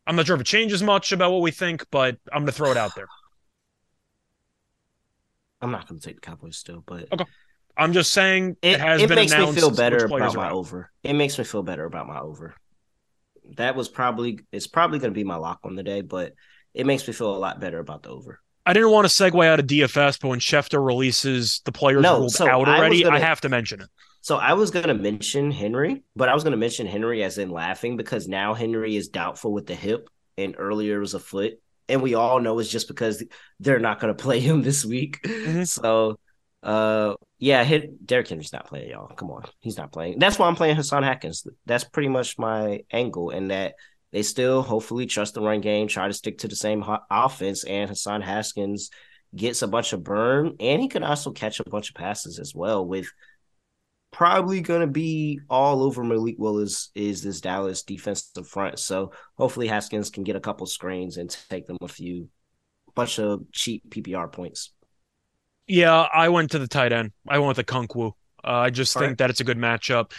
I'm 0.06 0.16
not 0.16 0.26
sure 0.26 0.34
if 0.34 0.40
it 0.40 0.46
changes 0.46 0.82
much 0.82 1.12
about 1.12 1.30
what 1.32 1.42
we 1.42 1.50
think, 1.50 1.86
but 1.90 2.16
I'm 2.32 2.40
going 2.42 2.46
to 2.46 2.52
throw 2.52 2.70
it 2.70 2.76
out 2.76 2.94
there. 2.96 3.06
I'm 5.60 5.70
not 5.70 5.88
going 5.88 6.00
to 6.00 6.04
take 6.04 6.16
the 6.16 6.20
Cowboys 6.20 6.56
still, 6.56 6.82
but 6.84 7.12
Okay. 7.12 7.24
I'm 7.76 7.92
just 7.92 8.12
saying 8.12 8.56
it, 8.62 8.74
it, 8.74 8.80
has 8.80 9.02
it 9.02 9.08
been 9.08 9.16
makes 9.16 9.32
me 9.36 9.52
feel 9.52 9.70
better 9.70 10.04
about 10.04 10.34
my 10.34 10.50
over. 10.50 10.90
It 11.02 11.14
makes 11.14 11.38
me 11.38 11.44
feel 11.44 11.62
better 11.62 11.84
about 11.84 12.06
my 12.06 12.18
over. 12.20 12.54
That 13.56 13.76
was 13.76 13.88
probably 13.88 14.40
it's 14.50 14.66
probably 14.66 14.98
going 14.98 15.12
to 15.12 15.14
be 15.18 15.24
my 15.24 15.36
lock 15.36 15.60
on 15.64 15.74
the 15.76 15.82
day, 15.82 16.00
but 16.00 16.34
it 16.74 16.84
makes 16.84 17.06
me 17.06 17.14
feel 17.14 17.34
a 17.34 17.38
lot 17.38 17.60
better 17.60 17.78
about 17.78 18.02
the 18.02 18.10
over. 18.10 18.40
I 18.66 18.72
didn't 18.72 18.90
want 18.90 19.08
to 19.08 19.12
segue 19.12 19.44
out 19.46 19.58
of 19.60 19.66
DFS, 19.66 20.20
but 20.20 20.28
when 20.28 20.38
Schefter 20.40 20.84
releases 20.84 21.60
the 21.64 21.72
players 21.72 22.02
No, 22.02 22.18
ruled 22.20 22.32
so 22.32 22.46
out 22.46 22.68
already, 22.68 23.04
I, 23.04 23.08
gonna- 23.08 23.20
have 23.20 23.40
to 23.42 23.48
mention 23.48 23.80
it. 23.80 23.88
So 24.22 24.36
I 24.36 24.52
was 24.54 24.70
going 24.70 24.86
to 24.86 24.94
mention 24.94 25.50
Henry, 25.50 26.04
but 26.14 26.28
I 26.28 26.34
was 26.34 26.44
going 26.44 26.52
to 26.52 26.56
mention 26.56 26.86
Henry 26.86 27.22
as 27.24 27.38
in 27.38 27.50
laughing 27.50 27.96
because 27.96 28.28
now 28.28 28.54
Henry 28.54 28.96
is 28.96 29.08
doubtful 29.08 29.52
with 29.52 29.66
the 29.66 29.74
hip, 29.74 30.08
and 30.38 30.54
earlier 30.58 30.96
it 30.96 31.00
was 31.00 31.14
a 31.14 31.18
foot, 31.20 31.54
and 31.88 32.00
we 32.00 32.14
all 32.14 32.40
know 32.40 32.58
it's 32.60 32.70
just 32.70 32.88
because 32.88 33.22
they're 33.60 33.80
not 33.80 34.00
going 34.00 34.14
to 34.16 34.22
play 34.22 34.38
him 34.40 34.62
this 34.62 34.84
week. 34.84 35.20
Mhm. 35.24 35.66
So, 35.68 36.18
uh, 36.62 37.14
yeah, 37.40 37.64
hit 37.64 38.06
Derrick 38.06 38.28
Henry's 38.28 38.52
not 38.52 38.66
playing, 38.68 38.90
y'all. 38.90 39.08
Come 39.08 39.30
on, 39.32 39.44
he's 39.60 39.76
not 39.76 39.92
playing. 39.92 40.20
That's 40.20 40.38
why 40.38 40.46
I'm 40.46 40.54
playing 40.56 40.76
Hassan 40.76 41.02
Haskins. 41.02 41.44
That's 41.66 41.84
pretty 41.84 42.08
much 42.08 42.38
my 42.38 42.82
angle, 42.92 43.30
and 43.30 43.50
that 43.50 43.74
they 44.12 44.22
still 44.22 44.62
hopefully 44.62 45.06
trust 45.06 45.34
the 45.34 45.40
run 45.40 45.60
game, 45.60 45.88
try 45.88 46.06
to 46.06 46.14
stick 46.14 46.38
to 46.38 46.48
the 46.48 46.54
same 46.54 46.80
ho- 46.80 47.00
offense, 47.10 47.64
and 47.64 47.88
Hassan 47.88 48.22
Haskins 48.22 48.90
gets 49.34 49.62
a 49.62 49.66
bunch 49.66 49.92
of 49.92 50.04
burn, 50.04 50.54
and 50.60 50.80
he 50.80 50.86
could 50.88 51.02
also 51.02 51.32
catch 51.32 51.58
a 51.58 51.64
bunch 51.68 51.88
of 51.88 51.96
passes 51.96 52.38
as 52.38 52.54
well 52.54 52.86
with 52.86 53.10
probably 54.12 54.60
going 54.60 54.82
to 54.82 54.86
be 54.86 55.40
all 55.50 55.82
over 55.82 56.04
Malik 56.04 56.36
Willis 56.38 56.90
is 56.94 57.22
this 57.22 57.40
Dallas 57.40 57.82
defensive 57.82 58.46
front. 58.46 58.78
So 58.78 59.12
hopefully 59.36 59.66
Haskins 59.66 60.10
can 60.10 60.22
get 60.22 60.36
a 60.36 60.40
couple 60.40 60.66
screens 60.66 61.16
and 61.16 61.34
take 61.48 61.66
them 61.66 61.78
a 61.80 61.88
few 61.88 62.28
bunch 62.94 63.18
of 63.18 63.50
cheap 63.52 63.88
PPR 63.88 64.30
points. 64.30 64.72
Yeah, 65.66 66.06
I 66.12 66.28
went 66.28 66.50
to 66.52 66.58
the 66.58 66.68
tight 66.68 66.92
end. 66.92 67.12
I 67.26 67.38
went 67.38 67.56
with 67.56 67.66
Okonkwo. 67.66 68.12
Uh, 68.44 68.48
I 68.48 68.70
just 68.70 68.96
All 68.96 69.00
think 69.00 69.10
right. 69.12 69.18
that 69.18 69.30
it's 69.30 69.40
a 69.40 69.44
good 69.44 69.58
matchup. 69.58 70.12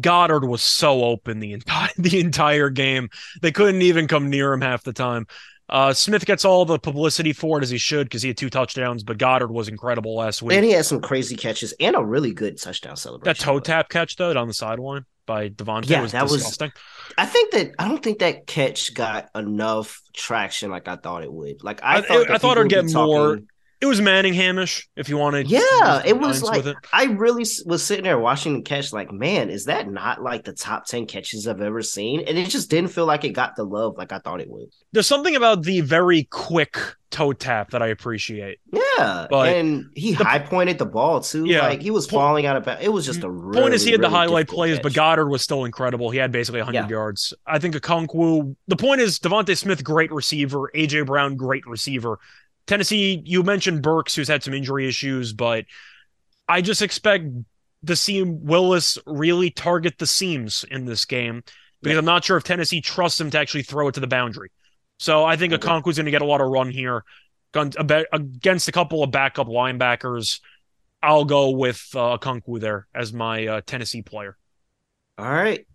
Goedert 0.00 0.46
was 0.46 0.62
so 0.62 1.04
open 1.04 1.38
the 1.38 1.52
entire 1.52 1.90
the 1.98 2.20
entire 2.20 2.70
game. 2.70 3.08
They 3.40 3.52
couldn't 3.52 3.82
even 3.82 4.08
come 4.08 4.30
near 4.30 4.52
him 4.52 4.60
half 4.60 4.82
the 4.84 4.92
time. 4.92 5.26
Uh, 5.68 5.92
Smith 5.92 6.26
gets 6.26 6.44
all 6.44 6.64
the 6.64 6.78
publicity 6.78 7.32
for 7.32 7.58
it 7.58 7.62
as 7.62 7.70
he 7.70 7.78
should 7.78 8.06
because 8.06 8.20
he 8.22 8.28
had 8.28 8.36
two 8.36 8.50
touchdowns, 8.50 9.02
but 9.02 9.16
Goedert 9.16 9.50
was 9.50 9.68
incredible 9.68 10.16
last 10.16 10.42
week. 10.42 10.56
And 10.56 10.64
he 10.64 10.72
had 10.72 10.84
some 10.84 11.00
crazy 11.00 11.34
catches 11.36 11.72
and 11.80 11.96
a 11.96 12.04
really 12.04 12.32
good 12.32 12.60
touchdown 12.60 12.96
celebration. 12.96 13.32
that 13.38 13.42
toe 13.42 13.58
tap 13.60 13.88
catch 13.88 14.16
though 14.16 14.36
on 14.38 14.48
the 14.48 14.54
sideline 14.54 15.04
by 15.24 15.48
DeVonta 15.48 15.88
Yeah, 15.88 16.02
was 16.02 16.12
that 16.12 16.24
was- 16.24 16.58
I 17.16 17.26
think 17.26 17.52
that 17.52 17.72
I 17.78 17.88
don't 17.88 18.02
think 18.02 18.18
that 18.18 18.46
catch 18.46 18.92
got 18.92 19.28
enough 19.34 20.00
traction 20.12 20.70
like 20.70 20.88
I 20.88 20.96
thought 20.96 21.22
it 21.22 21.32
would. 21.32 21.62
Like 21.62 21.82
I 21.82 21.98
I- 21.98 22.00
thought, 22.02 22.30
I 22.30 22.38
thought 22.38 22.58
it'd 22.58 22.70
get 22.70 22.92
more- 22.92 23.36
talking- 23.36 23.48
It 23.82 23.86
was 23.86 24.00
Manninghamish, 24.00 24.86
if 24.94 25.08
you 25.08 25.16
wanted. 25.18 25.50
Yeah, 25.50 26.02
it 26.06 26.16
was 26.16 26.40
like 26.40 26.64
it. 26.64 26.76
I 26.92 27.06
really 27.06 27.44
was 27.66 27.82
sitting 27.84 28.04
there 28.04 28.16
watching 28.16 28.54
the 28.54 28.62
catch, 28.62 28.92
like, 28.92 29.10
man, 29.10 29.50
is 29.50 29.64
that 29.64 29.90
not 29.90 30.22
like 30.22 30.44
the 30.44 30.52
top 30.52 30.86
ten 30.86 31.04
catches 31.04 31.48
I've 31.48 31.60
ever 31.60 31.82
seen? 31.82 32.20
And 32.20 32.38
it 32.38 32.48
just 32.48 32.70
didn't 32.70 32.90
feel 32.92 33.06
like 33.06 33.24
it 33.24 33.30
got 33.30 33.56
the 33.56 33.64
love 33.64 33.98
like 33.98 34.12
I 34.12 34.20
thought 34.20 34.40
it 34.40 34.48
would. 34.48 34.68
There's 34.92 35.08
something 35.08 35.34
about 35.34 35.64
the 35.64 35.80
very 35.80 36.22
quick 36.30 36.78
toe 37.10 37.32
tap 37.32 37.72
that 37.72 37.82
I 37.82 37.88
appreciate. 37.88 38.60
Yeah, 38.72 39.26
But 39.28 39.48
and 39.56 39.86
he 39.96 40.14
the- 40.14 40.22
high 40.24 40.38
pointed 40.38 40.78
the 40.78 40.86
ball 40.86 41.20
too. 41.20 41.44
Yeah. 41.44 41.62
like 41.66 41.82
he 41.82 41.90
was 41.90 42.06
Po- 42.06 42.18
falling 42.18 42.46
out 42.46 42.56
of 42.56 42.64
bounds. 42.64 42.84
It 42.84 42.88
was 42.92 43.04
just 43.04 43.20
mm, 43.20 43.24
a 43.24 43.30
really, 43.30 43.62
Point 43.62 43.74
is, 43.74 43.82
he 43.84 43.90
had 43.90 44.00
the 44.00 44.08
highlight 44.10 44.46
plays, 44.48 44.78
but. 44.78 44.92
Goedert 44.92 45.28
was 45.28 45.42
still 45.42 45.64
incredible. 45.64 46.08
He 46.10 46.18
had 46.18 46.30
basically 46.30 46.60
100 46.60 46.78
Yeah. 46.84 46.88
yards. 46.88 47.34
I 47.48 47.58
think 47.58 47.74
Okonkwo. 47.74 48.54
The 48.68 48.76
point 48.76 49.00
is, 49.00 49.18
DeVonta 49.18 49.58
Smith, 49.58 49.82
great 49.82 50.12
receiver. 50.12 50.70
AJ 50.72 51.04
Brown, 51.04 51.34
great 51.34 51.66
receiver. 51.66 52.20
Tennessee, 52.72 53.22
you 53.26 53.42
mentioned 53.42 53.82
Burks, 53.82 54.14
who's 54.14 54.28
had 54.28 54.42
some 54.42 54.54
injury 54.54 54.88
issues, 54.88 55.34
but 55.34 55.66
I 56.48 56.62
just 56.62 56.80
expect 56.80 57.26
to 57.84 57.94
see 57.94 58.22
Willis 58.22 58.96
really 59.06 59.50
target 59.50 59.98
the 59.98 60.06
seams 60.06 60.64
in 60.70 60.86
this 60.86 61.04
game 61.04 61.42
because 61.82 61.98
I'm 61.98 62.06
not 62.06 62.24
sure 62.24 62.38
if 62.38 62.44
Tennessee 62.44 62.80
trusts 62.80 63.20
him 63.20 63.30
to 63.32 63.38
actually 63.38 63.64
throw 63.64 63.88
it 63.88 63.92
to 63.94 64.00
the 64.00 64.06
boundary. 64.06 64.50
So 64.98 65.22
I 65.22 65.36
think 65.36 65.52
Okay. 65.52 65.68
Okonkwo's 65.68 65.96
going 65.96 66.06
to 66.06 66.10
get 66.10 66.22
a 66.22 66.24
lot 66.24 66.40
of 66.40 66.48
run 66.48 66.70
here 66.70 67.04
against 67.54 68.68
a 68.68 68.72
couple 68.72 69.02
of 69.02 69.10
backup 69.10 69.48
linebackers. 69.48 70.40
I'll 71.02 71.26
go 71.26 71.50
with 71.50 71.86
uh, 71.94 72.16
Okonkwo 72.16 72.58
there 72.58 72.86
as 72.94 73.12
my 73.12 73.46
uh, 73.48 73.60
Tennessee 73.66 74.00
player. 74.00 74.38
all 75.18 75.30
right. 75.30 75.66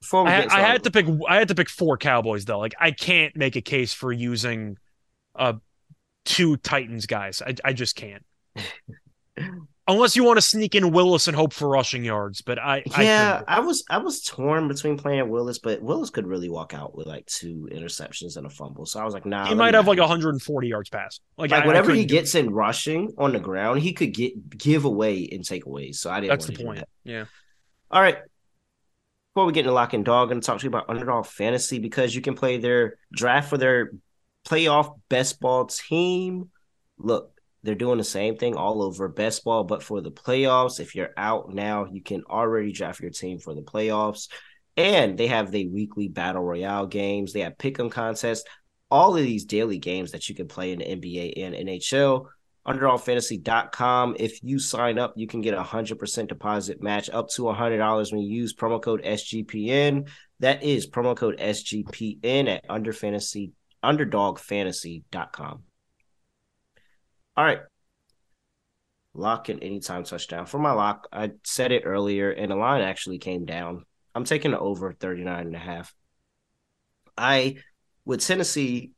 Before 0.00 0.28
I, 0.28 0.46
I 0.48 0.60
had 0.60 0.84
to 0.84 0.92
pick. 0.92 1.06
I 1.28 1.36
had 1.36 1.48
to 1.48 1.56
pick 1.56 1.68
four 1.68 1.96
Cowboys 1.96 2.44
though. 2.44 2.60
Like 2.60 2.74
I 2.78 2.92
can't 2.92 3.36
make 3.36 3.56
a 3.56 3.60
case 3.60 3.92
for 3.92 4.12
using 4.12 4.76
uh 5.34 5.54
two 6.24 6.56
Titans 6.58 7.06
guys. 7.06 7.42
I 7.46 7.54
I 7.64 7.72
just 7.72 7.96
can't. 7.96 8.24
Unless 9.88 10.14
you 10.14 10.22
want 10.22 10.36
to 10.36 10.42
sneak 10.42 10.76
in 10.76 10.92
Willis 10.92 11.26
and 11.26 11.36
hope 11.36 11.52
for 11.52 11.68
rushing 11.68 12.04
yards, 12.04 12.40
but 12.40 12.56
I 12.58 12.84
I 12.94 13.02
Yeah, 13.02 13.38
couldn't. 13.38 13.48
I, 13.48 13.60
was 13.60 13.84
I 13.90 13.98
was 13.98 14.22
torn 14.22 14.68
between 14.68 14.96
playing 14.96 15.28
Willis, 15.28 15.58
but 15.58 15.82
Willis 15.82 16.10
could 16.10 16.24
really 16.26 16.48
walk 16.48 16.72
out 16.72 16.94
with 16.96 17.08
like 17.08 17.26
two 17.26 17.68
interceptions 17.72 18.36
and 18.36 18.46
a 18.46 18.50
fumble. 18.50 18.86
So 18.86 19.00
I 19.00 19.04
was 19.04 19.12
like, 19.12 19.26
nah. 19.26 19.46
he 19.48 19.56
might 19.56 19.74
have 19.74 19.86
not 19.86 19.90
like 19.90 19.98
140 19.98 20.68
yards 20.68 20.88
pass. 20.88 21.18
Like, 21.36 21.50
like 21.50 21.62
I- 21.62 21.64
I 21.64 21.66
whatever 21.66 21.92
he 21.92 22.04
do 22.06 22.14
it. 22.14 22.18
gets 22.18 22.36
in 22.36 22.50
rushing 22.50 23.12
on 23.18 23.32
the 23.32 23.40
ground, 23.40 23.80
he 23.80 23.92
could 23.92 24.14
get 24.14 24.56
give 24.56 24.84
away 24.84 25.28
and 25.32 25.44
take 25.44 25.66
away. 25.66 25.90
So 25.90 26.10
I 26.10 26.20
didn't. 26.20 26.30
That's 26.30 26.46
want 26.46 26.56
the 26.56 26.58
to 26.62 26.64
point. 26.64 26.78
that. 26.78 26.88
Yeah. 27.04 27.24
All 27.90 28.00
right. 28.00 28.18
Before 29.34 29.46
we 29.46 29.52
get 29.52 29.60
into 29.60 29.72
lock 29.72 29.94
and 29.94 30.04
dog, 30.04 30.24
I'm 30.26 30.28
going 30.34 30.40
to 30.42 30.46
talk 30.46 30.58
to 30.58 30.62
you 30.64 30.68
about 30.68 30.88
Underdog 30.90 31.26
Fantasy 31.26 31.80
because 31.80 32.14
you 32.14 32.20
can 32.20 32.34
play 32.34 32.58
their 32.58 32.98
draft 33.12 33.48
for 33.50 33.58
their 33.58 33.90
playoff 34.46 34.98
best 35.08 35.40
ball 35.40 35.66
team. 35.66 36.50
Look, 36.98 37.32
they're 37.62 37.74
doing 37.74 37.98
the 37.98 38.04
same 38.04 38.36
thing 38.36 38.56
all 38.56 38.82
over 38.82 39.08
best 39.08 39.44
ball, 39.44 39.64
but 39.64 39.82
for 39.82 40.00
the 40.00 40.10
playoffs. 40.10 40.80
If 40.80 40.94
you're 40.94 41.12
out 41.16 41.52
now, 41.54 41.86
you 41.86 42.02
can 42.02 42.24
already 42.28 42.72
draft 42.72 43.00
your 43.00 43.10
team 43.10 43.38
for 43.38 43.54
the 43.54 43.62
playoffs. 43.62 44.28
And 44.76 45.18
they 45.18 45.26
have 45.26 45.50
the 45.50 45.68
weekly 45.68 46.08
battle 46.08 46.42
royale 46.42 46.86
games. 46.86 47.32
They 47.32 47.40
have 47.40 47.58
pick'em 47.58 47.90
contests. 47.90 48.44
All 48.90 49.16
of 49.16 49.22
these 49.22 49.44
daily 49.44 49.78
games 49.78 50.12
that 50.12 50.28
you 50.28 50.34
can 50.34 50.48
play 50.48 50.72
in 50.72 50.78
the 50.78 50.84
NBA 50.84 51.34
and 51.36 51.54
NHL 51.54 52.26
underdogfantasy.com. 52.66 54.16
If 54.18 54.42
you 54.42 54.58
sign 54.58 54.98
up, 54.98 55.14
you 55.16 55.26
can 55.26 55.40
get 55.40 55.54
a 55.54 55.62
100% 55.62 56.28
deposit 56.28 56.82
match 56.82 57.10
up 57.10 57.28
to 57.30 57.42
$100 57.42 58.12
when 58.12 58.20
you 58.20 58.40
use 58.40 58.54
promo 58.54 58.80
code 58.80 59.02
SGPN. 59.02 60.08
That 60.40 60.62
is 60.62 60.88
promo 60.88 61.16
code 61.16 61.38
SGPN 61.38 62.48
at 62.48 62.64
under 62.68 62.92
fantasy, 62.92 63.52
underdogfantasy.com. 63.84 65.62
All 67.36 67.44
right. 67.44 67.60
Lock 69.14 69.48
and 69.48 69.62
anytime 69.62 70.04
touchdown. 70.04 70.46
For 70.46 70.58
my 70.58 70.72
lock, 70.72 71.08
I 71.12 71.32
said 71.44 71.72
it 71.72 71.82
earlier, 71.84 72.30
and 72.30 72.50
the 72.50 72.56
line 72.56 72.80
actually 72.80 73.18
came 73.18 73.44
down. 73.44 73.84
I'm 74.14 74.24
taking 74.24 74.54
over 74.54 74.92
39 74.92 75.46
and 75.46 75.56
a 75.56 75.58
half. 75.58 75.94
I, 77.16 77.56
with 78.04 78.26
Tennessee 78.26 78.92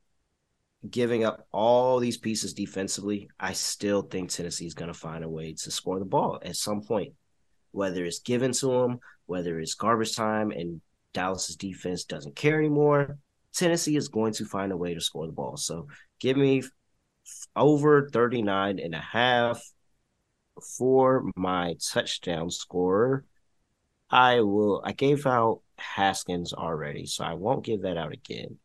giving 0.89 1.25
up 1.25 1.47
all 1.51 1.99
these 1.99 2.19
pieces 2.19 2.53
defensively, 2.53 3.29
I 3.41 3.53
still 3.53 4.03
think 4.03 4.31
Tennessee 4.31 4.67
is 4.67 4.75
going 4.75 4.93
to 4.93 4.99
find 4.99 5.25
a 5.25 5.29
way 5.29 5.55
to 5.55 5.71
score 5.71 5.99
the 5.99 6.05
ball 6.05 6.39
at 6.43 6.57
some 6.57 6.83
point, 6.83 7.15
whether 7.73 8.05
it's 8.05 8.21
given 8.21 8.53
to 8.53 8.67
them, 8.67 8.99
whether 9.27 9.59
it's 9.59 9.75
garbage 9.75 10.15
time 10.15 10.51
and 10.51 10.81
Dallas's 11.13 11.57
defense 11.57 12.05
doesn't 12.05 12.37
care 12.37 12.59
anymore. 12.59 13.17
Tennessee 13.55 13.97
is 13.97 14.09
going 14.09 14.33
to 14.35 14.45
find 14.45 14.73
a 14.73 14.77
way 14.77 14.95
to 14.95 15.01
score 15.01 15.27
the 15.27 15.33
ball. 15.33 15.57
So 15.57 15.89
give 16.21 16.37
me 16.37 16.63
over 17.57 18.09
39 18.09 18.79
and 18.79 18.95
a 18.95 18.99
half 18.99 19.63
for 20.77 21.31
my 21.37 21.77
touchdown 21.93 22.51
scorer. 22.51 23.25
I 24.11 24.41
will, 24.41 24.83
I 24.85 24.93
gave 24.93 25.27
out 25.27 25.63
Haskins 25.79 26.53
already, 26.53 27.07
so 27.07 27.25
I 27.25 27.35
won't 27.35 27.65
give 27.65 27.83
that 27.83 27.97
out 27.97 28.13
again. 28.13 28.59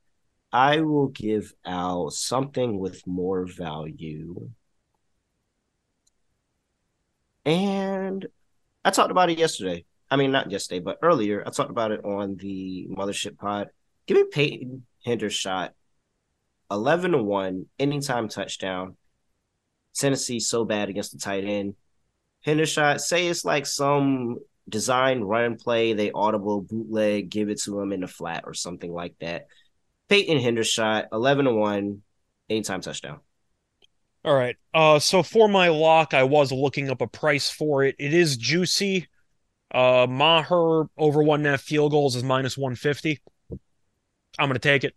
I 0.52 0.82
will 0.82 1.08
give 1.08 1.54
out 1.66 2.14
something 2.14 2.80
with 2.80 3.06
more 3.06 3.46
value. 3.46 4.50
And 7.46 8.28
I 8.84 8.92
talked 8.92 9.12
about 9.12 9.30
it 9.30 9.38
yesterday. 9.38 9.86
I 10.12 10.16
mean, 10.16 10.32
not 10.32 10.52
yesterday, 10.52 10.80
but 10.80 10.98
earlier. 11.02 11.44
I 11.46 11.52
talked 11.52 11.70
about 11.70 11.92
it 11.92 12.04
on 12.04 12.36
the 12.36 12.88
Mothership 12.90 13.38
Pod. 13.38 13.70
Give 14.10 14.18
me 14.18 14.24
Peyton 14.24 14.86
Hendershot, 15.06 15.70
11 16.72 17.12
to 17.12 17.22
1, 17.22 17.68
anytime 17.78 18.28
touchdown. 18.28 18.98
Tennessee 19.96 20.40
so 20.40 20.66
bad 20.66 20.90
against 20.90 21.12
the 21.12 21.20
tight 21.20 21.46
end. 21.46 21.76
Hendershot, 22.44 23.02
say 23.02 23.28
it's 23.28 23.46
like 23.46 23.68
some 23.68 24.40
design 24.68 25.22
run 25.22 25.58
play, 25.58 25.94
they 25.94 26.10
audible 26.10 26.62
bootleg, 26.62 27.30
give 27.30 27.50
it 27.50 27.62
to 27.62 27.80
him 27.80 27.92
in 27.92 28.00
the 28.00 28.08
flat 28.08 28.46
or 28.48 28.56
something 28.56 28.92
like 28.92 29.14
that. 29.20 29.46
Peyton 30.08 30.40
Hendershot, 30.40 31.10
11 31.12 31.46
to 31.46 31.54
1, 31.54 32.02
anytime 32.50 32.82
touchdown. 32.82 33.20
All 34.26 34.34
right. 34.34 34.56
Uh, 34.74 34.98
so 34.98 35.22
for 35.22 35.48
my 35.48 35.68
lock, 35.68 36.16
I 36.16 36.24
was 36.24 36.52
looking 36.52 36.90
up 36.90 37.02
a 37.02 37.08
price 37.08 37.52
for 37.52 37.84
it. 37.84 37.96
It 38.00 38.16
is 38.16 38.38
juicy. 38.38 39.08
Uh, 39.72 40.08
Maher 40.10 40.90
over 40.98 41.22
one 41.22 41.42
and 41.42 41.48
a 41.48 41.52
half 41.52 41.62
field 41.62 41.92
goals 41.92 42.16
is 42.16 42.24
minus 42.24 42.58
150. 42.58 43.22
I'm 44.40 44.48
going 44.48 44.54
to 44.54 44.60
take 44.60 44.84
it. 44.84 44.96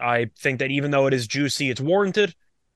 I 0.00 0.30
think 0.38 0.60
that 0.60 0.70
even 0.70 0.90
though 0.90 1.06
it 1.06 1.14
is 1.14 1.26
juicy, 1.26 1.70
it's 1.70 1.80
warranted. 1.80 2.34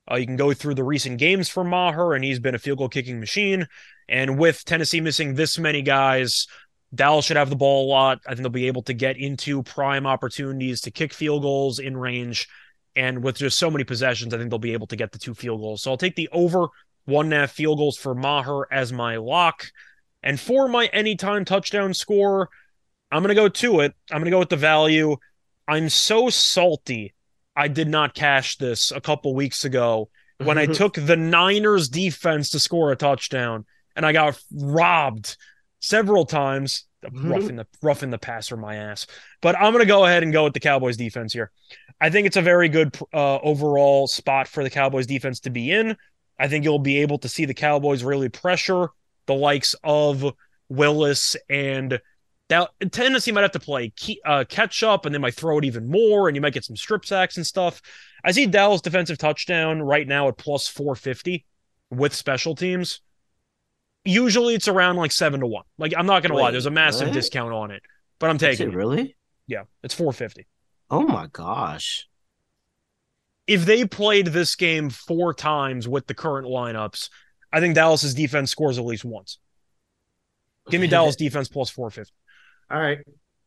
Uh, 0.09 0.15
you 0.15 0.25
can 0.25 0.35
go 0.35 0.53
through 0.53 0.75
the 0.75 0.83
recent 0.83 1.17
games 1.17 1.47
for 1.47 1.63
Maher, 1.63 2.13
and 2.13 2.23
he's 2.23 2.39
been 2.39 2.55
a 2.55 2.59
field 2.59 2.77
goal 2.77 2.89
kicking 2.89 3.19
machine. 3.19 3.67
And 4.09 4.37
with 4.37 4.65
Tennessee 4.65 4.99
missing 4.99 5.35
this 5.35 5.57
many 5.57 5.81
guys, 5.81 6.47
Dallas 6.93 7.25
should 7.25 7.37
have 7.37 7.49
the 7.49 7.55
ball 7.55 7.85
a 7.85 7.89
lot. 7.89 8.19
I 8.27 8.31
think 8.31 8.41
they'll 8.41 8.49
be 8.49 8.67
able 8.67 8.83
to 8.83 8.93
get 8.93 9.17
into 9.17 9.63
prime 9.63 10.05
opportunities 10.05 10.81
to 10.81 10.91
kick 10.91 11.13
field 11.13 11.41
goals 11.41 11.79
in 11.79 11.97
range. 11.97 12.47
And 12.95 13.23
with 13.23 13.37
just 13.37 13.57
so 13.57 13.71
many 13.71 13.83
possessions, 13.83 14.33
I 14.33 14.37
think 14.37 14.49
they'll 14.49 14.59
be 14.59 14.73
able 14.73 14.87
to 14.87 14.95
get 14.95 15.11
the 15.11 15.17
two 15.17 15.33
field 15.33 15.61
goals. 15.61 15.81
So 15.81 15.91
I'll 15.91 15.97
take 15.97 16.15
the 16.15 16.29
over 16.31 16.67
one 17.05 17.27
and 17.27 17.33
a 17.33 17.37
half 17.39 17.51
field 17.51 17.79
goals 17.79 17.97
for 17.97 18.13
Maher 18.13 18.71
as 18.71 18.93
my 18.93 19.15
lock. 19.17 19.65
And 20.21 20.39
for 20.39 20.67
my 20.67 20.85
anytime 20.87 21.45
touchdown 21.45 21.93
score, 21.93 22.49
I'm 23.11 23.23
going 23.23 23.29
to 23.29 23.41
go 23.41 23.49
to 23.49 23.79
it. 23.81 23.93
I'm 24.11 24.19
going 24.19 24.25
to 24.25 24.31
go 24.31 24.39
with 24.39 24.49
the 24.49 24.55
value. 24.55 25.17
I'm 25.67 25.89
so 25.89 26.29
salty. 26.29 27.13
I 27.55 27.67
did 27.67 27.87
not 27.87 28.15
cash 28.15 28.57
this 28.57 28.91
a 28.91 29.01
couple 29.01 29.35
weeks 29.35 29.65
ago 29.65 30.09
when 30.37 30.57
I 30.57 30.65
took 30.67 30.95
the 30.95 31.15
Niners 31.15 31.89
defense 31.89 32.49
to 32.51 32.59
score 32.59 32.91
a 32.91 32.95
touchdown 32.95 33.65
and 33.95 34.05
I 34.05 34.11
got 34.11 34.39
robbed 34.51 35.37
several 35.79 36.25
times. 36.25 36.85
Roughing 37.11 37.57
the 37.57 37.67
roughing 37.81 38.11
the 38.11 38.17
passer 38.17 38.55
my 38.55 38.75
ass. 38.75 39.07
But 39.41 39.57
I'm 39.57 39.73
gonna 39.73 39.85
go 39.85 40.05
ahead 40.05 40.23
and 40.23 40.31
go 40.31 40.45
with 40.45 40.53
the 40.53 40.61
Cowboys 40.61 40.95
defense 40.95 41.33
here. 41.33 41.51
I 41.99 42.09
think 42.09 42.27
it's 42.27 42.37
a 42.37 42.41
very 42.41 42.69
good 42.69 42.95
uh, 43.13 43.39
overall 43.39 44.07
spot 44.07 44.47
for 44.47 44.63
the 44.63 44.69
Cowboys 44.69 45.05
defense 45.05 45.41
to 45.41 45.49
be 45.49 45.69
in. 45.69 45.97
I 46.39 46.47
think 46.47 46.63
you'll 46.63 46.79
be 46.79 47.01
able 47.01 47.17
to 47.19 47.27
see 47.27 47.43
the 47.43 47.53
Cowboys 47.53 48.05
really 48.05 48.29
pressure 48.29 48.87
the 49.25 49.33
likes 49.33 49.75
of 49.83 50.33
Willis 50.69 51.35
and 51.49 51.99
that 52.49 52.69
Tennessee 52.91 53.31
might 53.31 53.41
have 53.41 53.51
to 53.51 53.59
play 53.59 53.89
key, 53.95 54.21
uh, 54.25 54.43
catch 54.47 54.83
up 54.83 55.05
and 55.05 55.13
they 55.13 55.19
might 55.19 55.33
throw 55.33 55.57
it 55.57 55.65
even 55.65 55.89
more 55.89 56.27
and 56.27 56.35
you 56.35 56.41
might 56.41 56.53
get 56.53 56.65
some 56.65 56.75
strip 56.75 57.05
sacks 57.05 57.37
and 57.37 57.45
stuff. 57.45 57.81
I 58.23 58.31
see 58.31 58.45
Dallas 58.45 58.81
defensive 58.81 59.17
touchdown 59.17 59.81
right 59.81 60.07
now 60.07 60.27
at 60.27 60.37
plus 60.37 60.67
450 60.67 61.45
with 61.89 62.13
special 62.13 62.55
teams. 62.55 63.01
Usually 64.05 64.55
it's 64.55 64.67
around 64.67 64.97
like 64.97 65.11
seven 65.11 65.39
to 65.39 65.47
one. 65.47 65.63
Like 65.77 65.93
I'm 65.97 66.05
not 66.05 66.23
gonna 66.23 66.35
lie, 66.35 66.51
there's 66.51 66.65
a 66.65 66.71
massive 66.71 67.07
what? 67.07 67.13
discount 67.13 67.53
on 67.53 67.71
it, 67.71 67.81
but 68.19 68.29
I'm 68.29 68.37
taking 68.37 68.67
it 68.67 68.73
it. 68.73 68.77
really? 68.77 69.15
Yeah, 69.47 69.63
it's 69.81 69.93
450. 69.93 70.45
Oh 70.89 71.03
my 71.03 71.27
gosh. 71.31 72.07
If 73.47 73.65
they 73.65 73.85
played 73.85 74.27
this 74.27 74.55
game 74.55 74.89
four 74.89 75.33
times 75.33 75.87
with 75.87 76.07
the 76.07 76.13
current 76.13 76.47
lineups, 76.47 77.09
I 77.51 77.59
think 77.59 77.75
Dallas's 77.75 78.13
defense 78.13 78.51
scores 78.51 78.77
at 78.77 78.85
least 78.85 79.05
once. 79.05 79.37
Give 80.69 80.79
me 80.79 80.87
Dallas 80.87 81.15
defense 81.17 81.49
plus 81.49 81.69
450. 81.69 82.13
All 82.73 82.81
right. 82.81 82.97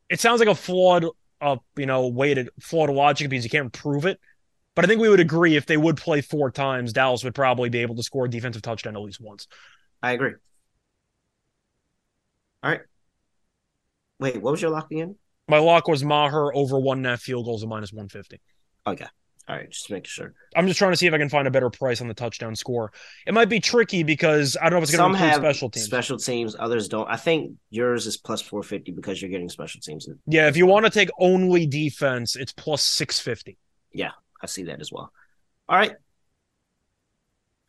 It 0.08 0.20
sounds 0.20 0.38
like 0.38 0.48
a 0.48 0.54
flawed, 0.54 1.04
uh, 1.40 1.56
you 1.76 1.86
know, 1.86 2.06
way 2.06 2.32
to 2.32 2.48
flawed 2.60 2.90
logic 2.90 3.28
because 3.28 3.44
you 3.44 3.50
can't 3.50 3.72
prove 3.72 4.06
it. 4.06 4.20
But 4.76 4.84
I 4.84 4.88
think 4.88 5.00
we 5.00 5.08
would 5.08 5.20
agree 5.20 5.56
if 5.56 5.66
they 5.66 5.76
would 5.76 5.96
play 5.96 6.20
four 6.20 6.50
times, 6.50 6.92
Dallas 6.92 7.24
would 7.24 7.34
probably 7.34 7.68
be 7.68 7.80
able 7.80 7.96
to 7.96 8.02
score 8.04 8.26
a 8.26 8.30
defensive 8.30 8.62
touchdown 8.62 8.94
at 8.94 9.02
least 9.02 9.20
once. 9.20 9.48
I 10.00 10.12
agree. 10.12 10.34
All 12.62 12.70
right. 12.70 12.80
Wait, 14.20 14.40
what 14.40 14.52
was 14.52 14.62
your 14.62 14.70
lock 14.70 14.90
again? 14.90 15.16
My 15.48 15.58
lock 15.58 15.88
was 15.88 16.04
Maher 16.04 16.54
over 16.54 16.78
one 16.78 17.02
net 17.02 17.20
field 17.20 17.46
goals 17.46 17.62
at 17.64 17.68
minus 17.68 17.92
150. 17.92 18.40
Okay. 18.86 19.06
All 19.48 19.54
right, 19.54 19.70
just 19.70 19.90
making 19.90 20.08
sure. 20.08 20.34
I'm 20.56 20.66
just 20.66 20.76
trying 20.76 20.90
to 20.90 20.96
see 20.96 21.06
if 21.06 21.14
I 21.14 21.18
can 21.18 21.28
find 21.28 21.46
a 21.46 21.52
better 21.52 21.70
price 21.70 22.00
on 22.00 22.08
the 22.08 22.14
touchdown 22.14 22.56
score. 22.56 22.90
It 23.28 23.34
might 23.34 23.48
be 23.48 23.60
tricky 23.60 24.02
because 24.02 24.56
I 24.60 24.64
don't 24.64 24.72
know 24.72 24.78
if 24.78 24.82
it's 24.84 24.96
going 24.96 25.12
to 25.12 25.24
include 25.24 25.40
special 25.40 25.70
teams. 25.70 25.86
special 25.86 26.18
teams, 26.18 26.56
others 26.58 26.88
don't. 26.88 27.08
I 27.08 27.16
think 27.16 27.52
yours 27.70 28.06
is 28.06 28.16
plus 28.16 28.42
450 28.42 28.90
because 28.90 29.22
you're 29.22 29.30
getting 29.30 29.48
special 29.48 29.80
teams. 29.80 30.08
yeah, 30.26 30.48
if 30.48 30.56
you 30.56 30.66
want 30.66 30.84
to 30.84 30.90
take 30.90 31.10
only 31.20 31.64
defense, 31.64 32.34
it's 32.34 32.52
plus 32.52 32.82
650. 32.82 33.56
Yeah, 33.92 34.10
I 34.42 34.46
see 34.46 34.64
that 34.64 34.80
as 34.80 34.90
well. 34.90 35.12
All 35.68 35.78
right. 35.78 35.94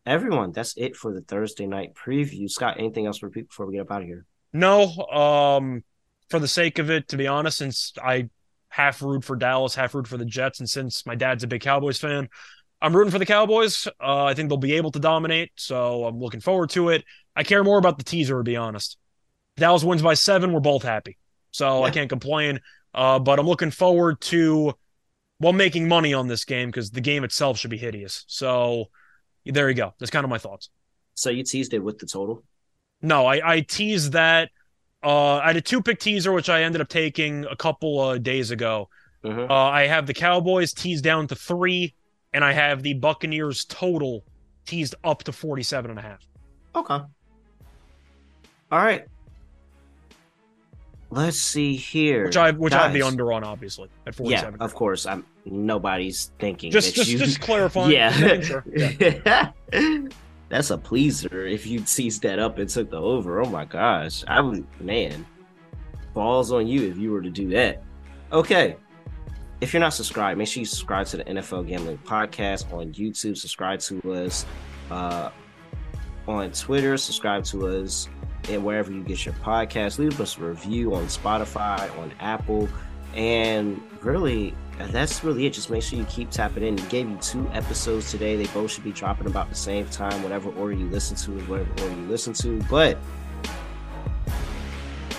Everyone, 0.07 0.53
that's 0.53 0.73
it 0.77 0.95
for 0.95 1.13
the 1.13 1.21
Thursday 1.21 1.67
night 1.67 1.93
preview. 1.93 2.49
Scott, 2.49 2.77
anything 2.79 3.05
else 3.05 3.19
for 3.19 3.29
people 3.29 3.49
before 3.49 3.67
we 3.67 3.73
get 3.73 3.81
up 3.81 3.91
out 3.91 4.01
of 4.01 4.07
here? 4.07 4.25
No, 4.51 4.87
um, 5.11 5.83
for 6.29 6.39
the 6.39 6.47
sake 6.47 6.79
of 6.79 6.89
it, 6.89 7.09
to 7.09 7.17
be 7.17 7.27
honest, 7.27 7.57
since 7.57 7.93
I 8.01 8.29
half 8.69 9.01
root 9.01 9.23
for 9.23 9.35
Dallas, 9.35 9.75
half 9.75 9.95
root 9.95 10.07
for 10.07 10.17
the 10.17 10.25
Jets, 10.25 10.59
and 10.59 10.69
since 10.69 11.05
my 11.05 11.15
dad's 11.15 11.43
a 11.43 11.47
big 11.47 11.61
Cowboys 11.61 11.97
fan, 11.97 12.29
I'm 12.81 12.95
rooting 12.95 13.11
for 13.11 13.19
the 13.19 13.25
Cowboys. 13.25 13.87
Uh, 14.01 14.25
I 14.25 14.33
think 14.33 14.49
they'll 14.49 14.57
be 14.57 14.73
able 14.73 14.91
to 14.91 14.99
dominate, 14.99 15.51
so 15.55 16.05
I'm 16.05 16.19
looking 16.19 16.41
forward 16.41 16.69
to 16.71 16.89
it. 16.89 17.03
I 17.35 17.43
care 17.43 17.63
more 17.63 17.77
about 17.77 17.97
the 17.97 18.03
teaser, 18.03 18.37
to 18.37 18.43
be 18.43 18.55
honest. 18.55 18.97
Dallas 19.57 19.83
wins 19.83 20.01
by 20.01 20.13
seven, 20.13 20.53
we're 20.53 20.59
both 20.59 20.83
happy, 20.83 21.17
so 21.51 21.83
I 21.83 21.89
can't 21.89 22.09
complain. 22.09 22.59
Uh, 22.93 23.19
but 23.19 23.39
I'm 23.39 23.47
looking 23.47 23.71
forward 23.71 24.21
to 24.21 24.73
well 25.39 25.53
making 25.53 25.87
money 25.87 26.13
on 26.13 26.27
this 26.27 26.45
game 26.45 26.69
because 26.69 26.91
the 26.91 27.01
game 27.01 27.23
itself 27.23 27.57
should 27.57 27.71
be 27.71 27.77
hideous. 27.77 28.23
So 28.27 28.89
there 29.45 29.69
you 29.69 29.75
go. 29.75 29.93
That's 29.99 30.11
kind 30.11 30.23
of 30.23 30.29
my 30.29 30.37
thoughts. 30.37 30.69
So 31.15 31.29
you 31.29 31.43
teased 31.43 31.73
it 31.73 31.79
with 31.79 31.99
the 31.99 32.05
total. 32.05 32.43
No, 33.01 33.25
I, 33.25 33.55
I 33.55 33.61
teased 33.61 34.13
that. 34.13 34.49
Uh, 35.07 35.37
I 35.37 35.47
had 35.47 35.55
a 35.55 35.61
two 35.61 35.81
pick 35.81 35.99
teaser, 35.99 36.33
which 36.33 36.49
I 36.49 36.63
ended 36.63 36.81
up 36.81 36.89
taking 36.89 37.45
a 37.45 37.55
couple 37.55 38.11
of 38.11 38.23
days 38.23 38.51
ago. 38.51 38.89
Mhm. 39.23 39.49
Uh, 39.49 39.53
I 39.53 39.87
have 39.87 40.05
the 40.05 40.13
Cowboys 40.13 40.73
teased 40.73 41.05
down 41.05 41.27
to 41.27 41.35
three, 41.35 41.93
and 42.33 42.43
I 42.43 42.51
have 42.51 42.83
the 42.83 42.93
Buccaneers 42.93 43.63
total 43.63 44.25
teased 44.65 44.95
up 45.05 45.23
to 45.23 45.31
47 45.31 45.91
and 45.91 45.97
a 45.97 46.01
half. 46.01 46.27
Okay. 46.75 46.93
All 46.95 47.09
right. 48.71 49.05
Let's 51.09 51.37
see 51.39 51.77
here. 51.77 52.25
Which 52.25 52.35
I 52.35 52.51
which 52.51 52.73
I 52.73 52.83
have 52.83 52.93
be 52.93 53.01
under 53.01 53.31
on, 53.31 53.45
obviously, 53.45 53.87
at 54.05 54.13
47. 54.13 54.57
Yeah, 54.59 54.65
of 54.65 54.75
course. 54.75 55.05
I'm 55.05 55.25
nobody's 55.45 56.31
thinking 56.37 56.69
just 56.69 56.93
just 56.95 57.09
you 57.09 57.17
just 57.17 57.39
clarifying. 57.39 57.91
yeah. 57.93 58.09
just 58.09 58.21
making 58.21 58.41
sure. 58.41 58.65
Yeah. 58.75 59.51
That's 60.49 60.69
a 60.69 60.77
pleaser 60.77 61.45
if 61.45 61.65
you 61.65 61.85
seized 61.85 62.21
that 62.23 62.39
up 62.39 62.57
and 62.57 62.69
took 62.69 62.89
the 62.89 62.97
over. 62.97 63.41
Oh 63.41 63.49
my 63.49 63.65
gosh. 63.65 64.23
I 64.27 64.41
would 64.41 64.65
man. 64.81 65.25
Balls 66.13 66.51
on 66.51 66.67
you 66.67 66.89
if 66.89 66.97
you 66.97 67.11
were 67.11 67.21
to 67.21 67.29
do 67.29 67.49
that. 67.49 67.83
Okay. 68.31 68.77
If 69.59 69.73
you're 69.73 69.81
not 69.81 69.93
subscribed, 69.93 70.37
make 70.37 70.47
sure 70.47 70.61
you 70.61 70.65
subscribe 70.65 71.07
to 71.07 71.17
the 71.17 71.23
NFL 71.25 71.67
Gambling 71.67 71.97
Podcast 71.99 72.71
on 72.71 72.93
YouTube. 72.93 73.37
Subscribe 73.37 73.79
to 73.81 74.13
us 74.13 74.45
uh, 74.91 75.31
on 76.27 76.51
Twitter. 76.51 76.95
Subscribe 76.97 77.43
to 77.45 77.67
us 77.67 78.07
and 78.49 78.63
wherever 78.63 78.91
you 78.91 79.03
get 79.03 79.25
your 79.25 79.33
podcast. 79.35 79.99
Leave 79.99 80.19
us 80.21 80.37
a 80.37 80.41
review 80.41 80.93
on 80.93 81.05
Spotify, 81.05 81.95
on 81.99 82.11
Apple, 82.19 82.69
and 83.17 83.81
really, 84.01 84.53
that's 84.77 85.23
really 85.23 85.47
it. 85.47 85.53
Just 85.53 85.71
make 85.71 85.81
sure 85.81 85.97
you 85.97 86.05
keep 86.05 86.29
tapping 86.29 86.63
in. 86.63 86.75
We 86.75 86.83
gave 86.83 87.09
you 87.09 87.17
two 87.17 87.49
episodes 87.51 88.11
today. 88.11 88.35
They 88.35 88.45
both 88.53 88.71
should 88.71 88.83
be 88.83 88.91
dropping 88.91 89.25
about 89.25 89.49
the 89.49 89.55
same 89.55 89.87
time, 89.87 90.21
whatever 90.21 90.51
order 90.51 90.73
you 90.73 90.85
listen 90.85 91.17
to, 91.17 91.37
is 91.37 91.47
whatever 91.47 91.71
order 91.83 91.95
you 91.95 92.07
listen 92.07 92.33
to. 92.33 92.61
But 92.69 92.97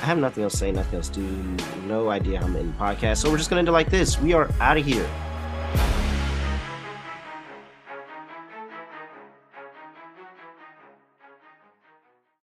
I 0.00 0.06
have 0.06 0.18
nothing 0.18 0.44
else 0.44 0.52
to 0.52 0.58
say, 0.58 0.70
nothing 0.70 0.94
else 0.94 1.08
to 1.08 1.20
do. 1.20 1.56
No 1.86 2.08
idea 2.08 2.38
how 2.38 2.46
I'm 2.46 2.54
in 2.54 2.72
podcast. 2.74 3.16
So 3.18 3.30
we're 3.30 3.36
just 3.36 3.50
gonna 3.50 3.58
end 3.58 3.68
it 3.68 3.72
like 3.72 3.90
this. 3.90 4.18
We 4.20 4.32
are 4.32 4.48
out 4.60 4.78
of 4.78 4.86
here. 4.86 5.06